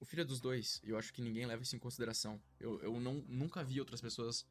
o 0.00 0.04
filho 0.06 0.22
é 0.22 0.24
dos 0.24 0.40
dois, 0.40 0.80
e 0.82 0.90
eu 0.90 0.98
acho 0.98 1.12
que 1.12 1.20
ninguém 1.22 1.46
leva 1.46 1.62
isso 1.62 1.76
em 1.76 1.78
consideração. 1.78 2.40
Eu, 2.58 2.80
eu 2.80 2.98
não, 2.98 3.14
nunca 3.28 3.62
vi 3.62 3.78
outras 3.78 4.00
pessoas 4.00 4.46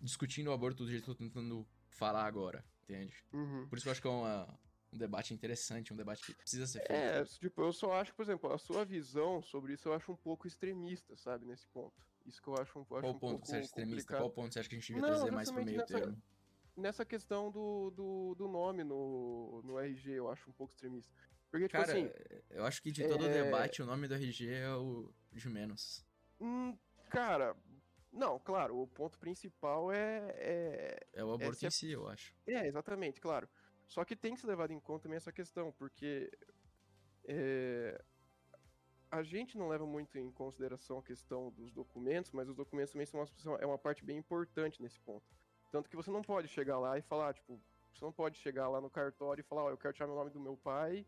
discutindo 0.00 0.48
o 0.48 0.52
aborto 0.52 0.84
do 0.84 0.90
jeito 0.90 1.04
que 1.04 1.10
eu 1.10 1.14
tô 1.14 1.24
tentando 1.24 1.66
falar 1.90 2.24
agora, 2.26 2.64
entende? 2.84 3.22
Uhum. 3.32 3.68
Por 3.68 3.76
isso 3.76 3.84
que 3.84 3.88
eu 3.88 3.92
acho 3.92 4.00
que 4.02 4.06
é 4.08 4.10
uma- 4.10 4.58
um 4.92 4.98
debate 4.98 5.34
interessante, 5.34 5.92
um 5.92 5.96
debate 5.96 6.24
que 6.24 6.34
precisa 6.34 6.66
ser 6.66 6.78
feito. 6.86 6.92
É, 6.92 7.24
tipo, 7.24 7.60
eu 7.62 7.72
só 7.72 7.92
acho, 7.94 8.14
por 8.14 8.22
exemplo, 8.22 8.52
a 8.52 8.58
sua 8.58 8.84
visão 8.84 9.42
sobre 9.42 9.74
isso 9.74 9.88
eu 9.88 9.92
acho 9.92 10.10
um 10.12 10.16
pouco 10.16 10.46
extremista, 10.46 11.16
sabe, 11.16 11.44
nesse 11.44 11.66
ponto. 11.68 11.94
Isso 12.24 12.40
que 12.40 12.48
eu 12.48 12.54
acho 12.56 12.78
um, 12.78 12.86
eu 12.90 12.96
acho 12.96 13.00
Qual 13.02 13.14
um 13.14 13.18
ponto 13.18 13.20
pouco 13.20 13.40
que 13.42 13.48
você 13.48 13.56
acha 13.56 13.64
extremista? 13.66 14.16
Qual 14.16 14.30
ponto 14.30 14.52
você 14.52 14.60
acha 14.60 14.68
que 14.68 14.74
a 14.76 14.78
gente 14.78 14.86
devia 14.88 15.02
Não, 15.02 15.08
trazer 15.08 15.30
mais 15.32 15.50
pro 15.50 15.64
meio 15.64 15.78
nessa- 15.78 16.00
termo? 16.00 16.22
Nessa 16.76 17.04
questão 17.06 17.50
do, 17.50 17.90
do, 17.90 18.34
do 18.34 18.48
nome 18.48 18.84
no, 18.84 19.62
no 19.64 19.78
RG, 19.78 20.10
eu 20.12 20.30
acho 20.30 20.50
um 20.50 20.52
pouco 20.52 20.72
extremista. 20.74 21.14
Porque, 21.56 21.68
tipo 21.68 21.82
Cara, 21.82 21.90
assim, 21.90 22.10
eu 22.50 22.66
acho 22.66 22.82
que 22.82 22.92
de 22.92 23.02
todo 23.08 23.22
o 23.22 23.28
é- 23.28 23.32
debate, 23.32 23.80
o 23.80 23.86
nome 23.86 24.06
do 24.06 24.14
RG 24.14 24.46
é 24.52 24.74
o 24.74 25.10
de 25.32 25.48
menos. 25.48 26.04
hum, 26.38 26.76
cara, 27.08 27.56
não, 28.12 28.38
claro, 28.38 28.78
o 28.78 28.86
ponto 28.86 29.18
principal 29.18 29.90
é, 29.90 30.34
é, 30.36 31.06
É 31.14 31.24
o 31.24 31.32
aborto 31.32 31.58
se 31.58 31.64
é- 31.64 31.68
em 31.68 31.70
si, 31.70 31.90
eu 31.92 32.06
acho. 32.06 32.34
É, 32.46 32.66
exatamente, 32.66 33.22
claro. 33.22 33.48
Só 33.86 34.04
que 34.04 34.14
tem 34.14 34.34
que 34.34 34.40
ser 34.42 34.48
levado 34.48 34.70
em 34.72 34.78
conta 34.80 35.04
também 35.04 35.16
essa 35.16 35.32
questão, 35.32 35.72
porque 35.72 36.30
é, 37.24 38.04
a 39.10 39.22
gente 39.22 39.56
não 39.56 39.68
leva 39.68 39.86
muito 39.86 40.18
em 40.18 40.30
consideração 40.30 40.98
a 40.98 41.02
questão 41.02 41.50
dos 41.52 41.72
documentos, 41.72 42.32
mas 42.32 42.50
os 42.50 42.54
documentos 42.54 42.92
também 42.92 43.06
são 43.06 43.20
uma, 43.20 43.26
são- 43.38 43.56
é 43.56 43.64
uma 43.64 43.78
parte 43.78 44.04
bem 44.04 44.18
importante 44.18 44.82
nesse 44.82 45.00
ponto. 45.00 45.24
Tanto 45.72 45.88
que 45.88 45.96
você 45.96 46.10
não 46.10 46.20
pode 46.20 46.48
chegar 46.48 46.78
lá 46.78 46.98
e 46.98 47.02
falar, 47.02 47.32
tipo, 47.32 47.58
você 47.94 48.04
não 48.04 48.12
pode 48.12 48.36
chegar 48.36 48.68
lá 48.68 48.78
no 48.78 48.90
cartório 48.90 49.40
e 49.40 49.44
falar, 49.44 49.64
ó, 49.64 49.70
eu 49.70 49.78
quero 49.78 49.94
tirar 49.94 50.06
meu 50.06 50.16
nome 50.16 50.30
do 50.30 50.38
meu 50.38 50.54
pai 50.54 51.06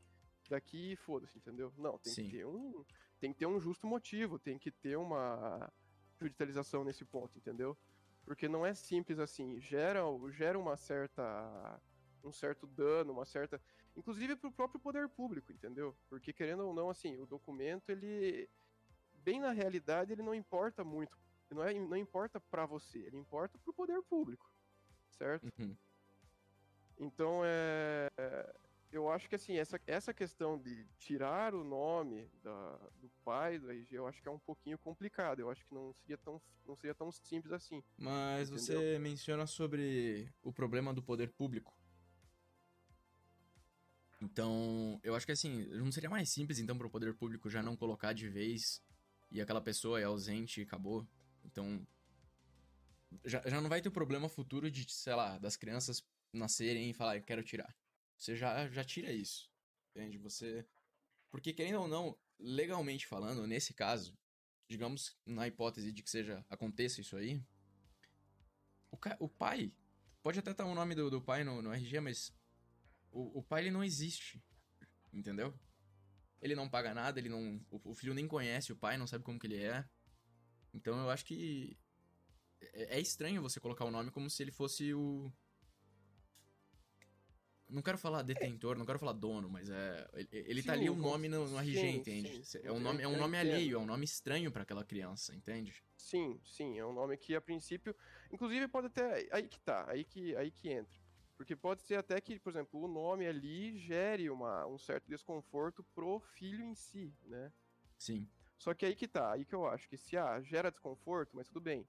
daqui 0.48 0.92
e 0.92 0.96
foda-se, 0.96 1.38
entendeu? 1.38 1.72
Não, 1.76 1.98
tem 1.98 2.12
Sim. 2.12 2.24
que 2.24 2.30
ter 2.37 2.46
um 2.46 2.84
tem 3.20 3.32
que 3.32 3.38
ter 3.38 3.46
um 3.46 3.58
justo 3.58 3.87
motivo, 3.87 4.38
tem 4.38 4.58
que 4.58 4.70
ter 4.70 4.96
uma 4.96 5.72
judicialização 6.20 6.84
nesse 6.84 7.04
ponto, 7.04 7.37
entendeu? 7.37 7.76
Porque 8.24 8.48
não 8.48 8.64
é 8.64 8.74
simples 8.74 9.18
assim, 9.18 9.61
gera, 9.61 10.02
gera 10.30 10.58
uma 10.58 10.76
certa 10.76 11.80
um 12.22 12.32
certo 12.32 12.66
dano, 12.66 13.12
uma 13.12 13.24
certa, 13.24 13.61
inclusive 13.96 14.37
pro 14.37 14.52
próprio 14.52 14.80
poder 14.80 15.08
público, 15.08 15.52
entendeu? 15.52 15.96
Porque 16.08 16.32
querendo 16.32 16.66
ou 16.66 16.74
não, 16.74 16.90
assim, 16.90 17.16
o 17.18 17.26
documento 17.26 17.90
ele 17.90 18.48
bem 19.14 19.40
na 19.40 19.52
realidade 19.52 20.12
ele 20.12 20.22
não 20.22 20.34
importa 20.34 20.84
muito, 20.84 21.18
não 21.50 21.62
é, 21.62 21.74
não 21.74 21.96
importa 21.96 22.40
pra 22.40 22.66
você, 22.66 22.98
ele 22.98 23.16
importa 23.16 23.58
pro 23.58 23.72
poder 23.72 24.02
público, 24.02 24.50
certo? 25.11 25.50
Uhum. 25.58 25.76
Então 26.98 27.42
é. 27.44 28.08
Eu 28.90 29.11
acho 29.11 29.29
que 29.29 29.35
assim, 29.35 29.57
essa, 29.57 29.79
essa 29.87 30.14
questão 30.14 30.59
de 30.59 30.87
tirar 30.98 31.55
o 31.55 31.62
nome 31.62 32.27
da, 32.42 32.77
do 33.01 33.11
pai 33.22 33.59
do 33.59 33.70
RG, 33.70 33.96
eu 33.96 34.07
acho 34.07 34.22
que 34.22 34.29
é 34.29 34.31
um 34.31 34.38
pouquinho 34.38 34.79
complicado. 34.79 35.40
Eu 35.40 35.51
acho 35.51 35.64
que 35.66 35.74
não 35.74 35.92
seria 35.92 36.16
tão, 36.16 36.40
não 36.66 36.74
seria 36.74 36.94
tão 36.94 37.12
simples 37.12 37.53
assim. 37.53 37.83
Mas 37.98 38.51
Entendeu? 38.51 38.81
você 38.81 38.98
menciona 38.98 39.46
sobre 39.46 40.33
o 40.42 40.53
problema 40.53 40.94
do 40.94 41.03
poder 41.03 41.31
público. 41.31 41.77
Então, 44.20 44.98
eu 45.05 45.14
acho 45.14 45.27
que 45.27 45.33
assim, 45.33 45.66
não 45.66 45.92
seria 45.92 46.11
mais 46.11 46.29
simples 46.31 46.59
então 46.59 46.77
para 46.77 46.87
o 46.87 46.90
poder 46.90 47.14
público 47.14 47.48
já 47.48 47.62
não 47.62 47.77
colocar 47.77 48.12
de 48.12 48.29
vez 48.29 48.83
e 49.31 49.40
aquela 49.40 49.61
pessoa 49.61 50.01
é 50.01 50.05
ausente 50.05 50.61
e 50.61 50.64
acabou. 50.64 51.07
Então, 51.44 51.87
já, 53.24 53.42
já 53.46 53.61
não 53.61 53.68
vai 53.68 53.81
ter 53.81 53.88
o 53.88 53.92
problema 53.92 54.29
futuro 54.29 54.70
de, 54.70 54.90
sei 54.90 55.14
lá, 55.14 55.38
das 55.38 55.57
crianças 55.57 56.03
nascerem 56.33 56.90
e 56.90 56.94
falar, 56.94 57.16
eu 57.16 57.22
quero 57.22 57.42
tirar. 57.42 57.74
Você 58.18 58.37
já, 58.37 58.68
já 58.68 58.85
tira 58.85 59.12
isso. 59.12 59.50
Entende? 59.90 60.18
Você. 60.18 60.66
Porque, 61.31 61.52
querendo 61.52 61.81
ou 61.83 61.88
não, 61.88 62.18
legalmente 62.38 63.07
falando, 63.07 63.46
nesse 63.46 63.74
caso, 63.74 64.16
digamos, 64.68 65.16
na 65.26 65.46
hipótese 65.48 65.92
de 65.92 66.02
que 66.02 66.11
seja 66.11 66.44
aconteça 66.50 67.00
isso 67.00 67.16
aí, 67.16 67.42
o, 68.90 68.96
ca- 68.96 69.16
o 69.20 69.28
pai, 69.28 69.72
pode 70.22 70.38
até 70.38 70.50
estar 70.50 70.64
o 70.64 70.74
nome 70.74 70.94
do, 70.94 71.11
do 71.11 71.20
pai 71.22 71.44
no, 71.44 71.62
no 71.62 71.72
RG, 71.72 72.00
mas 72.00 72.33
o, 73.11 73.38
o 73.38 73.42
pai 73.42 73.62
ele 73.62 73.70
não 73.70 73.85
existe, 73.85 74.42
entendeu? 75.12 75.54
Ele 76.40 76.54
não 76.54 76.68
paga 76.68 76.94
nada, 76.94 77.18
ele 77.18 77.28
não, 77.28 77.61
o, 77.70 77.90
o 77.92 77.94
filho 77.94 78.14
nem 78.14 78.28
conhece 78.28 78.72
o 78.72 78.76
pai, 78.76 78.96
não 78.96 79.07
sabe 79.07 79.24
como 79.24 79.38
que 79.38 79.46
ele 79.46 79.62
é. 79.62 79.85
Então 80.72 80.98
eu 81.00 81.11
acho 81.11 81.24
que 81.24 81.78
é, 82.61 82.98
é 82.98 83.00
estranho 83.00 83.42
você 83.42 83.61
colocar 83.61 83.85
o 83.85 83.90
nome 83.90 84.11
como 84.11 84.31
se 84.31 84.42
ele 84.42 84.52
fosse 84.52 84.94
o 84.94 85.33
não 87.68 87.82
quero 87.82 87.98
falar 87.98 88.22
detentor, 88.22 88.76
não 88.78 88.86
quero 88.86 88.98
falar 88.98 89.12
dono, 89.12 89.48
mas 89.50 89.68
é. 89.70 90.08
Ele, 90.14 90.28
ele 90.32 90.62
tá 90.62 90.72
Sim, 90.72 90.72
ali 90.72 90.88
o 90.90 90.96
com- 90.96 91.00
nome 91.02 91.28
no, 91.28 91.48
no 91.48 91.58
RG, 91.58 91.88
sim, 91.88 91.98
entende? 91.98 92.40
sim. 92.42 92.60
É 92.62 92.72
um 92.72 92.80
nome, 92.80 93.02
é 93.02 93.08
um 93.08 93.16
nome 93.16 93.36
alheio, 93.38 93.76
é 93.76 93.78
um 93.78 93.86
nome 93.86 94.04
estranho 94.04 94.50
pra 94.52 94.62
aquela 94.62 94.84
criança, 94.84 95.34
entende? 95.34 95.84
Sim, 95.96 96.40
sim, 96.44 96.78
é 96.78 96.86
um 96.86 96.92
nome 96.92 97.16
que 97.16 97.34
a 97.34 97.40
princípio. 97.40 97.94
Inclusive 98.32 98.68
pode 98.68 98.86
até. 98.86 99.28
Aí 99.32 99.48
que 99.48 99.60
tá, 99.60 99.90
aí 99.90 100.04
que, 100.04 100.34
aí 100.36 100.50
que 100.50 100.70
entra. 100.70 100.96
Porque 101.36 101.56
pode 101.56 101.82
ser 101.82 101.96
até 101.96 102.20
que, 102.20 102.38
por 102.40 102.50
exemplo, 102.50 102.80
o 102.80 102.88
nome 102.88 103.26
ali 103.26 103.76
gere 103.78 104.30
uma, 104.30 104.66
um 104.66 104.78
certo 104.78 105.06
desconforto 105.08 105.84
pro 105.84 106.18
filho 106.20 106.64
em 106.64 106.74
si, 106.74 107.16
né? 107.22 107.52
Sim. 107.98 108.30
Só 108.58 108.74
que 108.74 108.84
aí 108.86 108.94
que 108.96 109.06
tá, 109.08 109.32
aí 109.32 109.44
que 109.44 109.54
eu 109.54 109.66
acho 109.66 109.88
que 109.88 109.96
se 109.96 110.16
ah, 110.16 110.40
gera 110.42 110.70
desconforto, 110.70 111.36
mas 111.36 111.48
tudo 111.48 111.60
bem. 111.60 111.88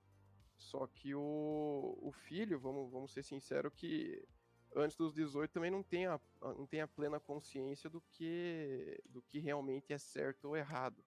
Só 0.58 0.88
que 0.88 1.16
o, 1.16 1.98
o 2.02 2.12
filho, 2.12 2.60
vamos, 2.60 2.92
vamos 2.92 3.14
ser 3.14 3.24
sinceros, 3.24 3.74
que 3.76 4.28
antes 4.76 4.96
dos 4.98 5.14
18 5.14 5.52
também 5.52 5.72
não 5.72 5.84
tem, 5.84 6.06
a, 6.06 6.20
não 6.42 6.66
tem 6.66 6.82
a 6.82 6.88
plena 6.88 7.20
consciência 7.20 7.90
do 7.90 8.02
que, 8.02 9.02
do 9.06 9.22
que 9.22 9.40
realmente 9.40 9.94
é 9.94 9.98
certo 9.98 10.46
ou 10.50 10.58
errado, 10.58 11.04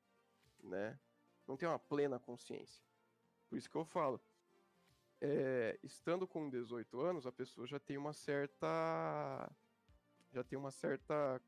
né? 0.62 0.98
Não 1.46 1.56
tem 1.56 1.68
uma 1.68 1.78
plena 1.78 2.18
consciência. 2.18 2.82
Por 3.48 3.58
isso 3.58 3.68
que 3.68 3.76
eu 3.76 3.84
falo. 3.84 4.20
é, 5.20 5.78
estando 5.84 6.26
com 6.26 6.50
18 6.50 7.00
anos, 7.00 7.26
a 7.26 7.32
pessoa 7.32 7.64
já 7.66 7.78
tem 7.78 7.96
uma 7.96 8.12
certa. 8.12 9.50
Já 10.32 10.42
tem 10.42 10.58
uma 10.58 10.70
certa. 10.72 11.40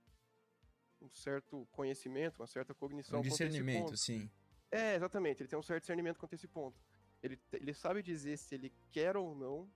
Um 1.00 1.10
certo 1.10 1.66
conhecimento, 1.72 2.40
uma 2.40 2.46
certa 2.46 2.72
cognição. 2.72 3.18
Um 3.18 3.22
discernimento, 3.22 3.96
sim. 3.96 4.30
É, 4.70 4.94
exatamente, 4.94 5.42
ele 5.42 5.48
tem 5.48 5.58
um 5.58 5.62
certo 5.62 5.82
discernimento 5.82 6.18
quanto 6.18 6.32
a 6.32 6.36
esse 6.36 6.48
ponto. 6.48 6.80
Ele, 7.22 7.38
ele 7.52 7.74
sabe 7.74 8.02
dizer 8.02 8.38
se 8.38 8.54
ele 8.54 8.72
quer 8.90 9.16
ou 9.16 9.34
não 9.34 9.70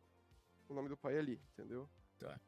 o 0.68 0.74
nome 0.74 0.89
do 0.89 0.97
pai 0.97 1.18
ali, 1.18 1.41
entendeu? 1.53 1.89
Tá. 2.19 2.41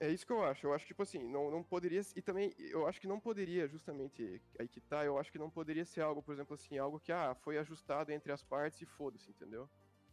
É 0.00 0.10
isso 0.10 0.26
que 0.26 0.32
eu 0.32 0.42
acho. 0.42 0.66
Eu 0.66 0.74
acho, 0.74 0.86
tipo 0.86 1.02
assim, 1.02 1.22
não, 1.28 1.50
não 1.50 1.62
poderia. 1.62 2.00
E 2.16 2.22
também, 2.22 2.52
eu 2.58 2.86
acho 2.88 3.00
que 3.00 3.06
não 3.06 3.20
poderia, 3.20 3.68
justamente, 3.68 4.42
aí 4.58 4.66
que 4.66 4.80
tá, 4.80 5.04
eu 5.04 5.16
acho 5.16 5.30
que 5.30 5.38
não 5.38 5.48
poderia 5.48 5.84
ser 5.84 6.00
algo, 6.00 6.20
por 6.22 6.32
exemplo, 6.34 6.54
assim, 6.54 6.76
algo 6.76 6.98
que, 6.98 7.12
ah, 7.12 7.34
foi 7.36 7.56
ajustado 7.58 8.10
entre 8.10 8.32
as 8.32 8.42
partes 8.42 8.80
e 8.82 8.86
foda-se, 8.86 9.30
entendeu? 9.30 9.68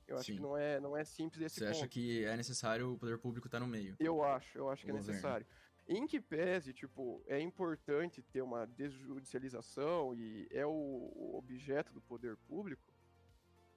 Eu 0.08 0.18
acho 0.18 0.26
Sim. 0.28 0.36
que 0.36 0.42
não 0.42 0.58
é, 0.58 0.80
não 0.80 0.96
é 0.98 1.04
simples 1.04 1.42
esse 1.42 1.56
Você 1.60 1.66
ponto. 1.66 1.76
acha 1.78 1.88
que 1.88 2.24
é 2.24 2.36
necessário 2.38 2.94
o 2.94 2.98
poder 3.00 3.18
público 3.18 3.48
estar 3.48 3.60
no 3.60 3.68
meio? 3.68 3.96
Eu 4.00 4.24
acho, 4.24 4.58
eu 4.58 4.70
acho 4.70 4.84
que 4.84 4.92
é 4.92 4.94
O 4.94 4.98
governo. 4.98 5.16
necessário. 5.16 5.46
Em 5.88 6.06
que 6.06 6.20
pese, 6.20 6.72
tipo, 6.72 7.24
é 7.26 7.40
importante 7.40 8.22
ter 8.22 8.44
uma 8.44 8.68
desjudicialização 8.68 10.14
e 10.14 10.48
é 10.52 10.66
o, 10.66 10.70
o 10.72 11.36
objeto 11.36 11.92
do 11.94 12.02
poder 12.02 12.38
público, 12.38 12.94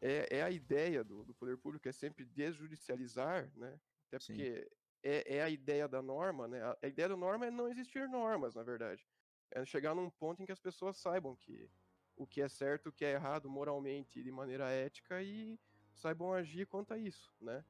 é, 0.00 0.38
é 0.38 0.42
a 0.42 0.50
ideia 0.50 1.02
do, 1.02 1.24
do 1.24 1.32
poder 1.32 1.56
público, 1.56 1.88
é 1.88 1.92
sempre 1.92 2.24
desjudicializar, 2.26 3.50
né? 3.56 3.78
Até 4.12 4.18
porque 4.18 4.70
é, 5.02 5.36
é 5.36 5.42
a 5.42 5.50
ideia 5.50 5.88
da 5.88 6.02
norma, 6.02 6.46
né? 6.46 6.62
A, 6.62 6.78
a 6.82 6.86
ideia 6.86 7.08
da 7.08 7.16
norma 7.16 7.46
é 7.46 7.50
não 7.50 7.68
existir 7.68 8.08
normas, 8.08 8.54
na 8.54 8.62
verdade. 8.62 9.06
É 9.50 9.64
chegar 9.64 9.94
num 9.94 10.10
ponto 10.10 10.42
em 10.42 10.46
que 10.46 10.52
as 10.52 10.60
pessoas 10.60 10.96
saibam 10.98 11.34
que 11.36 11.70
o 12.16 12.26
que 12.26 12.42
é 12.42 12.48
certo, 12.48 12.88
o 12.88 12.92
que 12.92 13.04
é 13.04 13.12
errado 13.12 13.48
moralmente 13.48 14.20
e 14.20 14.22
de 14.22 14.30
maneira 14.30 14.70
ética 14.70 15.22
e 15.22 15.58
saibam 15.94 16.32
agir 16.32 16.66
quanto 16.66 16.92
a 16.92 16.98
isso, 16.98 17.32
né? 17.40 17.64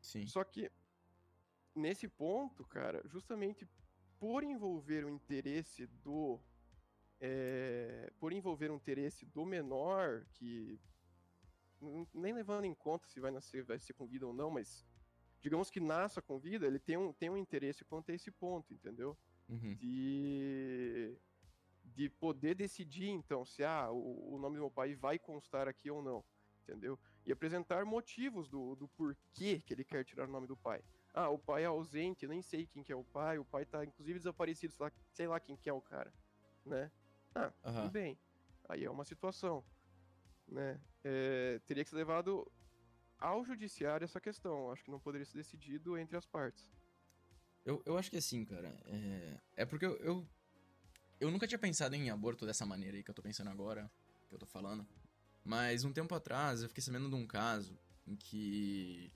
Sim. 0.00 0.26
Só 0.26 0.44
que 0.44 0.70
nesse 1.74 2.08
ponto, 2.08 2.64
cara, 2.64 3.02
justamente 3.06 3.68
por 4.18 4.44
envolver 4.44 5.04
o 5.04 5.08
interesse 5.08 5.86
do. 5.86 6.40
é, 7.20 8.12
por 8.18 8.32
envolver 8.32 8.70
o 8.70 8.74
interesse 8.74 9.26
do 9.26 9.44
menor, 9.44 10.26
que. 10.32 10.80
Nem 12.14 12.32
levando 12.32 12.64
em 12.64 12.74
conta 12.74 13.06
se 13.06 13.20
vai 13.20 13.30
nascer, 13.30 13.62
vai 13.64 13.78
ser 13.78 13.92
com 13.92 14.06
vida 14.06 14.26
ou 14.26 14.32
não, 14.32 14.50
mas. 14.50 14.86
Digamos 15.44 15.68
que 15.68 15.78
nasça 15.78 16.22
com 16.22 16.38
vida, 16.38 16.66
ele 16.66 16.78
tem 16.78 16.96
um, 16.96 17.12
tem 17.12 17.28
um 17.28 17.36
interesse 17.36 17.84
quanto 17.84 18.10
a 18.10 18.14
esse 18.14 18.30
ponto, 18.30 18.72
entendeu? 18.72 19.14
Uhum. 19.46 19.74
De. 19.74 21.18
De 21.84 22.08
poder 22.08 22.54
decidir, 22.54 23.10
então, 23.10 23.44
se 23.44 23.62
ah, 23.62 23.90
o, 23.90 24.34
o 24.34 24.38
nome 24.38 24.56
do 24.56 24.62
meu 24.62 24.70
pai 24.70 24.94
vai 24.94 25.18
constar 25.18 25.68
aqui 25.68 25.90
ou 25.90 26.02
não, 26.02 26.24
entendeu? 26.62 26.98
E 27.26 27.30
apresentar 27.30 27.84
motivos 27.84 28.48
do, 28.48 28.74
do 28.74 28.88
porquê 28.88 29.60
que 29.60 29.74
ele 29.74 29.84
quer 29.84 30.02
tirar 30.02 30.26
o 30.26 30.32
nome 30.32 30.46
do 30.46 30.56
pai. 30.56 30.82
Ah, 31.12 31.28
o 31.28 31.38
pai 31.38 31.64
é 31.64 31.66
ausente, 31.66 32.26
nem 32.26 32.40
sei 32.40 32.66
quem 32.66 32.82
que 32.82 32.90
é 32.90 32.96
o 32.96 33.04
pai, 33.04 33.38
o 33.38 33.44
pai 33.44 33.66
tá 33.66 33.84
inclusive 33.84 34.18
desaparecido, 34.18 34.72
sei 34.72 34.86
lá, 34.86 34.92
sei 35.12 35.28
lá 35.28 35.38
quem 35.38 35.56
que 35.58 35.68
é 35.68 35.72
o 35.74 35.80
cara, 35.80 36.12
né? 36.64 36.90
Ah, 37.34 37.52
Aham. 37.62 37.82
tudo 37.82 37.90
bem. 37.92 38.18
Aí 38.66 38.82
é 38.82 38.90
uma 38.90 39.04
situação, 39.04 39.62
né? 40.48 40.80
É, 41.04 41.60
teria 41.66 41.84
que 41.84 41.90
ser 41.90 41.96
levado 41.96 42.50
ao 43.24 43.42
judiciário 43.42 44.04
essa 44.04 44.20
questão. 44.20 44.70
Acho 44.70 44.84
que 44.84 44.90
não 44.90 45.00
poderia 45.00 45.24
ser 45.24 45.38
decidido 45.38 45.96
entre 45.96 46.16
as 46.16 46.26
partes. 46.26 46.70
Eu, 47.64 47.82
eu 47.86 47.96
acho 47.96 48.10
que 48.10 48.18
assim, 48.18 48.44
cara. 48.44 48.78
É, 48.84 49.40
é 49.56 49.64
porque 49.64 49.86
eu, 49.86 49.96
eu. 49.96 50.28
eu 51.18 51.30
nunca 51.30 51.46
tinha 51.46 51.58
pensado 51.58 51.94
em 51.94 52.10
aborto 52.10 52.44
dessa 52.44 52.66
maneira 52.66 52.96
aí 52.96 53.02
que 53.02 53.10
eu 53.10 53.14
tô 53.14 53.22
pensando 53.22 53.48
agora, 53.48 53.90
que 54.28 54.34
eu 54.34 54.38
tô 54.38 54.46
falando. 54.46 54.86
Mas 55.42 55.84
um 55.84 55.92
tempo 55.92 56.14
atrás 56.14 56.62
eu 56.62 56.68
fiquei 56.68 56.82
sabendo 56.82 57.08
de 57.08 57.14
um 57.14 57.26
caso 57.26 57.78
em 58.06 58.14
que 58.14 59.10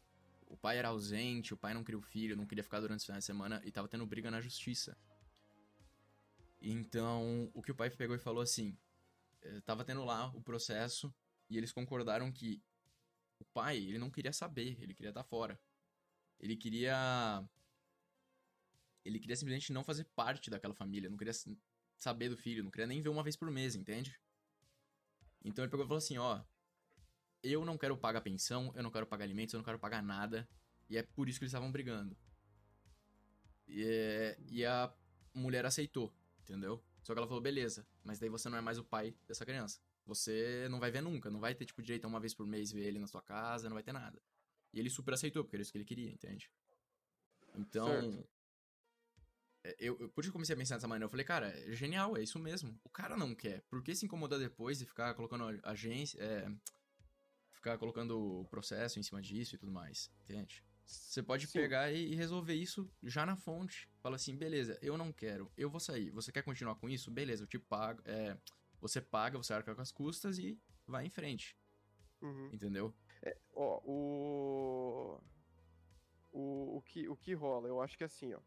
o 0.47 0.57
pai 0.57 0.79
era 0.79 0.89
ausente, 0.89 1.53
o 1.53 1.57
pai 1.57 1.75
não 1.75 1.85
queria 1.85 1.99
o 1.99 2.03
filho, 2.03 2.37
não 2.37 2.47
queria 2.47 2.65
ficar 2.65 2.81
durante 2.81 3.01
o 3.01 3.05
final 3.05 3.19
de 3.19 3.25
semana 3.25 3.61
e 3.65 3.71
tava 3.71 3.89
tendo 3.89 4.07
briga 4.07 4.31
na 4.31 4.41
justiça. 4.41 4.97
Então, 6.61 7.51
o 7.53 7.63
que 7.63 7.71
o 7.71 7.75
pai 7.75 7.91
pegou 7.91 8.17
e 8.17 8.19
falou 8.19 8.43
assim: 8.43 8.75
eh, 9.43 9.61
tava 9.67 9.85
tendo 9.85 10.03
lá 10.03 10.29
o 10.35 10.41
processo 10.41 11.15
e 11.51 11.59
eles 11.59 11.73
concordaram 11.73 12.33
que 12.33 12.63
pai, 13.59 13.77
ele 13.79 13.99
não 13.99 14.11
queria 14.11 14.33
saber, 14.33 14.77
ele 14.83 14.95
queria 14.95 15.11
estar 15.11 15.25
fora. 15.25 15.59
Ele 16.41 16.57
queria 16.57 16.97
ele 19.05 19.19
queria 19.19 19.35
simplesmente 19.37 19.73
não 19.73 19.83
fazer 19.83 20.05
parte 20.15 20.51
daquela 20.51 20.75
família, 20.75 21.11
não 21.11 21.17
queria 21.17 21.33
saber 21.97 22.29
do 22.29 22.37
filho, 22.37 22.63
não 22.63 22.71
queria 22.71 22.87
nem 22.87 23.03
ver 23.03 23.09
uma 23.09 23.23
vez 23.25 23.37
por 23.37 23.51
mês, 23.51 23.75
entende? 23.75 24.17
Então 25.45 25.65
ele 25.65 25.71
pegou 25.71 25.85
e 25.85 25.89
falou 25.89 25.99
assim, 25.99 26.19
ó, 26.19 26.41
eu 27.43 27.65
não 27.65 27.77
quero 27.79 27.97
pagar 27.97 28.21
pensão, 28.21 28.73
eu 28.77 28.83
não 28.83 28.91
quero 28.91 29.07
pagar 29.07 29.25
alimentos, 29.25 29.53
eu 29.53 29.59
não 29.59 29.65
quero 29.65 29.79
pagar 29.79 30.03
nada, 30.03 30.49
e 30.89 30.97
é 30.97 31.03
por 31.03 31.29
isso 31.29 31.39
que 31.39 31.45
eles 31.45 31.53
estavam 31.53 31.71
brigando. 31.73 32.17
E, 33.67 33.83
é- 33.85 34.39
e 34.51 34.65
a 34.65 34.93
mulher 35.35 35.65
aceitou, 35.67 36.13
entendeu? 36.41 36.83
Só 37.03 37.13
que 37.13 37.19
ela 37.19 37.29
falou, 37.29 37.43
beleza, 37.43 37.87
mas 38.05 38.19
daí 38.19 38.29
você 38.29 38.49
não 38.49 38.59
é 38.59 38.61
mais 38.61 38.79
o 38.79 38.85
pai 38.85 39.15
dessa 39.27 39.45
criança. 39.47 39.81
Você 40.09 40.67
não 40.71 40.81
vai 40.81 40.91
ver 40.91 41.03
nunca, 41.03 41.31
não 41.31 41.39
vai 41.39 41.55
ter, 41.55 41.67
tipo, 41.67 41.83
direito 41.83 42.07
a 42.07 42.09
uma 42.09 42.19
vez 42.19 42.35
por 42.35 42.47
mês 42.47 42.73
ver 42.73 42.85
ele 42.87 42.99
na 42.99 43.07
sua 43.07 43.23
casa, 43.23 43.69
não 43.69 43.75
vai 43.75 43.83
ter 43.83 43.93
nada. 43.93 44.21
E 44.73 44.81
ele 44.81 44.91
super 44.91 45.13
aceitou, 45.15 45.45
porque 45.45 45.57
era 45.57 45.63
isso 45.63 45.71
que 45.71 45.79
ele 45.79 45.85
queria, 45.85 46.11
entende? 46.11 46.51
Então, 47.55 47.87
Certo. 47.87 48.29
é, 49.65 49.77
Eu, 49.79 49.99
eu- 50.01 50.09
por 50.09 50.23
isso 50.23 50.31
que 50.31 50.33
comecei 50.33 50.55
a 50.55 50.59
pensar 50.59 50.77
dessa 50.77 50.89
maneira. 50.89 51.05
Eu 51.07 51.11
falei, 51.11 51.27
cara, 51.27 51.49
é 51.49 51.73
genial, 51.73 52.17
é 52.17 52.23
isso 52.23 52.39
mesmo. 52.39 52.79
O 52.83 52.89
cara 52.89 53.17
não 53.17 53.35
quer. 53.35 53.61
Por 53.69 53.83
que 53.83 53.95
se 53.95 54.07
incomodar 54.07 54.39
depois 54.39 54.81
e 54.81 54.87
ficar 54.87 55.15
colocando 55.15 55.45
agência. 55.63 56.19
é, 56.23 56.49
ficar 57.53 57.77
colocando 57.77 58.41
o 58.41 58.45
processo 58.47 58.99
em 58.99 59.03
cima 59.03 59.21
disso 59.21 59.55
e 59.55 59.59
tudo 59.59 59.73
mais? 59.73 60.11
Entende? 60.25 60.65
Você 60.87 61.23
pode 61.23 61.47
Sim. 61.47 61.59
pegar 61.61 61.93
e, 61.93 62.13
e 62.13 62.15
resolver 62.15 62.55
isso 62.55 62.91
já 63.03 63.27
na 63.27 63.37
fonte. 63.37 63.89
Fala 64.01 64.17
assim, 64.17 64.35
beleza, 64.37 64.79
eu 64.81 64.97
não 64.97 65.13
quero, 65.13 65.53
eu 65.57 65.69
vou 65.69 65.81
sair. 65.81 66.11
Você 66.13 66.33
quer 66.33 66.43
continuar 66.43 66.77
com 66.77 66.89
isso? 66.89 67.11
Beleza, 67.11 67.43
eu 67.43 67.47
te 67.47 67.59
pago. 67.59 68.01
é, 68.07 68.39
você 68.81 69.01
paga, 69.01 69.39
você 69.39 69.53
arca 69.53 69.75
com 69.75 69.81
as 69.81 69.93
custas 69.93 70.39
e 70.39 70.59
vai 70.87 71.07
em 71.07 71.11
frente. 71.11 71.57
Uhum. 72.21 72.51
Entendeu? 72.53 72.95
Ó, 73.55 73.81
o... 73.85 75.21
o. 76.33 76.79
O 76.79 76.83
que, 76.83 77.09
o 77.09 77.17
que 77.17 77.35
rola? 77.35 77.69
Eu 77.69 77.81
acho 77.81 77.99
que 77.99 78.05
assim, 78.05 78.33
ó. 78.33 78.41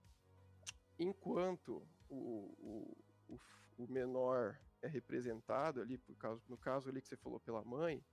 Enquanto 0.98 1.86
o, 2.10 2.96
o, 3.28 3.38
o, 3.78 3.92
menor 3.92 4.58
é 4.82 4.88
representado 4.88 5.82
ali, 5.82 5.98
por 5.98 6.16
causa, 6.16 6.42
no 6.48 6.58
caso 6.58 6.90
ali 6.90 7.02
que 7.02 7.08
você 7.08 7.18
falou 7.18 7.40
pela 7.40 7.64
mãe, 7.64 8.04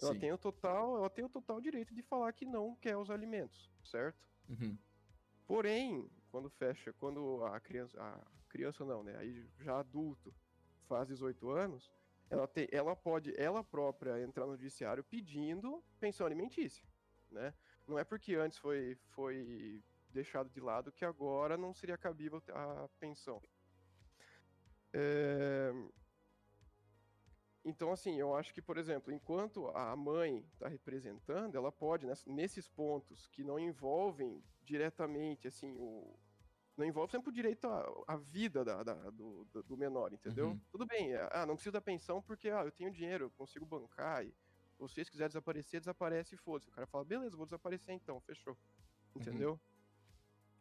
ela 0.00 0.12
Sim. 0.12 0.20
tem 0.20 0.32
o 0.32 0.38
total, 0.38 0.98
ela 0.98 1.10
tem 1.10 1.24
o 1.24 1.28
total 1.28 1.60
direito 1.60 1.94
de 1.94 2.02
falar 2.02 2.32
que 2.32 2.44
não 2.44 2.76
quer 2.76 2.96
os 2.96 3.10
alimentos, 3.10 3.70
certo? 3.84 4.22
Uhum. 4.48 4.78
Porém, 5.46 6.08
quando 6.30 6.50
fecha, 6.50 6.92
quando 6.92 7.42
a 7.44 7.58
criança, 7.58 8.00
a 8.00 8.20
criança 8.48 8.84
não, 8.84 9.02
né? 9.02 9.16
Aí 9.16 9.48
já 9.60 9.78
adulto 9.78 10.34
faz 10.86 11.08
18 11.08 11.50
anos, 11.50 11.90
ela, 12.30 12.46
tem, 12.48 12.68
ela 12.72 12.96
pode, 12.96 13.32
ela 13.40 13.62
própria, 13.62 14.20
entrar 14.22 14.46
no 14.46 14.56
judiciário 14.56 15.04
pedindo 15.04 15.82
pensão 16.00 16.26
alimentícia, 16.26 16.84
né? 17.30 17.54
Não 17.86 17.98
é 17.98 18.04
porque 18.04 18.34
antes 18.34 18.58
foi, 18.58 18.96
foi 19.10 19.82
deixado 20.10 20.48
de 20.50 20.60
lado 20.60 20.90
que 20.90 21.04
agora 21.04 21.56
não 21.56 21.72
seria 21.72 21.96
cabível 21.96 22.42
a 22.52 22.88
pensão. 22.98 23.40
É, 24.92 25.72
Então, 27.68 27.90
assim, 27.90 28.14
eu 28.16 28.32
acho 28.32 28.54
que, 28.54 28.62
por 28.62 28.78
exemplo, 28.78 29.12
enquanto 29.12 29.66
a 29.76 29.96
mãe 29.96 30.46
está 30.54 30.68
representando, 30.68 31.56
ela 31.56 31.72
pode, 31.72 32.06
ness- 32.06 32.24
nesses 32.24 32.68
pontos 32.68 33.26
que 33.26 33.42
não 33.42 33.58
envolvem 33.58 34.40
diretamente, 34.62 35.48
assim, 35.48 35.74
o. 35.76 36.16
Não 36.76 36.84
envolve 36.84 37.10
sempre 37.10 37.30
o 37.30 37.32
direito 37.32 37.66
à, 37.66 37.86
à 38.06 38.16
vida 38.16 38.64
da, 38.64 38.82
da- 38.82 39.10
do, 39.10 39.44
do- 39.46 39.76
menor, 39.76 40.12
entendeu? 40.12 40.48
Uhum. 40.48 40.60
Tudo 40.70 40.86
bem, 40.86 41.14
é, 41.14 41.28
ah, 41.32 41.46
não 41.46 41.54
preciso 41.54 41.72
da 41.72 41.80
pensão 41.80 42.20
porque 42.22 42.50
ah, 42.50 42.64
eu 42.64 42.70
tenho 42.72 42.90
dinheiro, 42.90 43.24
eu 43.26 43.30
consigo 43.30 43.64
bancar, 43.64 44.24
e 44.26 44.34
vocês 44.78 45.08
quiserem 45.08 45.28
desaparecer, 45.28 45.80
desaparece 45.80 46.34
e 46.34 46.38
foda-se. 46.38 46.68
O 46.68 46.72
cara 46.72 46.86
fala, 46.86 47.04
beleza, 47.04 47.36
vou 47.36 47.46
desaparecer 47.46 47.94
então, 47.94 48.20
fechou. 48.20 48.56
Entendeu? 49.14 49.58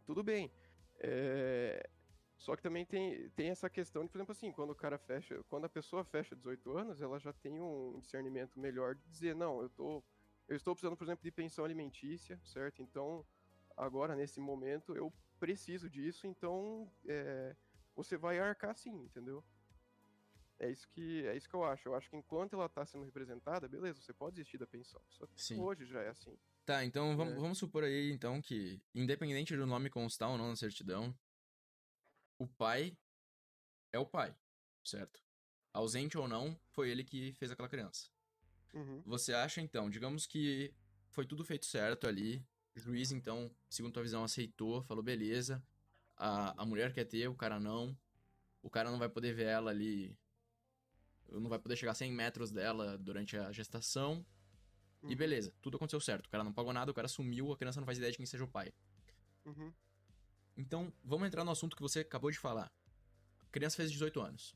Tudo 0.06 0.24
bem. 0.24 0.52
É, 1.00 1.90
Só 2.38 2.56
que 2.56 2.62
também 2.64 2.86
tem, 2.86 3.30
tem 3.32 3.50
essa 3.50 3.70
questão 3.70 4.04
de, 4.04 4.10
por 4.10 4.18
exemplo, 4.18 4.32
assim, 4.32 4.52
quando 4.52 4.70
o 4.72 4.76
cara 4.76 4.98
fecha, 4.98 5.44
quando 5.50 5.66
a 5.66 5.70
pessoa 5.70 6.04
fecha 6.06 6.36
18 6.36 6.78
anos, 6.78 7.02
ela 7.02 7.20
já 7.20 7.34
tem 7.34 7.60
um 7.62 8.00
discernimento 8.00 8.60
melhor 8.60 8.96
de 8.96 9.02
dizer, 9.10 9.36
não, 9.36 9.62
eu 9.62 9.70
tô. 9.70 10.04
Eu 10.48 10.56
estou 10.56 10.76
precisando, 10.76 10.96
por 10.96 11.04
exemplo, 11.06 11.24
de 11.24 11.32
pensão 11.32 11.66
alimentícia, 11.66 12.40
certo? 12.46 12.82
Então, 12.84 13.26
agora, 13.76 14.16
nesse 14.16 14.40
momento, 14.40 14.96
eu 14.96 15.12
preciso 15.40 15.90
disso, 15.90 16.28
então 16.28 16.92
é, 17.08 17.56
você 17.96 18.18
vai 18.18 18.40
arcar 18.40 18.76
sim, 18.78 18.96
entendeu? 19.04 19.44
É 20.58 20.72
isso 20.72 20.88
que 20.90 21.26
é 21.28 21.36
isso 21.36 21.50
que 21.50 21.56
eu 21.56 21.64
acho. 21.66 21.90
Eu 21.90 21.96
acho 21.96 22.10
que 22.10 22.16
enquanto 22.16 22.54
ela 22.54 22.70
tá 22.70 22.86
sendo 22.86 23.04
representada, 23.04 23.68
beleza, 23.68 24.02
você 24.02 24.14
pode 24.14 24.36
desistir 24.36 24.58
da 24.58 24.66
pensão. 24.66 25.02
Só 25.10 25.28
que 25.28 25.42
Sim. 25.42 25.60
hoje 25.60 25.86
já 25.86 26.02
é 26.02 26.10
assim. 26.10 26.38
Tá, 26.66 26.84
então 26.84 27.16
vamos, 27.18 27.34
É. 27.34 27.38
vamos 27.38 27.58
supor 27.58 27.84
aí, 27.84 28.12
então, 28.12 28.42
que 28.42 28.82
independente 28.94 29.56
do 29.56 29.68
nome 29.68 29.90
constar 29.90 30.30
ou 30.30 30.38
não 30.38 30.50
na 30.50 30.56
certidão, 30.56 31.18
o 32.40 32.48
pai 32.48 32.98
é 33.92 34.00
o 34.00 34.06
pai, 34.06 34.36
certo? 34.84 35.24
Ausente 35.74 36.18
ou 36.18 36.28
não, 36.28 36.58
foi 36.70 36.90
ele 36.90 37.04
que 37.04 37.34
fez 37.34 37.52
aquela 37.52 37.70
criança. 37.70 38.10
Uhum. 38.74 39.02
Você 39.06 39.34
acha, 39.34 39.62
então, 39.62 39.90
digamos 39.90 40.26
que 40.26 40.74
foi 41.10 41.26
tudo 41.26 41.44
feito 41.44 41.66
certo 41.66 42.08
ali, 42.08 42.46
o 42.76 42.80
juiz, 42.80 43.12
então, 43.12 43.52
segundo 43.70 43.94
tua 43.94 44.04
visão, 44.04 44.24
aceitou, 44.24 44.84
falou, 44.84 45.04
beleza, 45.04 45.64
a, 46.18 46.62
a 46.62 46.66
mulher 46.66 46.94
quer 46.94 47.06
ter, 47.06 47.28
o 47.28 47.36
cara 47.36 47.60
não, 47.60 47.98
o 48.62 48.70
cara 48.70 48.92
não 48.92 49.00
vai 49.00 49.10
poder 49.10 49.34
ver 49.34 49.46
ela 49.48 49.72
ali 49.72 50.18
não 51.32 51.50
vai 51.50 51.60
poder 51.60 51.76
chegar 51.76 51.92
a 51.92 51.96
100 51.96 52.12
metros 52.12 52.52
dela 52.52 52.98
durante 52.98 53.38
a 53.38 53.52
gestação. 53.52 54.26
E 55.08 55.08
Uhum, 55.08 55.16
beleza, 55.16 55.54
tudo 55.62 55.78
aconteceu 55.78 56.00
certo. 56.00 56.28
O 56.28 56.30
cara 56.30 56.44
não 56.44 56.54
pagou 56.54 56.74
nada, 56.74 56.92
o 56.92 56.94
cara 56.94 57.08
sumiu, 57.08 57.52
a 57.52 57.58
criança 57.58 57.80
não 57.80 57.86
faz 57.86 57.98
ideia 57.98 58.12
de 58.12 58.18
quem 58.18 58.26
seja 58.26 58.44
o 58.44 58.48
pai. 58.48 58.74
uhum. 59.46 59.74
Então, 60.58 60.94
vamos 61.04 61.28
entrar 61.28 61.44
no 61.44 61.52
assunto 61.52 61.76
que 61.76 61.82
você 61.82 62.00
acabou 62.00 62.32
de 62.32 62.40
falar. 62.40 62.72
A 63.42 63.52
criança 63.52 63.76
fez 63.78 63.92
18 63.92 64.22
anos. 64.22 64.56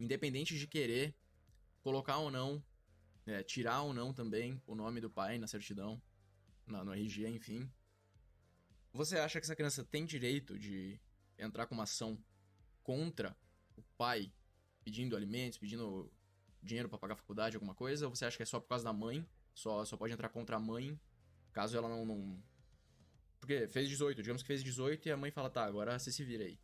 Independente 0.00 0.58
de 0.58 0.66
querer 0.66 1.14
colocar 1.80 2.18
ou 2.18 2.30
não, 2.30 2.62
é, 3.26 3.42
tirar 3.42 3.82
ou 3.82 3.92
não 3.92 4.12
também 4.12 4.60
o 4.66 4.74
nome 4.74 5.00
do 5.00 5.10
pai 5.10 5.38
na 5.38 5.46
certidão, 5.46 6.00
na, 6.72 6.84
no 6.84 6.92
RG, 6.92 7.28
enfim. 7.28 7.70
Você 8.92 9.18
acha 9.18 9.38
que 9.38 9.44
essa 9.44 9.56
criança 9.56 9.84
tem 9.84 10.04
direito 10.04 10.58
de 10.58 11.00
entrar 11.38 11.66
com 11.66 11.74
uma 11.74 11.84
ação 11.84 12.18
contra 12.82 13.36
o 13.76 13.82
pai, 13.96 14.32
pedindo 14.84 15.16
alimentos, 15.16 15.58
pedindo 15.58 16.12
dinheiro 16.62 16.88
pra 16.88 16.98
pagar 16.98 17.16
faculdade, 17.16 17.56
alguma 17.56 17.74
coisa? 17.74 18.06
Ou 18.06 18.14
você 18.14 18.24
acha 18.24 18.36
que 18.36 18.42
é 18.42 18.46
só 18.46 18.60
por 18.60 18.68
causa 18.68 18.84
da 18.84 18.92
mãe? 18.92 19.26
Só, 19.54 19.84
só 19.84 19.96
pode 19.96 20.12
entrar 20.12 20.28
contra 20.28 20.56
a 20.56 20.60
mãe, 20.60 20.98
caso 21.52 21.76
ela 21.76 21.88
não, 21.88 22.04
não. 22.04 22.42
Porque 23.38 23.68
fez 23.68 23.88
18, 23.88 24.22
digamos 24.22 24.42
que 24.42 24.48
fez 24.48 24.62
18 24.62 25.08
e 25.08 25.12
a 25.12 25.16
mãe 25.16 25.30
fala, 25.30 25.50
tá, 25.50 25.64
agora 25.64 25.98
você 25.98 26.10
se 26.10 26.24
vira 26.24 26.44
aí. 26.44 26.58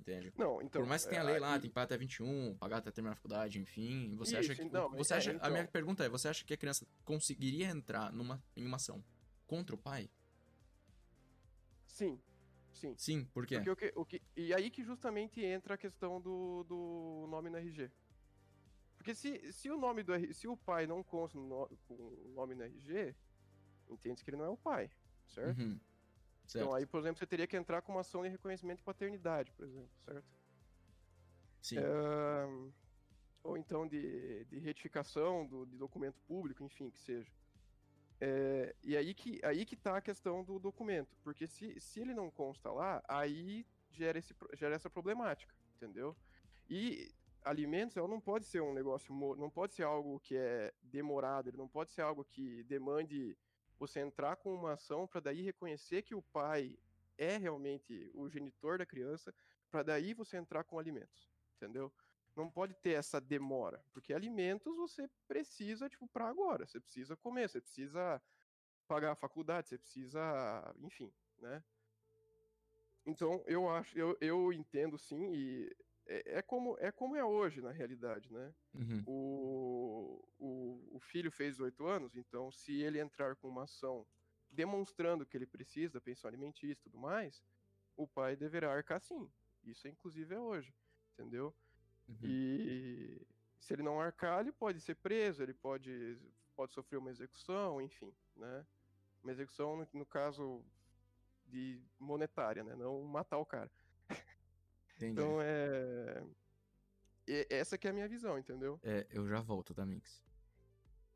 Entende? 0.00 0.32
Não, 0.36 0.62
então. 0.62 0.80
Por 0.80 0.88
mais 0.88 1.04
que 1.04 1.10
tenha 1.10 1.20
é, 1.20 1.24
lei 1.24 1.38
lá, 1.38 1.54
aí- 1.54 1.60
tem 1.60 1.68
que 1.68 1.74
pagar 1.74 1.84
até 1.84 1.98
21, 1.98 2.56
pagar 2.56 2.78
até 2.78 2.90
terminar 2.90 3.12
a 3.12 3.16
faculdade, 3.16 3.58
enfim. 3.60 4.16
Você 4.16 4.36
acha 4.36 4.52
Isso, 4.52 4.62
que. 4.62 4.66
então, 4.66 4.90
você 4.90 5.12
é, 5.12 5.16
acha, 5.18 5.30
A 5.32 5.34
então. 5.34 5.50
minha 5.50 5.66
pergunta 5.68 6.04
é: 6.04 6.08
você 6.08 6.28
acha 6.28 6.42
que 6.44 6.54
a 6.54 6.56
criança 6.56 6.86
conseguiria 7.04 7.66
entrar 7.66 8.10
numa, 8.12 8.42
em 8.56 8.64
uma 8.64 8.76
ação 8.76 9.04
contra 9.46 9.74
o 9.74 9.78
pai? 9.78 10.10
Sim, 11.86 12.18
sim. 12.72 12.94
Sim, 12.96 13.24
por 13.26 13.46
quê? 13.46 13.56
Porque 13.56 13.70
o 13.70 13.76
que, 13.76 13.92
o 13.96 14.04
que, 14.06 14.22
e 14.34 14.54
aí 14.54 14.70
que 14.70 14.82
justamente 14.82 15.44
entra 15.44 15.74
a 15.74 15.78
questão 15.78 16.18
do, 16.20 16.64
do 16.64 17.26
nome 17.28 17.50
no 17.50 17.58
RG. 17.58 17.90
Porque 18.96 19.14
se, 19.14 19.52
se 19.52 19.70
o 19.70 19.76
nome 19.78 20.02
do 20.02 20.12
se 20.34 20.48
o 20.48 20.56
pai 20.56 20.86
não 20.86 21.02
consta 21.02 21.38
no, 21.38 21.68
com 21.86 21.94
o 21.94 22.32
nome 22.34 22.54
no 22.54 22.62
RG, 22.62 23.14
entende 23.90 24.24
que 24.24 24.30
ele 24.30 24.38
não 24.38 24.46
é 24.46 24.48
o 24.50 24.56
pai, 24.56 24.90
certo? 25.26 25.58
Uhum. 25.60 25.78
Certo. 26.50 26.64
Então 26.64 26.74
aí, 26.74 26.84
por 26.84 26.98
exemplo, 26.98 27.18
você 27.18 27.26
teria 27.26 27.46
que 27.46 27.56
entrar 27.56 27.80
com 27.80 27.92
uma 27.92 28.00
ação 28.00 28.24
de 28.24 28.28
reconhecimento 28.28 28.78
de 28.78 28.82
paternidade, 28.82 29.52
por 29.52 29.64
exemplo, 29.64 29.90
certo? 30.04 30.26
Sim. 31.62 31.78
Ahn, 31.78 32.72
ou 33.44 33.56
então 33.56 33.86
de, 33.86 34.44
de 34.46 34.58
retificação 34.58 35.46
do, 35.46 35.64
de 35.64 35.76
documento 35.76 36.20
público, 36.26 36.64
enfim, 36.64 36.90
que 36.90 36.98
seja. 36.98 37.30
É, 38.20 38.74
e 38.82 38.96
aí 38.96 39.14
que, 39.14 39.40
aí 39.44 39.64
que 39.64 39.76
tá 39.76 39.96
a 39.96 40.00
questão 40.00 40.42
do 40.42 40.58
documento, 40.58 41.16
porque 41.22 41.46
se, 41.46 41.78
se 41.78 42.00
ele 42.00 42.14
não 42.14 42.28
consta 42.32 42.68
lá, 42.72 43.00
aí 43.06 43.64
gera, 43.92 44.18
esse, 44.18 44.34
gera 44.54 44.74
essa 44.74 44.90
problemática, 44.90 45.54
entendeu? 45.76 46.16
E 46.68 47.14
alimentos, 47.44 47.96
ela 47.96 48.08
não 48.08 48.20
pode 48.20 48.44
ser 48.44 48.60
um 48.60 48.74
negócio, 48.74 49.14
não 49.36 49.48
pode 49.48 49.72
ser 49.74 49.84
algo 49.84 50.18
que 50.18 50.36
é 50.36 50.74
demorado, 50.82 51.48
ele 51.48 51.56
não 51.56 51.68
pode 51.68 51.92
ser 51.92 52.02
algo 52.02 52.24
que 52.24 52.64
demande 52.64 53.38
você 53.80 54.00
entrar 54.00 54.36
com 54.36 54.54
uma 54.54 54.74
ação 54.74 55.06
para 55.06 55.20
daí 55.22 55.40
reconhecer 55.40 56.02
que 56.02 56.14
o 56.14 56.20
pai 56.20 56.78
é 57.16 57.38
realmente 57.38 58.10
o 58.14 58.28
genitor 58.28 58.76
da 58.76 58.84
criança, 58.84 59.34
para 59.70 59.82
daí 59.82 60.12
você 60.12 60.36
entrar 60.36 60.64
com 60.64 60.78
alimentos, 60.78 61.32
entendeu? 61.56 61.90
Não 62.36 62.50
pode 62.50 62.74
ter 62.74 62.90
essa 62.90 63.18
demora, 63.18 63.82
porque 63.92 64.12
alimentos 64.12 64.76
você 64.76 65.08
precisa, 65.26 65.88
tipo, 65.88 66.06
para 66.08 66.28
agora, 66.28 66.66
você 66.66 66.78
precisa 66.78 67.16
comer, 67.16 67.48
você 67.48 67.60
precisa 67.60 68.22
pagar 68.86 69.12
a 69.12 69.16
faculdade, 69.16 69.68
você 69.68 69.78
precisa, 69.78 70.20
enfim, 70.80 71.10
né? 71.38 71.64
Então, 73.06 73.42
eu 73.46 73.68
acho, 73.70 73.98
eu, 73.98 74.16
eu 74.20 74.52
entendo 74.52 74.98
sim, 74.98 75.32
e 75.32 75.74
é, 76.06 76.38
é 76.38 76.42
como, 76.42 76.76
é 76.78 76.90
como 76.90 77.16
é 77.16 77.24
hoje, 77.24 77.60
na 77.60 77.70
realidade, 77.70 78.32
né? 78.32 78.54
Uhum. 78.74 79.02
o, 79.06 80.24
o, 80.38 80.96
o 80.96 81.00
filho 81.00 81.30
fez 81.30 81.56
18 81.56 81.86
anos, 81.86 82.16
então 82.16 82.50
se 82.50 82.80
ele 82.80 83.00
entrar 83.00 83.36
com 83.36 83.48
uma 83.48 83.64
ação 83.64 84.06
demonstrando 84.50 85.24
que 85.24 85.36
ele 85.36 85.46
precisa 85.46 86.00
pensão 86.00 86.28
alimentícia 86.28 86.80
e 86.80 86.84
tudo 86.84 86.98
mais, 86.98 87.42
o 87.96 88.06
pai 88.06 88.36
deverá 88.36 88.72
arcar 88.72 89.00
sim. 89.00 89.30
Isso 89.62 89.86
inclusive 89.86 90.34
é 90.34 90.40
hoje, 90.40 90.74
entendeu? 91.12 91.54
Uhum. 92.08 92.18
E 92.24 93.26
se 93.58 93.74
ele 93.74 93.82
não 93.82 94.00
arcar, 94.00 94.40
ele 94.40 94.52
pode 94.52 94.80
ser 94.80 94.96
preso, 94.96 95.42
ele 95.42 95.54
pode, 95.54 96.18
pode 96.56 96.72
sofrer 96.72 96.96
uma 96.96 97.10
execução, 97.10 97.80
enfim, 97.80 98.12
né? 98.36 98.66
Uma 99.22 99.32
execução 99.32 99.76
no, 99.76 99.88
no 99.92 100.06
caso 100.06 100.64
de 101.46 101.80
monetária, 101.98 102.64
né? 102.64 102.74
Não 102.74 103.02
matar 103.02 103.38
o 103.38 103.46
cara. 103.46 103.70
Entendi. 105.00 105.12
Então 105.12 105.40
é 105.40 106.22
e- 107.26 107.46
essa 107.48 107.78
que 107.78 107.86
é 107.86 107.90
a 107.90 107.92
minha 107.92 108.08
visão, 108.08 108.38
entendeu? 108.38 108.78
É, 108.82 109.06
eu 109.10 109.26
já 109.26 109.40
volto, 109.40 109.72
tá, 109.72 109.86
Mix? 109.86 110.22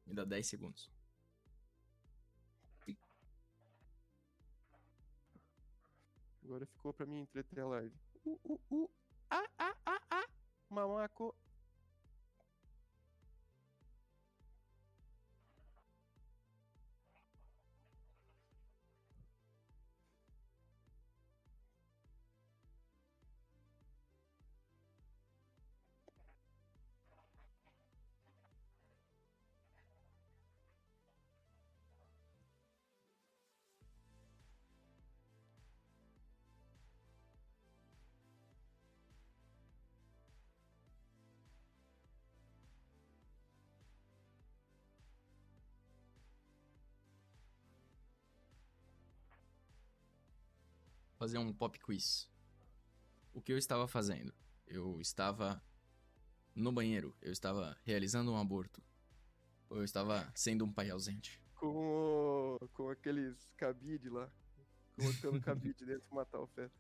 Me 0.07 0.15
dá 0.15 0.25
10 0.25 0.47
segundos. 0.47 0.91
Agora 6.43 6.67
ficou 6.67 6.93
pra 6.93 7.07
mim 7.07 7.21
entreter 7.21 7.61
a 7.61 7.67
live. 7.67 7.95
Uh, 8.25 8.39
uh, 8.45 8.61
uh. 8.71 8.91
Ah, 9.31 9.49
ah, 9.59 9.77
ah, 9.87 10.03
ah. 10.11 10.29
Mamaco. 10.69 11.35
Fazer 51.25 51.39
um 51.39 51.55
pop 51.55 51.79
quiz. 51.79 52.31
O 53.33 53.41
que 53.41 53.51
eu 53.51 53.57
estava 53.57 53.89
fazendo? 53.89 54.35
Eu 54.67 55.01
estava 55.01 55.65
no 56.55 56.71
banheiro. 56.71 57.17
Eu 57.23 57.33
estava 57.33 57.75
realizando 57.83 58.31
um 58.31 58.37
aborto. 58.37 58.83
Ou 59.71 59.79
eu 59.79 59.85
estava 59.85 60.31
sendo 60.35 60.67
um 60.67 60.71
pai 60.71 60.91
ausente. 60.91 61.41
Com, 61.55 61.69
o- 62.61 62.69
com 62.75 62.91
aqueles 62.91 63.51
cabide 63.57 64.11
lá. 64.11 64.31
Colocando 64.97 65.41
cabide 65.41 65.83
dentro 65.87 66.03
pra 66.11 66.17
matar 66.17 66.41
o 66.41 66.47
feto. 66.49 66.79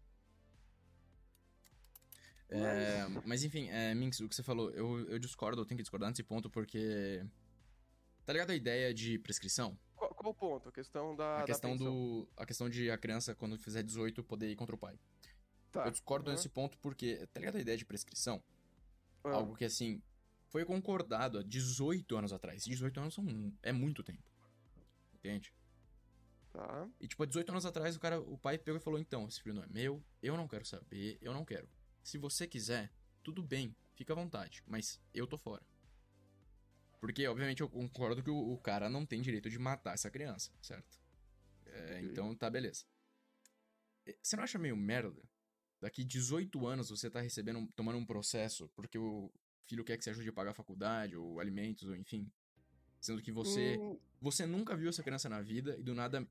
É, 2.51 3.07
mas 3.25 3.45
enfim, 3.45 3.71
é, 3.71 3.95
Minx, 3.95 4.21
o 4.21 4.29
que 4.29 4.35
você 4.35 4.43
falou, 4.43 4.71
eu, 4.73 5.09
eu 5.09 5.19
discordo, 5.19 5.63
eu 5.63 5.65
tenho 5.65 5.79
que 5.79 5.83
discordar 5.85 6.11
nesse 6.11 6.23
ponto 6.23 6.51
porque. 6.51 7.25
Tá 8.27 8.35
ligado 8.35 8.51
a 8.51 8.55
ideia 8.55 8.93
de 8.93 9.19
prescrição? 9.21 9.75
Qual, 10.25 10.33
o 10.33 10.35
ponto? 10.35 10.68
A 10.68 10.72
questão 10.72 11.14
da. 11.14 11.37
a 11.37 11.39
da 11.41 11.45
questão 11.45 11.72
pensão. 11.72 11.87
do. 11.87 12.29
A 12.37 12.47
questão 12.47 12.68
de 12.70 12.91
a 12.91 12.97
criança, 12.97 13.35
quando 13.35 13.59
fizer 13.59 13.83
18, 13.83 14.25
poder 14.25 14.51
ir 14.51 14.57
contra 14.57 14.75
o 14.75 14.79
pai. 14.79 14.99
Tá. 15.70 15.85
Eu 15.87 15.91
discordo 15.91 16.31
aham. 16.31 16.37
nesse 16.37 16.49
ponto 16.49 16.79
porque, 16.79 17.27
tá 17.33 17.41
ligado 17.41 17.57
a 17.57 17.61
ideia 17.61 17.77
de 17.77 17.85
prescrição? 17.85 18.43
Ah, 19.22 19.33
Algo 19.33 19.55
que 19.55 19.64
assim. 19.64 20.03
Foi 20.49 20.64
concordado 20.64 21.39
há 21.39 21.43
18 21.43 22.16
anos 22.16 22.33
atrás. 22.33 22.64
18 22.64 23.01
anos 23.01 23.14
são, 23.14 23.53
é 23.61 23.72
muito 23.72 24.05
tempo. 24.05 24.22
Entende? 25.12 25.53
Tá. 26.53 26.89
E 27.01 27.09
tipo, 27.09 27.25
há 27.25 27.27
18 27.27 27.51
anos 27.51 27.66
atrás, 27.66 27.97
o 27.97 28.01
cara, 28.01 28.20
o 28.20 28.39
pai 28.39 28.57
pegou 28.57 28.81
e 28.81 28.83
falou: 28.83 28.99
então, 29.01 29.27
esse 29.27 29.43
filho 29.43 29.57
não 29.57 29.64
é 29.64 29.66
meu, 29.66 30.03
eu 30.22 30.37
não 30.37 30.47
quero 30.47 30.64
saber, 30.64 31.18
eu 31.20 31.35
não 31.35 31.45
quero. 31.45 31.68
Se 32.05 32.16
você 32.16 32.47
quiser, 32.47 32.93
tudo 33.22 33.43
bem, 33.43 33.75
fica 33.95 34.12
à 34.12 34.16
vontade, 34.16 34.62
mas 34.66 35.01
eu 35.12 35.27
tô 35.27 35.37
fora. 35.37 35.66
Porque, 37.05 37.27
obviamente, 37.29 37.61
eu 37.61 37.69
concordo 37.69 38.23
que 38.23 38.31
o, 38.31 38.37
o 38.55 38.59
cara 38.59 38.89
não 38.89 39.05
tem 39.05 39.21
direito 39.21 39.51
de 39.51 39.59
matar 39.59 39.93
essa 39.95 40.11
criança, 40.11 40.51
certo? 40.63 40.99
É, 41.67 42.01
Ok. 42.01 42.03
então 42.03 42.35
tá, 42.37 42.51
beleza. 42.51 42.85
É, 44.07 44.17
Você 44.23 44.37
não 44.37 44.45
acha 44.45 44.59
meio 44.59 44.77
merda? 44.77 45.23
Daqui 45.81 46.05
18 46.05 46.67
anos 46.67 46.89
você 46.91 47.11
tá 47.11 47.21
recebendo, 47.21 47.69
tomando 47.77 47.99
um 47.99 48.07
processo 48.07 48.69
porque 48.75 48.99
o 48.99 49.31
filho 49.67 49.85
quer 49.85 49.99
que 49.99 50.05
você 50.05 50.11
ajude 50.11 50.29
a 50.31 50.33
pagar 50.33 50.53
a 50.53 50.55
faculdade, 50.55 51.17
ou 51.17 51.41
alimentos, 51.41 51.89
ou 51.89 51.97
enfim. 51.97 52.31
Sendo 53.01 53.23
que 53.23 53.33
você 53.33 53.83
Hum, 53.83 53.99
você 54.21 54.47
nunca 54.47 54.77
viu 54.77 54.91
essa 54.91 55.03
criança 55.05 55.29
na 55.29 55.43
vida 55.43 55.77
e 55.79 55.85
do 55.85 55.95
nada 55.95 56.27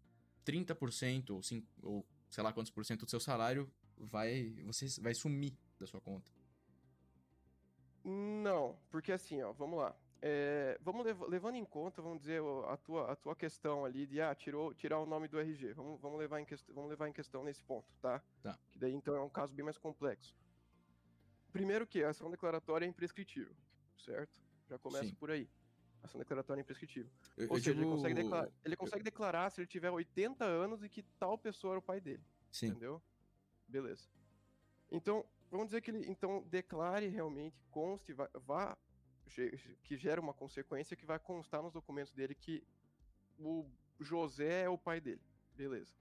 30% 0.45 1.31
ou, 1.35 1.43
cin- 1.43 1.67
ou 1.83 2.05
sei 2.31 2.43
lá 2.43 2.53
quantos 2.53 2.71
por 2.71 2.85
cento 2.85 3.05
do 3.05 3.11
seu 3.11 3.21
salário 3.21 3.71
vai 3.97 4.51
você 4.65 4.87
vai 5.01 5.15
sumir 5.15 5.57
da 5.79 5.87
sua 5.87 6.01
conta. 6.01 6.31
Não, 8.05 8.77
porque 8.89 9.11
assim, 9.11 9.41
ó, 9.41 9.51
vamos 9.53 9.79
lá. 9.79 9.93
É, 10.25 10.77
vamos 10.81 11.05
lev- 11.05 11.27
levando 11.27 11.55
em 11.55 11.65
conta, 11.65 12.01
vamos 12.01 12.19
dizer, 12.21 12.41
a 12.69 12.77
tua, 12.77 13.11
a 13.11 13.15
tua 13.15 13.35
questão 13.35 13.83
ali 13.83 14.07
de 14.07 14.21
ah, 14.21 14.33
tirou, 14.33 14.73
tirar 14.73 14.97
o 14.99 15.05
nome 15.05 15.27
do 15.27 15.37
RG. 15.37 15.73
Vamos, 15.73 15.99
vamos, 15.99 16.17
levar 16.17 16.39
em 16.39 16.45
vamos 16.69 16.89
levar 16.89 17.09
em 17.09 17.11
questão 17.11 17.43
nesse 17.43 17.61
ponto, 17.61 17.85
tá? 18.01 18.23
Tá. 18.41 18.57
Que 18.71 18.79
daí 18.79 18.93
então 18.93 19.13
é 19.17 19.21
um 19.21 19.29
caso 19.29 19.53
bem 19.53 19.65
mais 19.65 19.77
complexo. 19.77 20.33
primeiro 21.51 21.85
que 21.85 22.01
a 22.05 22.09
ação 22.11 22.31
declaratória 22.31 22.85
é 22.85 22.87
imprescritível, 22.87 23.53
certo? 23.97 24.41
Já 24.69 24.79
começa 24.79 25.05
Sim. 25.09 25.15
por 25.15 25.29
aí. 25.29 25.49
Ação 26.01 26.19
declaratória 26.19 26.61
é 26.61 26.63
imprescritível. 26.63 27.11
Eu, 27.35 27.49
Ou 27.49 27.57
eu 27.57 27.61
seja, 27.61 27.71
ele, 27.71 27.79
digo- 27.81 27.91
consegue 27.91 28.15
declarar, 28.15 28.49
ele 28.63 28.75
consegue 28.77 29.03
declarar 29.03 29.49
se 29.49 29.59
ele 29.59 29.67
tiver 29.67 29.91
80 29.91 30.45
anos 30.45 30.83
e 30.85 30.89
que 30.89 31.03
tal 31.19 31.37
pessoa 31.37 31.73
era 31.73 31.79
o 31.79 31.81
pai 31.81 31.99
dele. 31.99 32.23
Sim, 32.49 32.67
Entendeu? 32.67 33.01
Beleza. 33.67 34.07
Então, 34.89 35.25
vamos 35.51 35.67
dizer 35.67 35.81
que 35.81 35.91
ele 35.91 36.09
então 36.09 36.43
declare 36.49 37.07
realmente, 37.07 37.61
conste, 37.69 38.13
vá, 38.13 38.29
vá 38.35 38.77
que 39.83 39.97
gera 39.97 40.19
uma 40.21 40.33
consequência 40.33 40.95
que 40.97 41.05
vai 41.05 41.19
constar 41.19 41.61
nos 41.61 41.73
documentos 41.73 42.13
dele 42.13 42.35
que 42.35 42.63
o 43.39 43.65
José 43.99 44.63
é 44.63 44.69
o 44.69 44.77
pai 44.77 44.99
dele. 45.01 45.21
Beleza. 45.55 45.93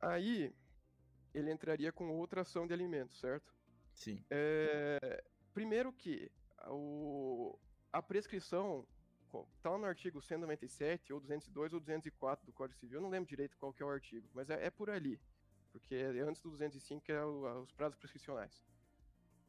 Aí 0.00 0.54
ele 1.34 1.50
entraria 1.50 1.92
com 1.92 2.10
outra 2.10 2.42
ação 2.42 2.66
de 2.66 2.72
alimentos, 2.72 3.18
certo? 3.18 3.54
sim. 3.94 4.22
É, 4.30 5.24
primeiro 5.54 5.92
que 5.92 6.30
o, 6.68 7.58
a 7.92 8.02
prescrição 8.02 8.86
está 9.56 9.76
no 9.76 9.84
artigo 9.84 10.20
197, 10.20 11.12
ou 11.12 11.20
202, 11.20 11.72
ou 11.74 11.80
204 11.80 12.46
do 12.46 12.52
Código 12.52 12.78
Civil, 12.78 12.98
eu 12.98 13.02
não 13.02 13.10
lembro 13.10 13.28
direito 13.28 13.56
qual 13.58 13.72
que 13.72 13.82
é 13.82 13.86
o 13.86 13.90
artigo, 13.90 14.28
mas 14.32 14.48
é, 14.50 14.66
é 14.66 14.70
por 14.70 14.88
ali, 14.90 15.20
porque 15.72 15.94
é 15.94 16.20
antes 16.20 16.40
do 16.42 16.50
205 16.50 17.02
que 17.04 17.12
é 17.12 17.22
o- 17.24 17.62
os 17.62 17.72
prazos 17.72 17.96
prescricionais. 17.98 18.62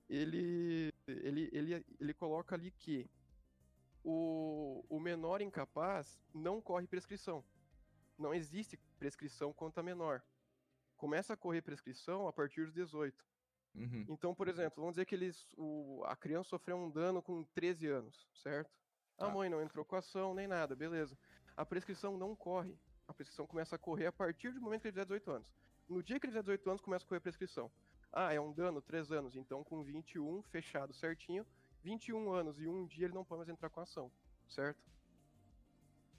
Ele, 0.09 0.93
ele, 1.07 1.49
ele, 1.51 1.85
ele 1.99 2.13
coloca 2.13 2.55
ali 2.55 2.71
que 2.71 3.09
o, 4.03 4.85
o 4.89 4.99
menor 4.99 5.41
incapaz 5.41 6.19
não 6.33 6.61
corre 6.61 6.87
prescrição. 6.87 7.43
Não 8.17 8.33
existe 8.33 8.77
prescrição 8.97 9.51
quanto 9.53 9.79
a 9.79 9.83
menor. 9.83 10.23
Começa 10.95 11.33
a 11.33 11.37
correr 11.37 11.61
prescrição 11.61 12.27
a 12.27 12.33
partir 12.33 12.63
dos 12.63 12.73
18. 12.73 13.25
Uhum. 13.75 14.05
Então, 14.09 14.33
por 14.33 14.47
exemplo, 14.47 14.81
vamos 14.81 14.95
dizer 14.95 15.05
que 15.05 15.13
eles, 15.13 15.45
o, 15.55 16.01
a 16.05 16.15
criança 16.15 16.49
sofreu 16.49 16.77
um 16.77 16.89
dano 16.89 17.21
com 17.21 17.43
13 17.43 17.87
anos, 17.87 18.27
certo? 18.33 18.71
A 19.17 19.25
Tá. 19.25 19.29
mãe 19.31 19.49
não 19.49 19.61
entrou 19.61 19.83
com 19.85 19.95
a 19.95 19.99
ação, 19.99 20.33
nem 20.33 20.47
nada, 20.47 20.75
beleza. 20.75 21.17
A 21.55 21.65
prescrição 21.65 22.17
não 22.17 22.35
corre. 22.35 22.77
A 23.07 23.13
prescrição 23.13 23.45
começa 23.45 23.75
a 23.75 23.79
correr 23.79 24.07
a 24.07 24.11
partir 24.11 24.51
do 24.51 24.61
momento 24.61 24.81
que 24.81 24.87
ele 24.87 24.93
fizer 24.93 25.05
18 25.05 25.31
anos. 25.31 25.53
No 25.87 26.01
dia 26.01 26.19
que 26.19 26.25
ele 26.25 26.31
fizer 26.31 26.43
18 26.43 26.69
anos, 26.69 26.81
começa 26.81 27.05
a 27.05 27.07
correr 27.07 27.17
a 27.19 27.21
prescrição. 27.21 27.71
Ah, 28.11 28.33
é 28.33 28.39
um 28.39 28.51
dano, 28.51 28.81
3 28.81 29.11
anos. 29.11 29.35
Então, 29.35 29.63
com 29.63 29.83
21, 29.83 30.41
fechado 30.43 30.93
certinho, 30.93 31.45
21 31.83 32.31
anos 32.31 32.59
e 32.59 32.67
um 32.67 32.85
dia 32.85 33.05
ele 33.05 33.13
não 33.13 33.23
pode 33.25 33.39
mais 33.39 33.49
entrar 33.49 33.69
com 33.69 33.79
ação, 33.81 34.11
certo? 34.47 34.81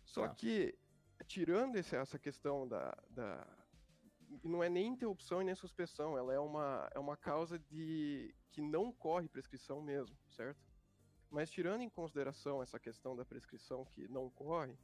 Só 0.05 0.29
Tá. 0.29 0.35
que, 0.35 0.79
tirando 1.27 1.77
esse- 1.77 1.97
essa 1.97 2.19
questão 2.19 2.67
da, 2.67 2.97
da, 3.11 3.47
não 4.45 4.63
é 4.63 4.69
nem 4.69 4.87
interrupção 4.89 5.41
e 5.43 5.45
nem 5.45 5.55
suspensão, 5.55 6.17
ela 6.17 6.33
é 6.33 6.39
uma, 6.39 6.89
é 6.95 6.99
uma 6.99 7.17
causa 7.17 7.59
de 7.59 8.35
que 8.51 8.61
não 8.63 8.93
corre 8.93 9.29
prescrição 9.29 9.81
mesmo, 9.83 10.17
certo? 10.31 10.61
Mas 11.31 11.51
tirando 11.51 11.83
em 11.83 11.91
consideração 11.91 12.63
essa 12.63 12.79
questão 12.79 13.15
da 13.15 13.25
prescrição 13.25 13.85
que 13.85 14.09
não 14.09 14.31
corre, 14.31 14.79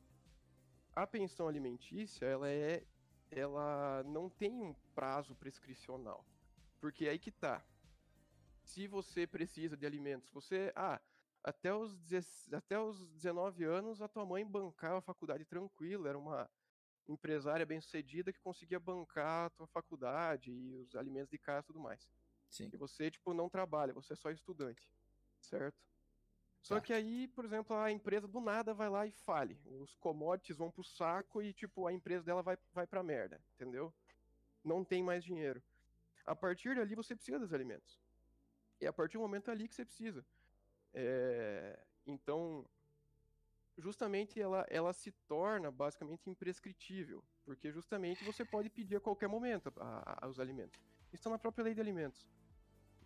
a 0.95 1.07
pensão 1.07 1.49
alimentícia, 1.49 2.27
ela 2.27 2.49
é 2.51 2.85
ela 3.31 4.03
não 4.05 4.29
tem 4.31 4.63
um 4.63 4.75
prazo 4.95 5.35
prescricional. 5.35 6.25
Porque 6.85 7.09
aí 7.09 7.19
que 7.19 7.31
tá. 7.31 7.65
Se 8.63 8.87
você 8.87 9.27
precisa 9.27 9.75
de 9.75 9.87
alimentos, 9.87 10.29
você, 10.29 10.71
ah, 10.77 11.01
até 11.43 11.73
os, 11.75 11.97
10 11.97 12.53
até 12.53 12.79
os 12.79 13.09
19 13.09 13.65
anos 13.65 14.03
a 14.03 14.07
tua 14.07 14.27
mãe 14.27 14.45
bancava 14.45 14.99
a 14.99 15.01
faculdade 15.01 15.47
tranquila, 15.47 16.11
era 16.11 16.19
uma 16.19 16.47
empresária 17.09 17.65
bem-sucedida 17.65 18.35
que 18.35 18.39
conseguia 18.39 18.79
bancar 18.79 19.47
a 19.47 19.51
tua 19.51 19.67
faculdade 19.67 20.53
e 20.53 20.77
os 20.77 20.95
alimentos 20.95 21.31
de 21.31 21.39
casa 21.39 21.61
e 21.61 21.67
tudo 21.69 21.81
mais. 21.81 22.07
Sim. 22.51 22.69
E 22.71 22.77
você, 22.77 23.11
tipo, 23.11 23.33
não 23.33 23.49
trabalha, 23.49 23.95
você 23.95 24.13
é 24.13 24.17
só 24.17 24.31
estudante, 24.31 24.87
certo? 25.41 25.83
Só 26.61 26.75
Tá. 26.75 26.81
que 26.83 26.93
aí, 26.93 27.29
por 27.29 27.47
exemplo, 27.47 27.75
a 27.75 27.91
empresa 27.91 28.29
do 28.29 28.41
nada 28.41 28.75
vai 28.75 28.91
lá 28.91 29.07
e 29.07 29.11
fale. 29.11 29.59
Os 29.65 29.97
commodities 29.97 30.59
vão 30.59 30.71
pro 30.71 30.85
saco 30.85 31.41
e, 31.41 31.55
tipo, 31.55 31.87
a 31.87 31.95
empresa 31.95 32.23
dela 32.23 32.43
vai, 32.43 32.59
vai 32.75 32.87
pra 32.87 33.03
merda, 33.03 33.41
entendeu? 33.55 33.91
Não 34.63 34.85
tem 34.85 35.03
mais 35.03 35.25
dinheiro. 35.25 35.63
A 36.25 36.35
partir 36.35 36.75
dali, 36.77 36.95
você 36.95 37.15
precisa 37.15 37.39
dos 37.39 37.53
alimentos. 37.53 38.01
E 38.81 38.87
é 38.87 38.89
a 38.89 38.93
partir 38.93 39.15
do 39.19 39.21
momento 39.21 39.51
ali 39.51 39.69
que 39.69 39.75
você 39.75 39.85
precisa. 39.85 40.25
É, 40.93 41.79
Então, 42.07 42.67
justamente 43.79 44.41
ela, 44.41 44.65
ela 44.69 44.93
se 44.93 45.11
torna 45.27 45.71
basicamente 45.71 46.29
imprescritível. 46.29 47.25
Porque 47.45 47.71
justamente 47.73 48.25
você 48.25 48.45
pode 48.45 48.71
pedir 48.71 48.97
a 48.97 49.01
qualquer 49.01 49.29
momento 49.29 49.73
a- 49.79 50.19
a- 50.23 50.29
os 50.29 50.39
alimentos. 50.41 50.81
Estão 51.13 51.33
na 51.33 51.39
própria 51.39 51.65
lei 51.65 51.75
de 51.75 51.81
alimentos. 51.81 52.29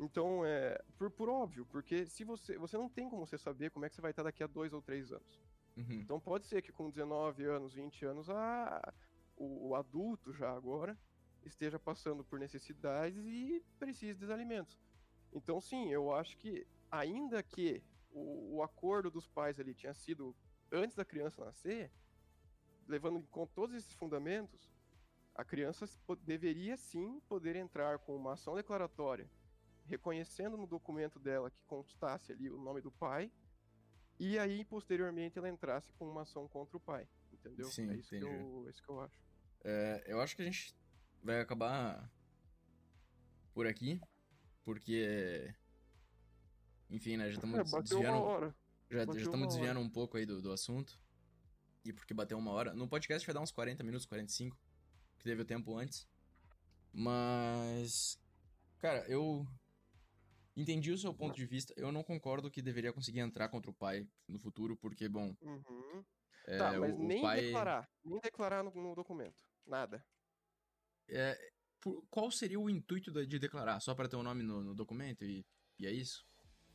Então, 0.01 0.45
é, 0.45 0.81
por, 0.97 1.11
por 1.11 1.29
óbvio, 1.29 1.67
porque 1.67 2.07
se 2.07 2.23
você, 2.25 2.57
você 2.57 2.77
não 2.79 2.89
tem 2.89 3.09
como 3.09 3.27
você 3.27 3.37
saber 3.37 3.71
como 3.71 3.85
é 3.85 3.89
que 3.89 3.95
você 3.97 4.01
vai 4.01 4.13
estar 4.13 4.23
daqui 4.23 4.43
a 4.45 4.47
dois 4.47 4.73
ou 4.73 4.81
três 4.81 5.11
anos. 5.13 5.41
Uhum. 5.77 6.01
Então 6.01 6.21
pode 6.21 6.47
ser 6.47 6.63
que 6.63 6.73
com 6.73 6.89
19 6.91 7.45
anos, 7.45 7.75
20 7.75 8.05
anos, 8.05 8.29
a, 8.31 8.95
o, 9.37 9.69
o 9.69 9.75
adulto 9.75 10.33
já 10.33 10.53
agora 10.53 10.97
esteja 11.49 11.79
passando 11.79 12.25
por 12.25 12.39
necessidades 12.39 13.25
e 13.27 13.63
precise 13.79 14.19
dos 14.19 14.31
alimentos. 14.31 14.79
Então 15.33 15.61
sim, 15.61 15.91
eu 15.91 16.13
acho 16.13 16.37
que 16.37 16.67
ainda 16.91 17.43
que 17.43 17.83
o, 18.11 18.57
o 18.57 18.63
acordo 18.63 19.11
dos 19.11 19.27
pais 19.27 19.59
ali 19.61 19.75
tinha 19.75 19.95
sido 19.95 20.35
antes 20.73 20.97
da 20.97 21.05
criança 21.05 21.45
nascer, 21.45 21.91
levando 22.87 23.19
em 23.19 23.27
conta 23.27 23.53
todos 23.55 23.77
esses 23.77 23.95
fundamentos, 23.95 24.71
a 25.35 25.45
criança 25.45 25.87
deveria 26.23 26.77
sim 26.77 27.21
poder 27.29 27.55
entrar 27.57 27.99
com 28.01 28.17
uma 28.17 28.33
ação 28.33 28.55
declaratória, 28.55 29.31
reconhecendo 29.87 30.57
no 30.57 30.67
documento 30.67 31.19
dela 31.19 31.51
que 31.51 31.63
constasse 31.67 32.33
ali 32.33 32.51
o 32.51 32.59
nome 32.59 32.81
do 32.81 32.91
pai, 32.91 33.31
e 34.19 34.39
aí 34.39 34.65
posteriormente 34.65 35.39
ela 35.39 35.49
entrasse 35.49 35.93
com 35.93 36.11
uma 36.11 36.23
ação 36.23 36.49
contra 36.49 36.77
o 36.77 36.81
pai, 36.81 37.07
entendeu? 37.33 37.67
Sim, 37.67 37.91
é 37.91 37.97
isso 37.97 38.11
que 38.11 38.17
entendi. 38.17 38.35
eu, 38.35 38.67
é 38.67 38.71
isso 38.71 38.83
que 38.83 38.89
eu 38.89 39.01
acho. 39.01 39.21
É, 39.65 40.05
eu 40.07 40.21
acho 40.21 40.35
que 40.35 40.43
a 40.43 40.45
gente 40.45 40.75
vai 41.23 41.41
acabar 41.41 42.11
por 43.53 43.67
aqui, 43.67 44.01
porque. 44.65 45.53
Enfim, 46.91 47.17
né? 47.17 47.29
Já 47.29 47.35
estamos 47.35 47.59
É, 47.59 47.65
bateu 47.65 47.77
uma 47.77 47.83
desviando. 47.83 48.55
Já 48.91 49.07
bateu 49.07 49.23
estamos 49.23 49.49
desviando 49.49 49.81
um 49.81 49.91
pouco 49.91 50.17
aí 50.17 50.25
do, 50.25 50.41
do 50.41 50.53
assunto. 50.53 50.99
E 51.85 51.93
porque 51.93 52.15
bateu 52.15 52.39
uma 52.39 52.53
hora. 52.53 52.75
No 52.75 52.89
podcast 52.89 53.27
vai 53.27 53.35
dar 53.35 53.41
uns 53.41 53.53
40 53.53 53.83
minutos, 53.83 54.07
45, 54.07 54.57
que 55.19 55.25
teve 55.25 55.43
o 55.43 55.45
tempo 55.45 55.77
antes. 55.77 56.09
Mas. 56.93 58.21
Cara, 58.79 59.05
eu. 59.09 59.47
Entendi 60.57 60.91
o 60.91 60.99
seu 60.99 61.15
ponto 61.15 61.37
de 61.37 61.47
vista. 61.47 61.73
Eu 61.77 61.93
não 61.93 62.03
concordo 62.03 62.51
que 62.51 62.61
deveria 62.61 62.93
conseguir 62.93 63.21
entrar 63.21 63.49
contra 63.49 63.71
o 63.71 63.75
pai 63.75 64.09
no 64.27 64.39
futuro, 64.39 64.77
porque, 64.77 65.09
bom. 65.09 65.35
Uhum. 65.41 66.05
É, 66.47 66.59
tá, 66.59 66.79
mas 66.79 66.93
o, 66.93 66.97
o 66.97 67.07
nem 67.07 67.23
pai. 67.23 67.43
declarar, 67.43 67.89
nem 68.05 68.21
declarar 68.21 68.65
no, 68.65 68.71
no 68.71 68.95
documento, 68.95 69.45
nada. 69.67 70.05
É, 71.09 71.53
por- 71.81 72.05
qual 72.11 72.31
seria 72.31 72.59
o 72.61 72.69
intuito 72.69 73.11
de 73.27 73.39
declarar? 73.39 73.81
Só 73.81 73.95
para 73.95 74.09
ter 74.09 74.17
o 74.17 74.23
nome 74.23 74.43
no, 74.43 74.63
no 74.63 74.75
documento 74.75 75.25
e, 75.25 75.45
e 75.79 75.87
é 75.87 75.91
isso? 75.93 76.27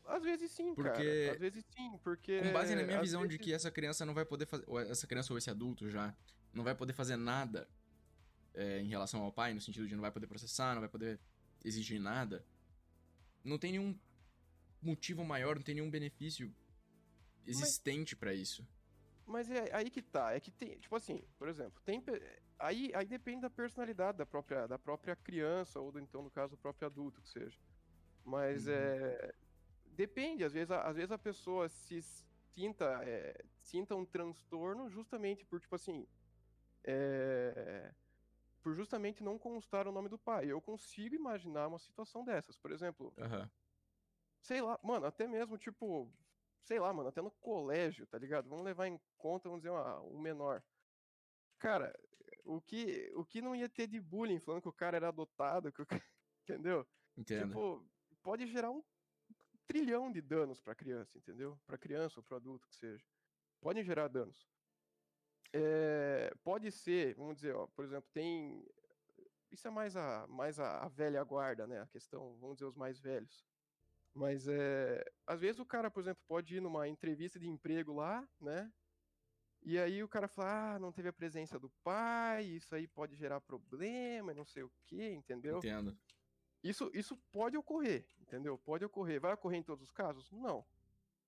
Às 0.06 0.22
vezes 0.24 0.52
sim, 0.52 0.74
Porque- 0.76 0.92
cara. 1.26 1.32
Às 1.34 1.40
vezes 1.40 1.64
sim, 1.76 1.98
porque. 2.04 2.42
Com 2.42 2.52
base 2.52 2.76
na 2.76 2.84
minha 2.84 3.00
visão 3.00 3.22
de 3.22 3.30
vezes- 3.38 3.42
que 3.46 3.54
essa 3.54 3.72
criança 3.72 4.06
não 4.06 4.14
vai 4.14 4.26
poder 4.26 4.46
fazer. 4.46 4.66
Essa 4.90 5.08
criança 5.08 5.32
ou 5.32 5.38
esse 5.38 5.50
adulto 5.50 5.90
já 5.90 6.14
não 6.54 6.64
vai 6.64 6.76
poder 6.76 6.94
fazer 6.94 7.16
nada 7.16 7.70
é, 8.54 8.80
em 8.82 8.88
relação 8.90 9.22
ao 9.22 9.32
pai, 9.32 9.54
no 9.54 9.62
sentido 9.62 9.88
de 9.88 9.96
não 9.96 10.02
vai 10.02 10.12
poder 10.12 10.28
processar, 10.28 10.74
não 10.74 10.82
vai 10.82 10.90
poder 10.90 11.20
exigir 11.64 12.00
nada. 12.02 12.46
Não 13.44 13.58
tem 13.58 13.72
nenhum 13.72 13.98
motivo 14.82 15.24
maior, 15.24 15.56
não 15.56 15.64
tem 15.64 15.76
nenhum 15.76 15.90
benefício 15.90 16.54
existente 17.46 18.16
pra 18.16 18.34
isso. 18.34 18.68
Mas 19.26 19.50
é 19.50 19.74
aí 19.74 19.90
que 19.90 20.02
tá, 20.02 20.34
é 20.34 20.40
que 20.40 20.52
tem, 20.52 20.78
tipo 20.80 20.96
assim, 20.96 21.24
por 21.38 21.48
exemplo, 21.48 21.82
tem 21.86 22.04
aí, 22.66 22.92
aí 22.96 23.06
depende 23.06 23.42
da 23.42 23.50
personalidade 23.50 24.18
da 24.18 24.26
própria, 24.26 24.68
da 24.68 24.80
própria 24.80 25.16
criança 25.16 25.80
ou 25.80 25.92
do, 25.92 26.00
então 26.00 26.22
no 26.24 26.32
caso 26.32 26.52
do 26.52 26.58
próprio 26.58 26.88
adulto 26.88 27.22
que 27.22 27.30
seja. 27.30 27.60
Mas 28.26 28.68
Uhum. 28.68 28.74
é 28.74 29.36
depende, 29.86 30.44
às 30.44 30.54
vezes 30.54 30.72
a, 30.72 30.84
às 30.88 30.96
vezes 30.96 31.12
a 31.12 31.18
pessoa 31.18 31.70
se 31.70 32.02
sinta 32.02 33.02
é, 33.04 33.46
sinta 33.62 33.96
um 33.96 34.06
transtorno 34.06 34.90
justamente 34.90 35.46
por 35.46 35.60
tipo 35.60 35.76
assim, 35.76 36.08
é, 36.84 37.94
por 38.62 38.74
justamente 38.76 39.24
não 39.24 39.38
constar 39.38 39.88
o 39.88 39.92
nome 39.92 40.10
do 40.10 40.18
pai. 40.18 40.52
Eu 40.52 40.62
consigo 40.62 41.16
imaginar 41.16 41.68
uma 41.68 41.80
situação 41.80 42.24
dessas, 42.26 42.58
por 42.58 42.72
exemplo, 42.72 43.14
Aham. 43.18 43.50
sei 44.42 44.62
lá, 44.62 44.80
mano, 44.84 45.06
até 45.06 45.28
mesmo, 45.28 45.58
tipo, 45.58 46.10
sei 46.64 46.80
lá, 46.80 46.94
mano, 46.94 47.10
até 47.10 47.22
no 47.22 47.32
colégio, 47.32 48.08
tá 48.08 48.18
ligado? 48.18 48.50
Vamos 48.50 48.66
levar 48.66 48.88
em 48.88 49.00
conta, 49.18 49.50
vamos 49.50 49.62
dizer, 49.62 49.72
uma, 49.72 50.02
um 50.02 50.20
menor. 50.20 50.64
Cara, 51.60 51.94
o 52.44 52.62
que, 52.62 53.12
o 53.16 53.26
que 53.26 53.42
não 53.42 53.56
ia 53.56 53.70
ter 53.70 53.88
de 53.88 54.00
bullying 54.00 54.40
falando 54.40 54.62
que 54.62 54.70
o 54.70 54.74
cara 54.74 54.98
era 54.98 55.10
adotado, 55.10 55.72
que 55.72 55.82
o 55.82 55.86
cara, 55.86 56.04
entendeu? 56.44 56.88
Entendo. 57.18 57.48
Tipo, 57.48 57.90
pode 58.22 58.48
gerar 58.48 58.72
um 58.72 58.84
trilhão 59.66 60.12
de 60.12 60.22
danos 60.22 60.60
pra 60.60 60.76
criança, 60.76 61.18
entendeu? 61.18 61.60
Pra 61.66 61.78
criança 61.78 62.20
ou 62.20 62.24
pro 62.24 62.36
adulto 62.36 62.68
que 62.68 62.76
seja. 62.76 63.06
Podem 63.62 63.84
gerar 63.84 64.08
danos. 64.08 64.48
É, 65.54 66.34
pode 66.44 66.72
ser, 66.72 67.16
vamos 67.16 67.36
dizer, 67.36 67.56
ó, 67.56 67.68
por 67.68 67.86
exemplo, 67.86 68.10
tem. 68.12 68.66
Isso 69.52 69.68
é 69.68 69.72
mais 69.72 69.96
a, 69.96 70.26
mais 70.28 70.60
a, 70.60 70.84
a 70.84 70.90
velha 70.90 71.24
guarda, 71.24 71.68
né? 71.68 71.80
A 71.82 71.88
questão, 71.88 72.38
vamos 72.40 72.56
dizer, 72.56 72.66
os 72.66 72.76
mais 72.76 73.00
velhos. 73.00 73.46
Mas 74.14 74.48
é. 74.48 75.04
Às 75.28 75.42
vezes 75.42 75.60
o 75.60 75.66
cara, 75.66 75.92
por 75.92 76.02
exemplo, 76.02 76.24
pode 76.28 76.56
ir 76.58 76.60
numa 76.60 76.88
entrevista 76.88 77.40
de 77.40 77.48
emprego 77.48 77.94
lá, 77.94 78.28
né? 78.42 78.72
E 79.66 79.80
aí 79.80 80.04
o 80.04 80.08
cara 80.10 80.28
fala, 80.28 80.76
ah, 80.76 80.80
não 80.80 80.92
teve 80.92 81.08
a 81.08 81.14
presença 81.14 81.58
do 81.58 81.70
pai, 81.84 82.44
isso 82.44 82.76
aí 82.76 82.86
pode 82.88 83.16
gerar 83.16 83.40
problema, 83.40 84.32
e 84.32 84.36
não 84.36 84.46
sei 84.46 84.64
o 84.64 84.72
que, 84.86 85.10
entendeu? 85.12 85.58
Entendo. 85.60 85.98
Isso, 86.62 86.90
isso 86.94 87.18
pode 87.32 87.58
ocorrer, 87.58 88.06
entendeu? 88.20 88.58
Pode 88.58 88.84
ocorrer. 88.86 89.20
Vai 89.22 89.34
ocorrer 89.34 89.60
em 89.60 89.64
todos 89.64 89.84
os 89.86 89.92
casos? 89.92 90.32
Não. 90.32 90.66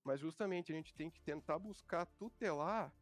Mas 0.04 0.20
justamente 0.20 0.72
a 0.72 0.76
gente 0.76 0.94
tem 0.94 1.10
que 1.10 1.22
tentar 1.22 1.58
buscar 1.60 2.06
tutelar 2.06 2.94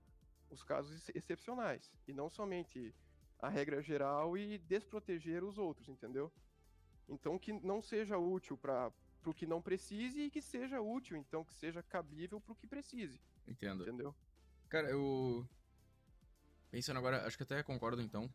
os 0.50 0.64
casos 0.64 0.94
ex- 0.94 1.16
excepcionais. 1.16 1.92
E 2.08 2.14
não 2.14 2.30
somente 2.30 2.94
a 3.40 3.50
regra 3.50 3.82
geral 3.82 4.38
e 4.38 4.58
desproteger 4.60 5.44
os 5.44 5.58
outros, 5.58 5.90
entendeu? 5.90 6.32
Então 7.10 7.38
que 7.38 7.52
não 7.52 7.82
seja 7.82 8.18
útil 8.18 8.58
para 8.58 8.92
o 9.26 9.34
que 9.34 9.46
não 9.46 9.62
precise 9.62 10.22
e 10.22 10.30
que 10.32 10.42
seja 10.42 10.80
útil, 10.82 11.18
então 11.18 11.44
que 11.44 11.54
seja 11.54 11.84
cabível 11.84 12.40
para 12.40 12.54
o 12.54 12.56
que 12.56 12.66
precise, 12.66 13.20
Entendo. 13.48 13.84
entendeu? 13.84 14.16
Cara, 14.74 14.90
eu. 14.90 15.48
Pensando 16.72 16.98
agora, 16.98 17.28
acho 17.28 17.38
que 17.38 17.44
até 17.44 17.62
concordo 17.62 18.02
então 18.02 18.28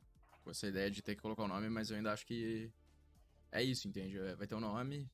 com 0.45 0.51
essa 0.53 0.69
ideia 0.69 0.89
de 0.89 1.03
ter 1.03 1.17
que 1.17 1.21
colocar 1.21 1.43
o 1.43 1.49
nome, 1.49 1.69
mas 1.69 1.91
eu 1.91 1.97
ainda 1.97 2.13
acho 2.13 2.25
que. 2.25 2.71
É 3.51 3.61
isso, 3.61 3.89
entende? 3.89 4.17
É, 4.17 4.37
Vai 4.37 4.47
ter 4.47 4.55
o 4.55 4.61
nome, 4.61 5.11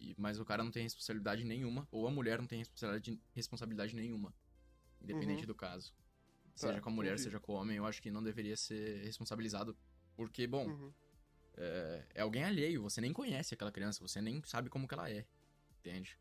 e... 0.00 0.14
mas 0.16 0.40
o 0.40 0.44
cara 0.44 0.64
não 0.64 0.70
tem 0.70 0.82
responsabilidade 0.84 1.44
nenhuma, 1.44 1.86
ou 1.90 2.08
a 2.08 2.10
mulher 2.10 2.38
não 2.38 2.46
tem 2.46 2.60
responsabilidade, 2.60 3.20
responsabilidade 3.34 3.94
nenhuma. 3.94 4.32
Independente 5.02 5.40
Uhum. 5.42 5.48
do 5.48 5.54
caso. 5.54 5.92
Tá, 5.92 6.68
Seja 6.68 6.80
com 6.80 6.88
a 6.88 6.92
mulher, 6.92 7.10
entendi. 7.10 7.24
seja 7.24 7.38
com 7.38 7.52
o 7.52 7.56
homem, 7.56 7.76
eu 7.76 7.84
acho 7.84 8.00
que 8.00 8.10
não 8.10 8.22
deveria 8.22 8.56
ser 8.56 9.04
responsabilizado. 9.04 9.76
Porque, 10.16 10.46
bom, 10.46 10.66
Uhum. 10.66 10.94
é, 11.58 12.06
é 12.14 12.20
alguém 12.22 12.42
alheio, 12.42 12.80
você 12.80 13.02
nem 13.02 13.12
conhece 13.12 13.52
aquela 13.52 13.70
criança, 13.70 14.00
você 14.00 14.22
nem 14.22 14.42
sabe 14.44 14.70
como 14.70 14.88
que 14.88 14.94
ela 14.94 15.10
é, 15.10 15.26
entende? 15.80 16.18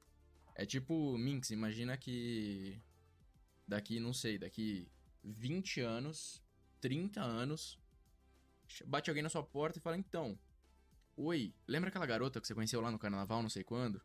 É 0.54 0.66
tipo 0.66 1.18
Minx, 1.18 1.50
imagina 1.52 1.98
que 1.98 2.78
daqui, 3.68 4.00
não 4.00 4.14
sei, 4.14 4.38
daqui 4.38 4.88
20 5.24 5.80
anos, 5.82 6.42
30 6.82 7.22
anos, 7.22 7.80
bate 8.86 9.10
alguém 9.10 9.24
na 9.24 9.30
sua 9.30 9.44
porta 9.44 9.80
e 9.80 9.82
fala, 9.82 9.98
então, 9.98 10.38
oi, 11.16 11.54
lembra 11.68 11.90
aquela 11.90 12.06
garota 12.06 12.40
que 12.42 12.48
você 12.48 12.54
conheceu 12.56 12.82
lá 12.82 12.92
no 12.92 13.00
carnaval, 13.00 13.42
não 13.42 13.50
sei 13.50 13.64
quando? 13.64 14.02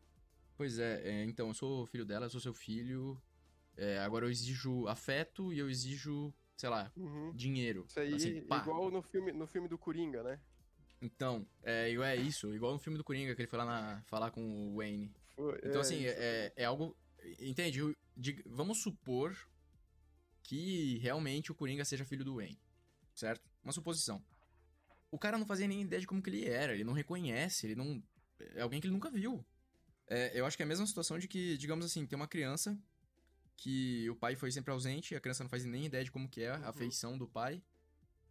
Pois 0.57 0.77
é, 0.77 1.01
é, 1.07 1.23
então, 1.25 1.47
eu 1.47 1.53
sou 1.53 1.85
filho 1.85 2.05
dela, 2.05 2.25
eu 2.25 2.29
sou 2.29 2.41
seu 2.41 2.53
filho, 2.53 3.21
é, 3.77 3.99
agora 3.99 4.25
eu 4.25 4.29
exijo 4.29 4.87
afeto 4.87 5.53
e 5.53 5.59
eu 5.59 5.69
exijo, 5.69 6.33
sei 6.57 6.69
lá, 6.69 6.91
Uhum. 6.97 7.31
dinheiro. 7.33 7.85
Isso 7.87 7.99
aí, 7.99 8.13
assim, 8.13 8.37
igual 8.37 8.91
no 8.91 9.01
filme, 9.01 9.31
no 9.31 9.47
filme 9.47 9.67
do 9.67 9.77
Coringa, 9.77 10.21
né? 10.21 10.39
Então, 11.01 11.45
é, 11.63 11.91
é 11.91 12.15
isso, 12.17 12.53
igual 12.53 12.73
no 12.73 12.79
filme 12.79 12.97
do 12.97 13.03
Coringa, 13.05 13.33
que 13.33 13.41
ele 13.41 13.47
foi 13.49 13.57
lá 13.59 13.65
na- 13.65 14.01
falar 14.03 14.31
com 14.31 14.41
o 14.41 14.75
Wayne. 14.77 15.09
Foi- 15.35 15.57
Então, 15.63 15.77
é, 15.77 15.81
assim, 15.81 16.05
é, 16.05 16.53
é 16.57 16.65
algo. 16.65 16.95
Entende? 17.39 17.79
Dig- 18.19 18.43
vamos 18.45 18.81
supor 18.81 19.35
que 20.43 20.97
realmente 20.99 21.51
o 21.51 21.55
Coringa 21.55 21.85
seja 21.85 22.05
filho 22.05 22.25
do 22.25 22.35
Wayne. 22.35 22.59
Certo? 23.13 23.49
Uma 23.63 23.73
suposição. 23.73 24.23
O 25.11 25.17
cara 25.17 25.37
não 25.37 25.45
fazia 25.45 25.67
nem 25.67 25.81
ideia 25.81 25.99
de 25.99 26.07
como 26.07 26.21
que 26.21 26.29
ele 26.29 26.45
era, 26.45 26.73
ele 26.73 26.83
não 26.83 26.93
reconhece, 26.93 27.65
ele 27.67 27.75
não. 27.75 28.03
É 28.39 28.61
alguém 28.61 28.79
que 28.79 28.87
ele 28.87 28.93
nunca 28.93 29.09
viu. 29.11 29.45
É, 30.07 30.39
eu 30.39 30.45
acho 30.45 30.55
que 30.57 30.63
é 30.63 30.65
a 30.65 30.69
mesma 30.69 30.85
situação 30.87 31.19
de 31.19 31.27
que, 31.27 31.57
digamos 31.57 31.85
assim, 31.85 32.05
tem 32.05 32.15
uma 32.15 32.27
criança 32.27 32.77
que 33.57 34.09
o 34.09 34.15
pai 34.15 34.35
foi 34.35 34.51
sempre 34.51 34.71
ausente, 34.71 35.15
a 35.15 35.19
criança 35.19 35.43
não 35.43 35.49
faz 35.49 35.65
nem 35.65 35.85
ideia 35.85 36.03
de 36.03 36.11
como 36.11 36.29
que 36.29 36.41
é 36.41 36.51
a 36.51 36.57
Uhum. 36.59 36.67
afeição 36.67 37.17
do 37.17 37.27
pai. 37.27 37.61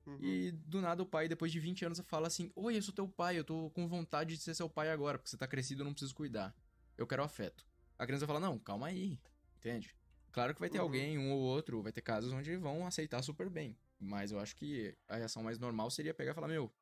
Uhum. 0.07 0.19
E 0.21 0.53
do 0.53 0.81
nada 0.81 1.03
o 1.03 1.07
pai, 1.07 1.29
depois 1.29 1.53
de 1.53 1.61
20 1.61 1.85
anos, 1.85 2.01
fala 2.07 2.27
assim: 2.29 2.51
Oi, 2.57 2.77
eu 2.77 2.83
sou 2.83 2.95
teu 2.95 3.07
pai, 3.07 3.39
eu 3.39 3.45
tô 3.45 3.71
com 3.71 3.87
vontade 3.87 4.37
de 4.37 4.43
ser 4.43 4.55
seu 4.55 4.69
pai 4.69 4.91
agora, 4.91 5.19
porque 5.19 5.31
você 5.31 5.37
tá 5.37 5.47
crescido, 5.47 5.83
eu 5.83 5.85
não 5.85 5.93
preciso 5.93 6.15
cuidar. 6.15 6.55
Eu 6.97 7.07
quero 7.07 7.23
afeto. 7.23 7.67
A 7.99 8.07
criança 8.07 8.27
fala: 8.27 8.41
Não, 8.41 8.59
calma 8.59 8.87
aí, 8.87 9.21
entende? 9.59 9.95
Claro 10.33 10.55
que 10.55 10.61
vai 10.61 10.71
ter 10.71 10.79
Uhum. 10.79 10.85
alguém, 10.85 11.19
um 11.19 11.33
ou 11.33 11.41
outro, 11.41 11.83
vai 11.83 11.93
ter 11.93 12.03
casos 12.03 12.33
onde 12.33 12.57
vão 12.57 12.87
aceitar 12.87 13.23
super 13.23 13.51
bem. 13.51 13.77
Mas 13.99 14.31
eu 14.31 14.39
acho 14.39 14.55
que 14.57 14.97
a 15.09 15.17
reação 15.17 15.43
mais 15.43 15.59
normal 15.59 15.91
seria 15.91 16.15
pegar 16.15 16.33
e 16.33 16.35
falar: 16.35 16.49
Meu, 16.49 16.73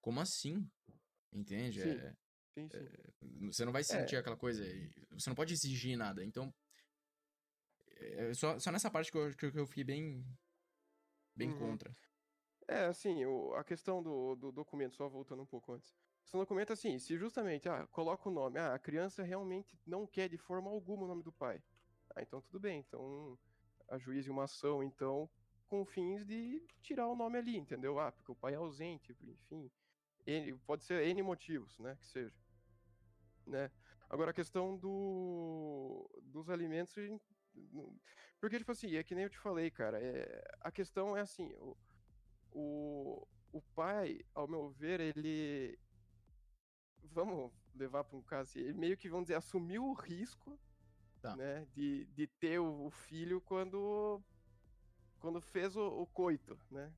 como 0.00 0.20
assim? 0.20 0.68
Entende? 1.32 1.80
Sim. 1.80 1.88
É- 1.98 2.14
Sim, 2.54 2.68
sim. 2.68 3.48
você 3.48 3.64
não 3.64 3.72
vai 3.72 3.82
sentir 3.82 4.16
aquela 4.16 4.36
coisa. 4.36 4.62
Você 5.12 5.30
não 5.30 5.34
pode 5.34 5.54
exigir 5.54 5.96
nada. 5.96 6.22
Então. 6.22 6.52
é 7.96 8.34
só, 8.34 8.58
só 8.58 8.70
nessa 8.70 8.90
parte 8.90 9.10
que 9.10 9.16
eu, 9.16 9.34
que 9.34 9.58
eu 9.58 9.66
fiquei 9.66 9.84
bem. 9.84 10.22
Bem 11.34 11.48
Uhum. 11.48 11.56
contra. 11.58 11.90
É, 12.68 12.84
assim, 12.84 13.24
o- 13.24 13.54
a 13.54 13.64
questão 13.64 14.02
do, 14.02 14.34
do 14.36 14.52
documento, 14.52 14.94
só 14.94 15.08
voltando 15.08 15.42
um 15.42 15.46
pouco 15.46 15.72
antes. 15.72 15.94
Do 16.30 16.38
documento, 16.40 16.72
assim, 16.72 16.98
se 16.98 17.16
justamente, 17.16 17.68
ah, 17.68 17.86
coloca 17.86 18.28
o 18.28 18.32
nome, 18.32 18.58
ah, 18.58 18.74
a 18.74 18.78
criança 18.78 19.22
realmente 19.22 19.78
não 19.86 20.06
quer 20.06 20.28
de 20.28 20.36
forma 20.38 20.70
alguma 20.70 21.04
o 21.04 21.08
nome 21.08 21.22
do 21.22 21.32
pai. 21.32 21.62
Ah, 22.14 22.22
então 22.22 22.40
tudo 22.42 22.60
bem, 22.60 22.80
então 22.80 23.38
ajuize 23.88 24.30
uma 24.30 24.44
ação, 24.44 24.82
então, 24.82 25.28
com 25.68 25.84
fins 25.84 26.24
de 26.24 26.60
tirar 26.82 27.08
o 27.08 27.16
nome 27.16 27.38
ali, 27.38 27.56
entendeu? 27.56 27.98
Ah, 27.98 28.12
porque 28.12 28.32
o 28.32 28.36
pai 28.36 28.54
é 28.54 28.56
ausente, 28.56 29.16
enfim. 29.22 29.70
N, 30.26 30.58
pode 30.66 30.84
ser 30.84 31.06
N 31.06 31.22
motivos, 31.22 31.78
né, 31.78 31.96
que 31.96 32.06
seja. 32.06 32.34
Né? 33.46 33.70
Agora, 34.08 34.30
a 34.30 34.34
questão 34.34 34.76
do, 34.76 36.08
dos 36.22 36.48
alimentos, 36.48 36.94
porque, 38.40 38.58
tipo 38.58 38.72
assim, 38.72 38.94
é 38.96 39.02
que 39.02 39.14
nem 39.14 39.24
eu 39.24 39.30
te 39.30 39.38
falei, 39.38 39.70
cara, 39.70 39.98
é, 40.02 40.44
a 40.60 40.70
questão 40.70 41.16
é 41.16 41.20
assim, 41.20 41.52
o, 41.54 41.76
o, 42.50 43.26
o 43.52 43.62
pai, 43.74 44.20
ao 44.34 44.48
meu 44.48 44.70
ver, 44.70 45.00
ele. 45.00 45.78
Vamos 47.04 47.52
levar 47.74 48.04
para 48.04 48.16
um 48.16 48.22
caso 48.22 48.50
assim, 48.50 48.60
ele 48.60 48.72
meio 48.74 48.96
que, 48.96 49.08
vamos 49.08 49.24
dizer, 49.24 49.34
assumiu 49.34 49.84
o 49.84 49.92
risco 49.92 50.58
Tá. 51.22 51.36
né, 51.36 51.66
de, 51.72 52.04
de 52.06 52.26
ter 52.26 52.58
o, 52.58 52.86
o 52.86 52.90
filho 52.90 53.40
quando, 53.40 54.20
quando 55.20 55.40
fez 55.40 55.76
o, 55.76 55.86
o 56.02 56.06
coito, 56.06 56.58
né? 56.70 56.92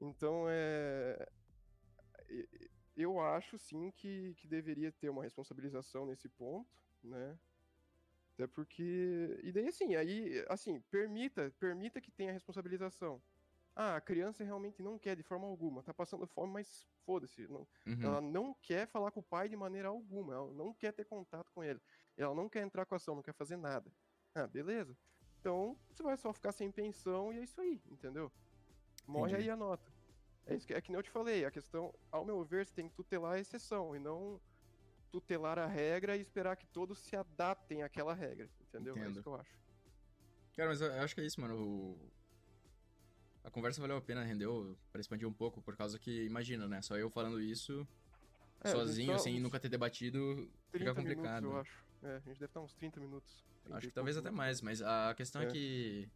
Então, 0.00 0.46
é. 0.48 1.28
Eu 2.96 3.20
acho 3.20 3.58
sim 3.58 3.90
que, 3.92 4.34
que 4.36 4.46
deveria 4.46 4.92
ter 4.92 5.08
uma 5.08 5.22
responsabilização 5.22 6.06
nesse 6.06 6.28
ponto, 6.28 6.68
né? 7.02 7.38
Até 8.34 8.46
porque. 8.46 9.38
E 9.42 9.52
daí, 9.52 9.68
assim, 9.68 9.96
aí, 9.96 10.44
assim, 10.48 10.80
permita, 10.90 11.52
permita 11.58 12.00
que 12.00 12.10
tenha 12.10 12.32
responsabilização. 12.32 13.20
Ah, 13.74 13.96
a 13.96 14.00
criança 14.00 14.42
realmente 14.42 14.82
não 14.82 14.98
quer 14.98 15.16
de 15.16 15.22
forma 15.22 15.46
alguma, 15.46 15.84
tá 15.84 15.94
passando 15.94 16.26
fome, 16.26 16.52
mas 16.52 16.88
foda-se. 17.04 17.46
Não, 17.46 17.66
Uhum. 17.86 18.02
Ela 18.02 18.20
não 18.20 18.54
quer 18.54 18.88
falar 18.88 19.12
com 19.12 19.20
o 19.20 19.22
pai 19.22 19.48
de 19.48 19.56
maneira 19.56 19.88
alguma, 19.88 20.34
ela 20.34 20.52
não 20.52 20.74
quer 20.74 20.92
ter 20.92 21.04
contato 21.04 21.50
com 21.52 21.62
ele. 21.62 21.80
Ela 22.18 22.34
não 22.34 22.48
quer 22.48 22.62
entrar 22.62 22.84
com 22.84 22.94
a 22.94 22.96
ação, 22.96 23.14
não 23.14 23.22
quer 23.22 23.32
fazer 23.32 23.56
nada. 23.56 23.90
Ah, 24.34 24.46
beleza. 24.46 24.96
Então, 25.40 25.78
você 25.88 26.02
vai 26.02 26.16
só 26.16 26.32
ficar 26.32 26.50
sem 26.52 26.70
pensão 26.70 27.32
e 27.32 27.38
é 27.38 27.44
isso 27.44 27.60
aí, 27.60 27.80
entendeu? 27.90 28.30
Morre 29.06 29.32
Entendi. 29.32 29.44
aí 29.44 29.50
a 29.50 29.56
nota. 29.56 29.90
É, 30.44 30.54
isso 30.56 30.66
que, 30.66 30.74
é 30.74 30.80
que 30.80 30.90
nem 30.90 30.98
eu 30.98 31.02
te 31.02 31.10
falei, 31.10 31.44
a 31.44 31.50
questão, 31.50 31.94
ao 32.10 32.24
meu 32.24 32.44
ver, 32.44 32.66
você 32.66 32.72
tem 32.74 32.88
que 32.88 32.94
tutelar 32.94 33.34
a 33.34 33.40
exceção 33.40 33.94
e 33.94 33.98
não 33.98 34.40
tutelar 35.12 35.58
a 35.58 35.66
regra 35.66 36.16
e 36.16 36.20
esperar 36.20 36.56
que 36.56 36.66
todos 36.66 36.98
se 36.98 37.14
adaptem 37.16 37.82
àquela 37.82 38.12
regra, 38.14 38.50
entendeu? 38.60 38.94
É 38.96 38.98
Entendo. 38.98 39.12
isso 39.12 39.22
que 39.22 39.28
eu 39.28 39.36
acho. 39.36 39.58
Cara, 40.56 40.68
mas 40.70 40.80
eu 40.80 40.92
acho 40.94 41.14
que 41.14 41.20
é 41.20 41.24
isso, 41.24 41.40
mano. 41.40 41.56
O- 41.56 42.10
A 43.44 43.50
conversa 43.50 43.80
valeu 43.80 43.96
a 43.96 44.02
pena, 44.02 44.22
rendeu 44.24 44.76
pra 44.92 45.00
expandir 45.00 45.26
um 45.26 45.32
pouco, 45.32 45.62
por 45.62 45.74
causa 45.76 45.98
que, 45.98 46.24
imagina, 46.24 46.66
né? 46.68 46.82
Só 46.82 46.96
eu 46.98 47.08
falando 47.08 47.40
isso, 47.40 47.86
É, 48.62 48.68
sozinho, 48.70 49.18
sem 49.18 49.40
nunca 49.40 49.58
ter 49.60 49.68
debatido, 49.70 50.50
30 50.72 50.90
fica 50.90 50.94
complicado. 50.94 51.44
Minutos, 51.44 51.54
eu 51.54 51.60
acho. 51.60 51.87
É, 52.02 52.16
a 52.16 52.20
gente 52.20 52.38
deve 52.38 52.44
estar 52.46 52.60
uns 52.60 52.74
30 52.74 53.00
minutos. 53.00 53.44
30 53.64 53.78
Acho 53.78 53.88
que 53.88 53.94
talvez 53.94 54.16
até 54.16 54.30
mais, 54.30 54.60
mas 54.60 54.80
a 54.82 55.14
questão 55.14 55.42
é. 55.42 55.46
É. 55.46 55.48
que. 55.48 56.10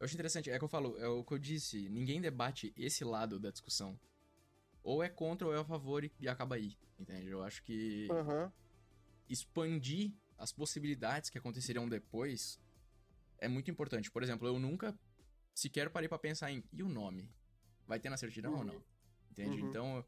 Eu 0.00 0.04
acho 0.04 0.14
interessante, 0.14 0.50
é 0.50 0.56
o 0.56 0.58
que 0.58 0.64
eu 0.64 0.68
falo, 0.68 0.98
é 0.98 1.06
o 1.06 1.22
que 1.22 1.32
eu 1.32 1.38
disse, 1.38 1.88
ninguém 1.88 2.20
debate 2.20 2.72
esse 2.76 3.04
lado 3.04 3.38
da 3.38 3.52
discussão. 3.52 3.98
Ou 4.82 5.00
é 5.00 5.08
contra 5.08 5.46
ou 5.46 5.54
é 5.54 5.58
a 5.58 5.64
favor 5.64 6.02
e, 6.02 6.12
e 6.18 6.28
acaba 6.28 6.56
aí, 6.56 6.76
entende? 6.98 7.28
Eu 7.28 7.40
acho 7.44 7.62
que 7.62 8.08
Aham. 8.10 8.52
expandir 9.28 10.12
as 10.36 10.50
possibilidades 10.52 11.30
que 11.30 11.38
aconteceriam 11.38 11.88
depois 11.88 12.60
é 13.38 13.46
muito 13.46 13.70
importante. 13.70 14.10
Por 14.10 14.24
exemplo, 14.24 14.48
eu 14.48 14.58
nunca 14.58 14.98
sequer 15.54 15.88
parei 15.88 16.08
pra 16.08 16.18
pensar 16.18 16.50
em 16.50 16.64
e 16.72 16.82
o 16.82 16.88
nome? 16.88 17.30
Vai 17.86 18.00
ter 18.00 18.10
na 18.10 18.16
certidão 18.16 18.54
ou 18.54 18.58
Uhum. 18.58 18.64
não? 18.64 18.84
Entende? 19.30 19.62
Uhum. 19.62 19.68
Então, 19.68 20.06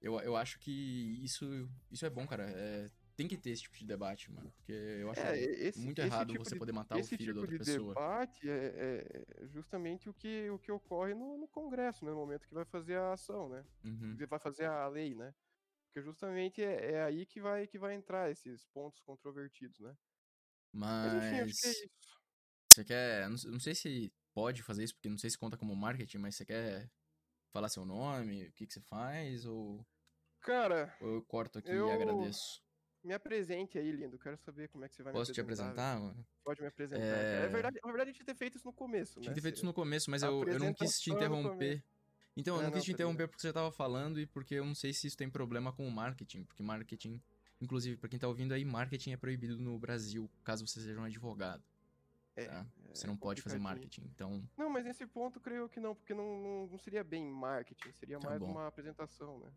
eu, 0.00 0.20
eu 0.20 0.36
acho 0.36 0.58
que 0.60 0.70
isso, 1.22 1.68
isso 1.90 2.06
é 2.06 2.10
bom, 2.10 2.26
cara. 2.26 2.44
É, 2.48 2.90
tem 3.16 3.28
que 3.28 3.38
ter 3.38 3.50
esse 3.50 3.62
tipo 3.62 3.76
de 3.78 3.86
debate, 3.86 4.30
mano. 4.32 4.52
Porque 4.52 4.72
eu 4.72 5.10
acho 5.10 5.26
É, 5.26 5.38
esse, 5.38 5.74
muito 5.74 6.00
esse 6.00 6.24
errado 6.24 6.26
tipo 6.26 6.50
você 6.50 6.54
de- 6.54 6.56
poder 6.56 6.72
matar 6.72 6.98
o 6.98 7.06
esse 7.06 7.16
filho 7.16 7.34
da 7.34 7.40
tipo 7.40 7.42
outra 7.42 7.54
de 7.54 7.58
pessoa. 7.58 7.98
debate 7.98 8.48
é, 8.48 9.04
é 9.42 9.46
justamente 9.46 10.08
o 10.08 10.14
que, 10.14 10.50
o 10.50 10.58
que 10.58 10.72
ocorre 10.72 11.14
no, 11.14 11.38
no 11.38 11.48
Congresso, 11.48 12.04
né, 12.04 12.10
no 12.10 12.16
momento 12.18 12.46
que 12.48 12.54
vai 12.54 12.64
fazer 12.64 12.96
a 12.96 13.12
ação, 13.12 13.48
né? 13.48 13.64
Uhum. 13.84 14.24
Vai 14.28 14.38
fazer 14.40 14.66
a 14.66 14.86
lei, 14.88 15.14
né? 15.14 15.34
Porque 15.88 16.02
justamente 16.02 16.62
é, 16.62 16.92
é 16.94 17.04
aí 17.04 17.26
que 17.26 17.40
vai, 17.40 17.66
que 17.68 17.78
vai 17.78 17.94
entrar 17.94 18.30
esses 18.30 18.66
pontos 18.66 19.00
controvertidos, 19.00 19.80
né? 19.80 19.96
Mas 21.00 21.14
enfim, 21.14 21.38
acho 21.40 21.56
que 21.58 21.66
é 21.66 21.72
Mas 21.72 21.86
isso. 21.86 22.14
você 22.68 22.84
quer. 22.84 23.28
Não, 23.30 23.36
não 23.52 23.60
sei 23.60 23.74
se 23.74 24.14
pode 24.34 24.62
fazer 24.62 24.84
isso, 24.84 24.94
porque 24.94 25.08
não 25.10 25.18
sei 25.18 25.30
se 25.30 25.38
conta 25.38 25.58
como 25.58 25.76
marketing, 25.76 26.18
mas 26.18 26.36
você 26.36 26.46
quer 26.46 26.92
falar 27.52 27.68
seu 27.70 27.84
nome, 27.86 28.48
o 28.48 28.52
que, 28.54 28.66
que 28.66 28.74
você 28.74 28.82
faz, 28.82 29.46
ou, 29.46 29.86
Cara, 30.40 30.94
ou 30.98 31.08
eu 31.14 31.24
corto 31.24 31.56
aqui 31.58 31.76
Eu- 31.76 31.86
e 31.86 31.90
agradeço. 31.90 32.63
Me 33.04 33.12
apresente 33.14 33.78
aí, 33.78 33.90
lindo. 33.92 34.18
Quero 34.18 34.36
saber 34.38 34.68
como 34.68 34.84
é 34.84 34.88
que 34.88 34.94
você 34.94 35.02
vai 35.02 35.12
Posso 35.12 35.30
me 35.30 35.34
te 35.34 35.40
apresentar. 35.40 35.70
apresentar, 35.94 36.00
mano? 36.00 36.26
Pode 36.42 36.60
me 36.60 36.66
apresentar. 36.68 37.02
É... 37.02 37.44
É 37.44 37.48
verdade, 37.48 37.78
na 37.82 37.90
verdade, 37.90 38.10
a 38.10 38.12
gente 38.12 38.16
tinha 38.16 38.26
ter 38.26 38.34
feito 38.36 38.56
isso 38.56 38.66
no 38.66 38.72
começo, 38.72 39.20
Tinha 39.20 39.22
né? 39.22 39.28
que 39.28 39.34
ter 39.34 39.42
feito 39.42 39.56
isso 39.56 39.66
no 39.66 39.74
começo, 39.74 40.10
mas 40.10 40.22
eu, 40.22 40.42
eu 40.44 40.58
não 40.58 40.72
quis 40.72 40.98
te 40.98 41.10
interromper. 41.10 41.84
Então, 42.36 42.56
eu 42.56 42.60
É, 42.60 42.64
não 42.64 42.70
não, 42.70 42.76
quis 42.76 42.84
te 42.84 42.92
interromper 42.92 43.28
porque 43.28 43.42
você 43.42 43.52
tava 43.52 43.70
falando 43.70 44.18
e 44.18 44.26
porque 44.26 44.54
eu 44.56 44.64
não 44.64 44.74
sei 44.74 44.92
se 44.92 45.06
isso 45.06 45.16
tem 45.16 45.30
problema 45.30 45.72
com 45.72 45.86
o 45.86 45.90
marketing. 45.90 46.44
Porque 46.44 46.62
marketing, 46.62 47.22
inclusive, 47.60 47.96
pra 47.96 48.08
quem 48.08 48.18
tá 48.18 48.26
ouvindo 48.26 48.52
aí, 48.52 48.64
marketing 48.64 49.12
é 49.12 49.16
proibido 49.16 49.56
no 49.58 49.78
Brasil, 49.78 50.28
caso 50.42 50.66
você 50.66 50.80
seja 50.80 50.98
um 51.00 51.04
advogado. 51.04 51.62
É, 52.36 52.46
tá? 52.46 52.66
é 52.90 52.94
Você 52.94 53.06
não 53.06 53.16
pode 53.16 53.40
fazer 53.40 53.58
marketing. 53.60 54.02
Então, 54.12 54.42
Não, 54.56 54.68
mas 54.68 54.84
nesse 54.84 55.06
ponto 55.06 55.38
creio 55.38 55.68
que 55.68 55.78
não, 55.78 55.94
porque 55.94 56.12
não, 56.12 56.66
não, 56.68 56.78
seria 56.78 57.04
bem 57.04 57.24
marketing, 57.30 57.92
seria 57.92 58.18
Tá 58.18 58.28
mais 58.28 58.40
bom. 58.40 58.50
uma 58.50 58.66
apresentação, 58.66 59.38
né? 59.38 59.52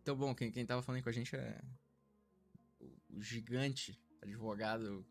então 0.00 0.16
bom, 0.16 0.34
quem, 0.34 0.50
quem 0.50 0.64
tava 0.64 0.82
falando 0.82 0.96
aí 0.98 1.02
com 1.02 1.08
a 1.10 1.12
gente 1.12 1.34
é 1.36 1.60
gigante 3.20 3.98
advogado, 4.22 5.04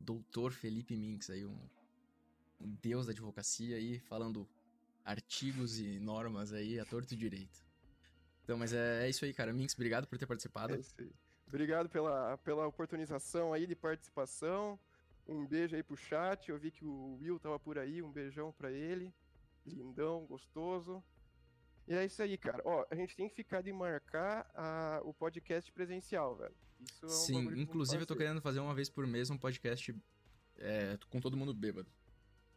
doutor 0.00 0.52
Felipe 0.52 0.96
Minks, 0.96 1.30
aí, 1.30 1.44
um, 1.44 1.58
um 2.60 2.74
deus 2.82 3.06
da 3.06 3.12
advocacia 3.12 3.76
aí, 3.76 3.98
falando 4.00 4.48
artigos 5.04 5.78
e 5.78 5.98
normas 6.00 6.52
aí 6.52 6.78
a 6.78 6.84
torto 6.84 7.14
e 7.14 7.16
direito. 7.16 7.64
Então, 8.44 8.56
mas 8.58 8.72
é, 8.72 9.06
é 9.06 9.08
isso 9.10 9.24
aí, 9.24 9.32
cara. 9.32 9.52
Minks, 9.52 9.74
obrigado 9.74 10.06
por 10.06 10.18
ter 10.18 10.26
participado. 10.26 10.74
É 10.74 10.78
isso 10.78 10.94
aí. 10.98 11.10
Obrigado 11.46 11.88
pela, 11.88 12.36
pela 12.38 12.66
oportunização 12.66 13.52
aí 13.52 13.66
de 13.66 13.74
participação. 13.74 14.78
Um 15.26 15.46
beijo 15.46 15.76
aí 15.76 15.82
pro 15.82 15.96
chat. 15.96 16.48
Eu 16.50 16.58
vi 16.58 16.70
que 16.70 16.84
o 16.84 17.18
Will 17.20 17.38
tava 17.38 17.58
por 17.58 17.78
aí. 17.78 18.02
Um 18.02 18.10
beijão 18.12 18.52
pra 18.52 18.70
ele. 18.70 19.14
Lindão, 19.66 20.24
gostoso. 20.26 21.02
E 21.86 21.94
é 21.94 22.04
isso 22.04 22.22
aí, 22.22 22.36
cara. 22.36 22.62
Ó, 22.64 22.86
a 22.90 22.94
gente 22.94 23.16
tem 23.16 23.28
que 23.28 23.34
ficar 23.34 23.62
de 23.62 23.72
marcar 23.72 24.50
a- 24.54 25.00
o 25.04 25.12
podcast 25.12 25.70
presencial, 25.72 26.36
velho. 26.36 26.54
Isso 26.80 27.04
é 27.04 27.06
um 27.06 27.10
Sim, 27.10 27.60
inclusive 27.60 28.02
eu 28.02 28.06
tô 28.06 28.16
querendo 28.16 28.40
fazer 28.40 28.60
uma 28.60 28.74
vez 28.74 28.88
por 28.88 29.06
mês 29.06 29.30
um 29.30 29.38
podcast 29.38 29.94
é, 30.56 30.98
com 31.08 31.20
todo 31.20 31.36
mundo 31.36 31.52
bêbado. 31.54 31.90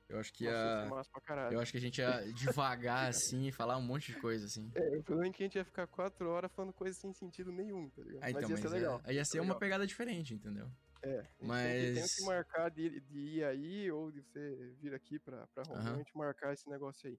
Eu 0.08 0.20
acho 0.20 0.34
que 0.34 0.44
Nossa, 0.44 1.10
é 1.30 1.34
ia, 1.34 1.52
eu 1.54 1.60
acho 1.62 1.72
que 1.72 1.78
a 1.78 1.82
gente 1.82 2.00
ia 2.02 2.22
devagar 2.36 3.08
assim 3.10 3.48
e 3.48 3.52
falar 3.52 3.78
um 3.78 3.82
monte 3.82 4.12
de 4.12 4.20
coisa 4.20 4.46
assim. 4.46 4.70
É, 4.76 4.98
o 4.98 5.04
problema 5.04 5.30
é 5.30 5.34
que 5.34 5.42
a 5.42 5.46
gente 5.46 5.56
ia 5.56 5.64
ficar 5.64 5.88
quatro 5.88 6.28
horas 6.30 6.52
falando 6.52 6.74
coisas 6.74 6.98
sem 7.00 7.14
sentido 7.14 7.52
nenhum, 7.52 7.90
tá 7.90 8.02
ligado? 8.02 8.24
Ah, 8.24 8.30
então, 8.30 8.42
mas 8.42 8.50
ia 8.50 8.56
mas 8.56 8.62
ser 8.62 8.68
é- 8.68 8.80
legal. 8.80 9.02
ia 9.08 9.26
ser 9.26 9.40
uma 9.40 9.44
legal. 9.46 9.60
pegada 9.60 9.88
diferente, 9.88 10.34
entendeu? 10.34 10.70
É, 11.04 11.26
Mas- 11.42 11.96
tem 11.96 12.06
que 12.06 12.26
marcar 12.26 12.70
de, 12.70 13.00
de 13.00 13.20
ir 13.20 13.44
aí 13.44 13.90
ou 13.90 14.12
de 14.12 14.22
você 14.22 14.76
vir 14.80 14.94
aqui 14.94 15.18
pra, 15.18 15.48
pra 15.48 15.64
Rondônia, 15.64 15.90
Aham. 15.90 15.96
a 15.96 15.98
gente 15.98 16.16
marcar 16.16 16.54
esse 16.54 16.70
negócio 16.70 17.10
aí. 17.10 17.18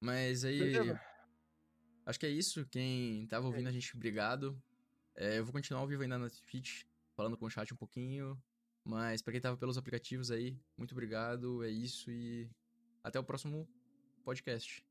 Mas 0.00 0.44
aí. 0.44 0.58
Beleza? 0.58 1.00
Acho 2.04 2.20
que 2.20 2.26
é 2.26 2.30
isso. 2.30 2.66
Quem 2.66 3.26
tava 3.28 3.46
ouvindo 3.46 3.68
a 3.68 3.72
gente, 3.72 3.96
obrigado. 3.96 4.60
É, 5.16 5.38
eu 5.38 5.44
vou 5.44 5.52
continuar 5.52 5.80
ao 5.80 5.86
vivo 5.86 6.02
ainda 6.02 6.18
na 6.18 6.28
Twitch, 6.28 6.84
falando 7.14 7.36
com 7.36 7.46
o 7.46 7.50
chat 7.50 7.72
um 7.72 7.76
pouquinho. 7.76 8.40
Mas 8.84 9.22
pra 9.22 9.32
quem 9.32 9.40
tava 9.40 9.56
pelos 9.56 9.78
aplicativos 9.78 10.30
aí, 10.30 10.58
muito 10.76 10.92
obrigado. 10.92 11.64
É 11.64 11.70
isso 11.70 12.10
e 12.10 12.50
até 13.02 13.18
o 13.18 13.24
próximo 13.24 13.68
podcast. 14.24 14.84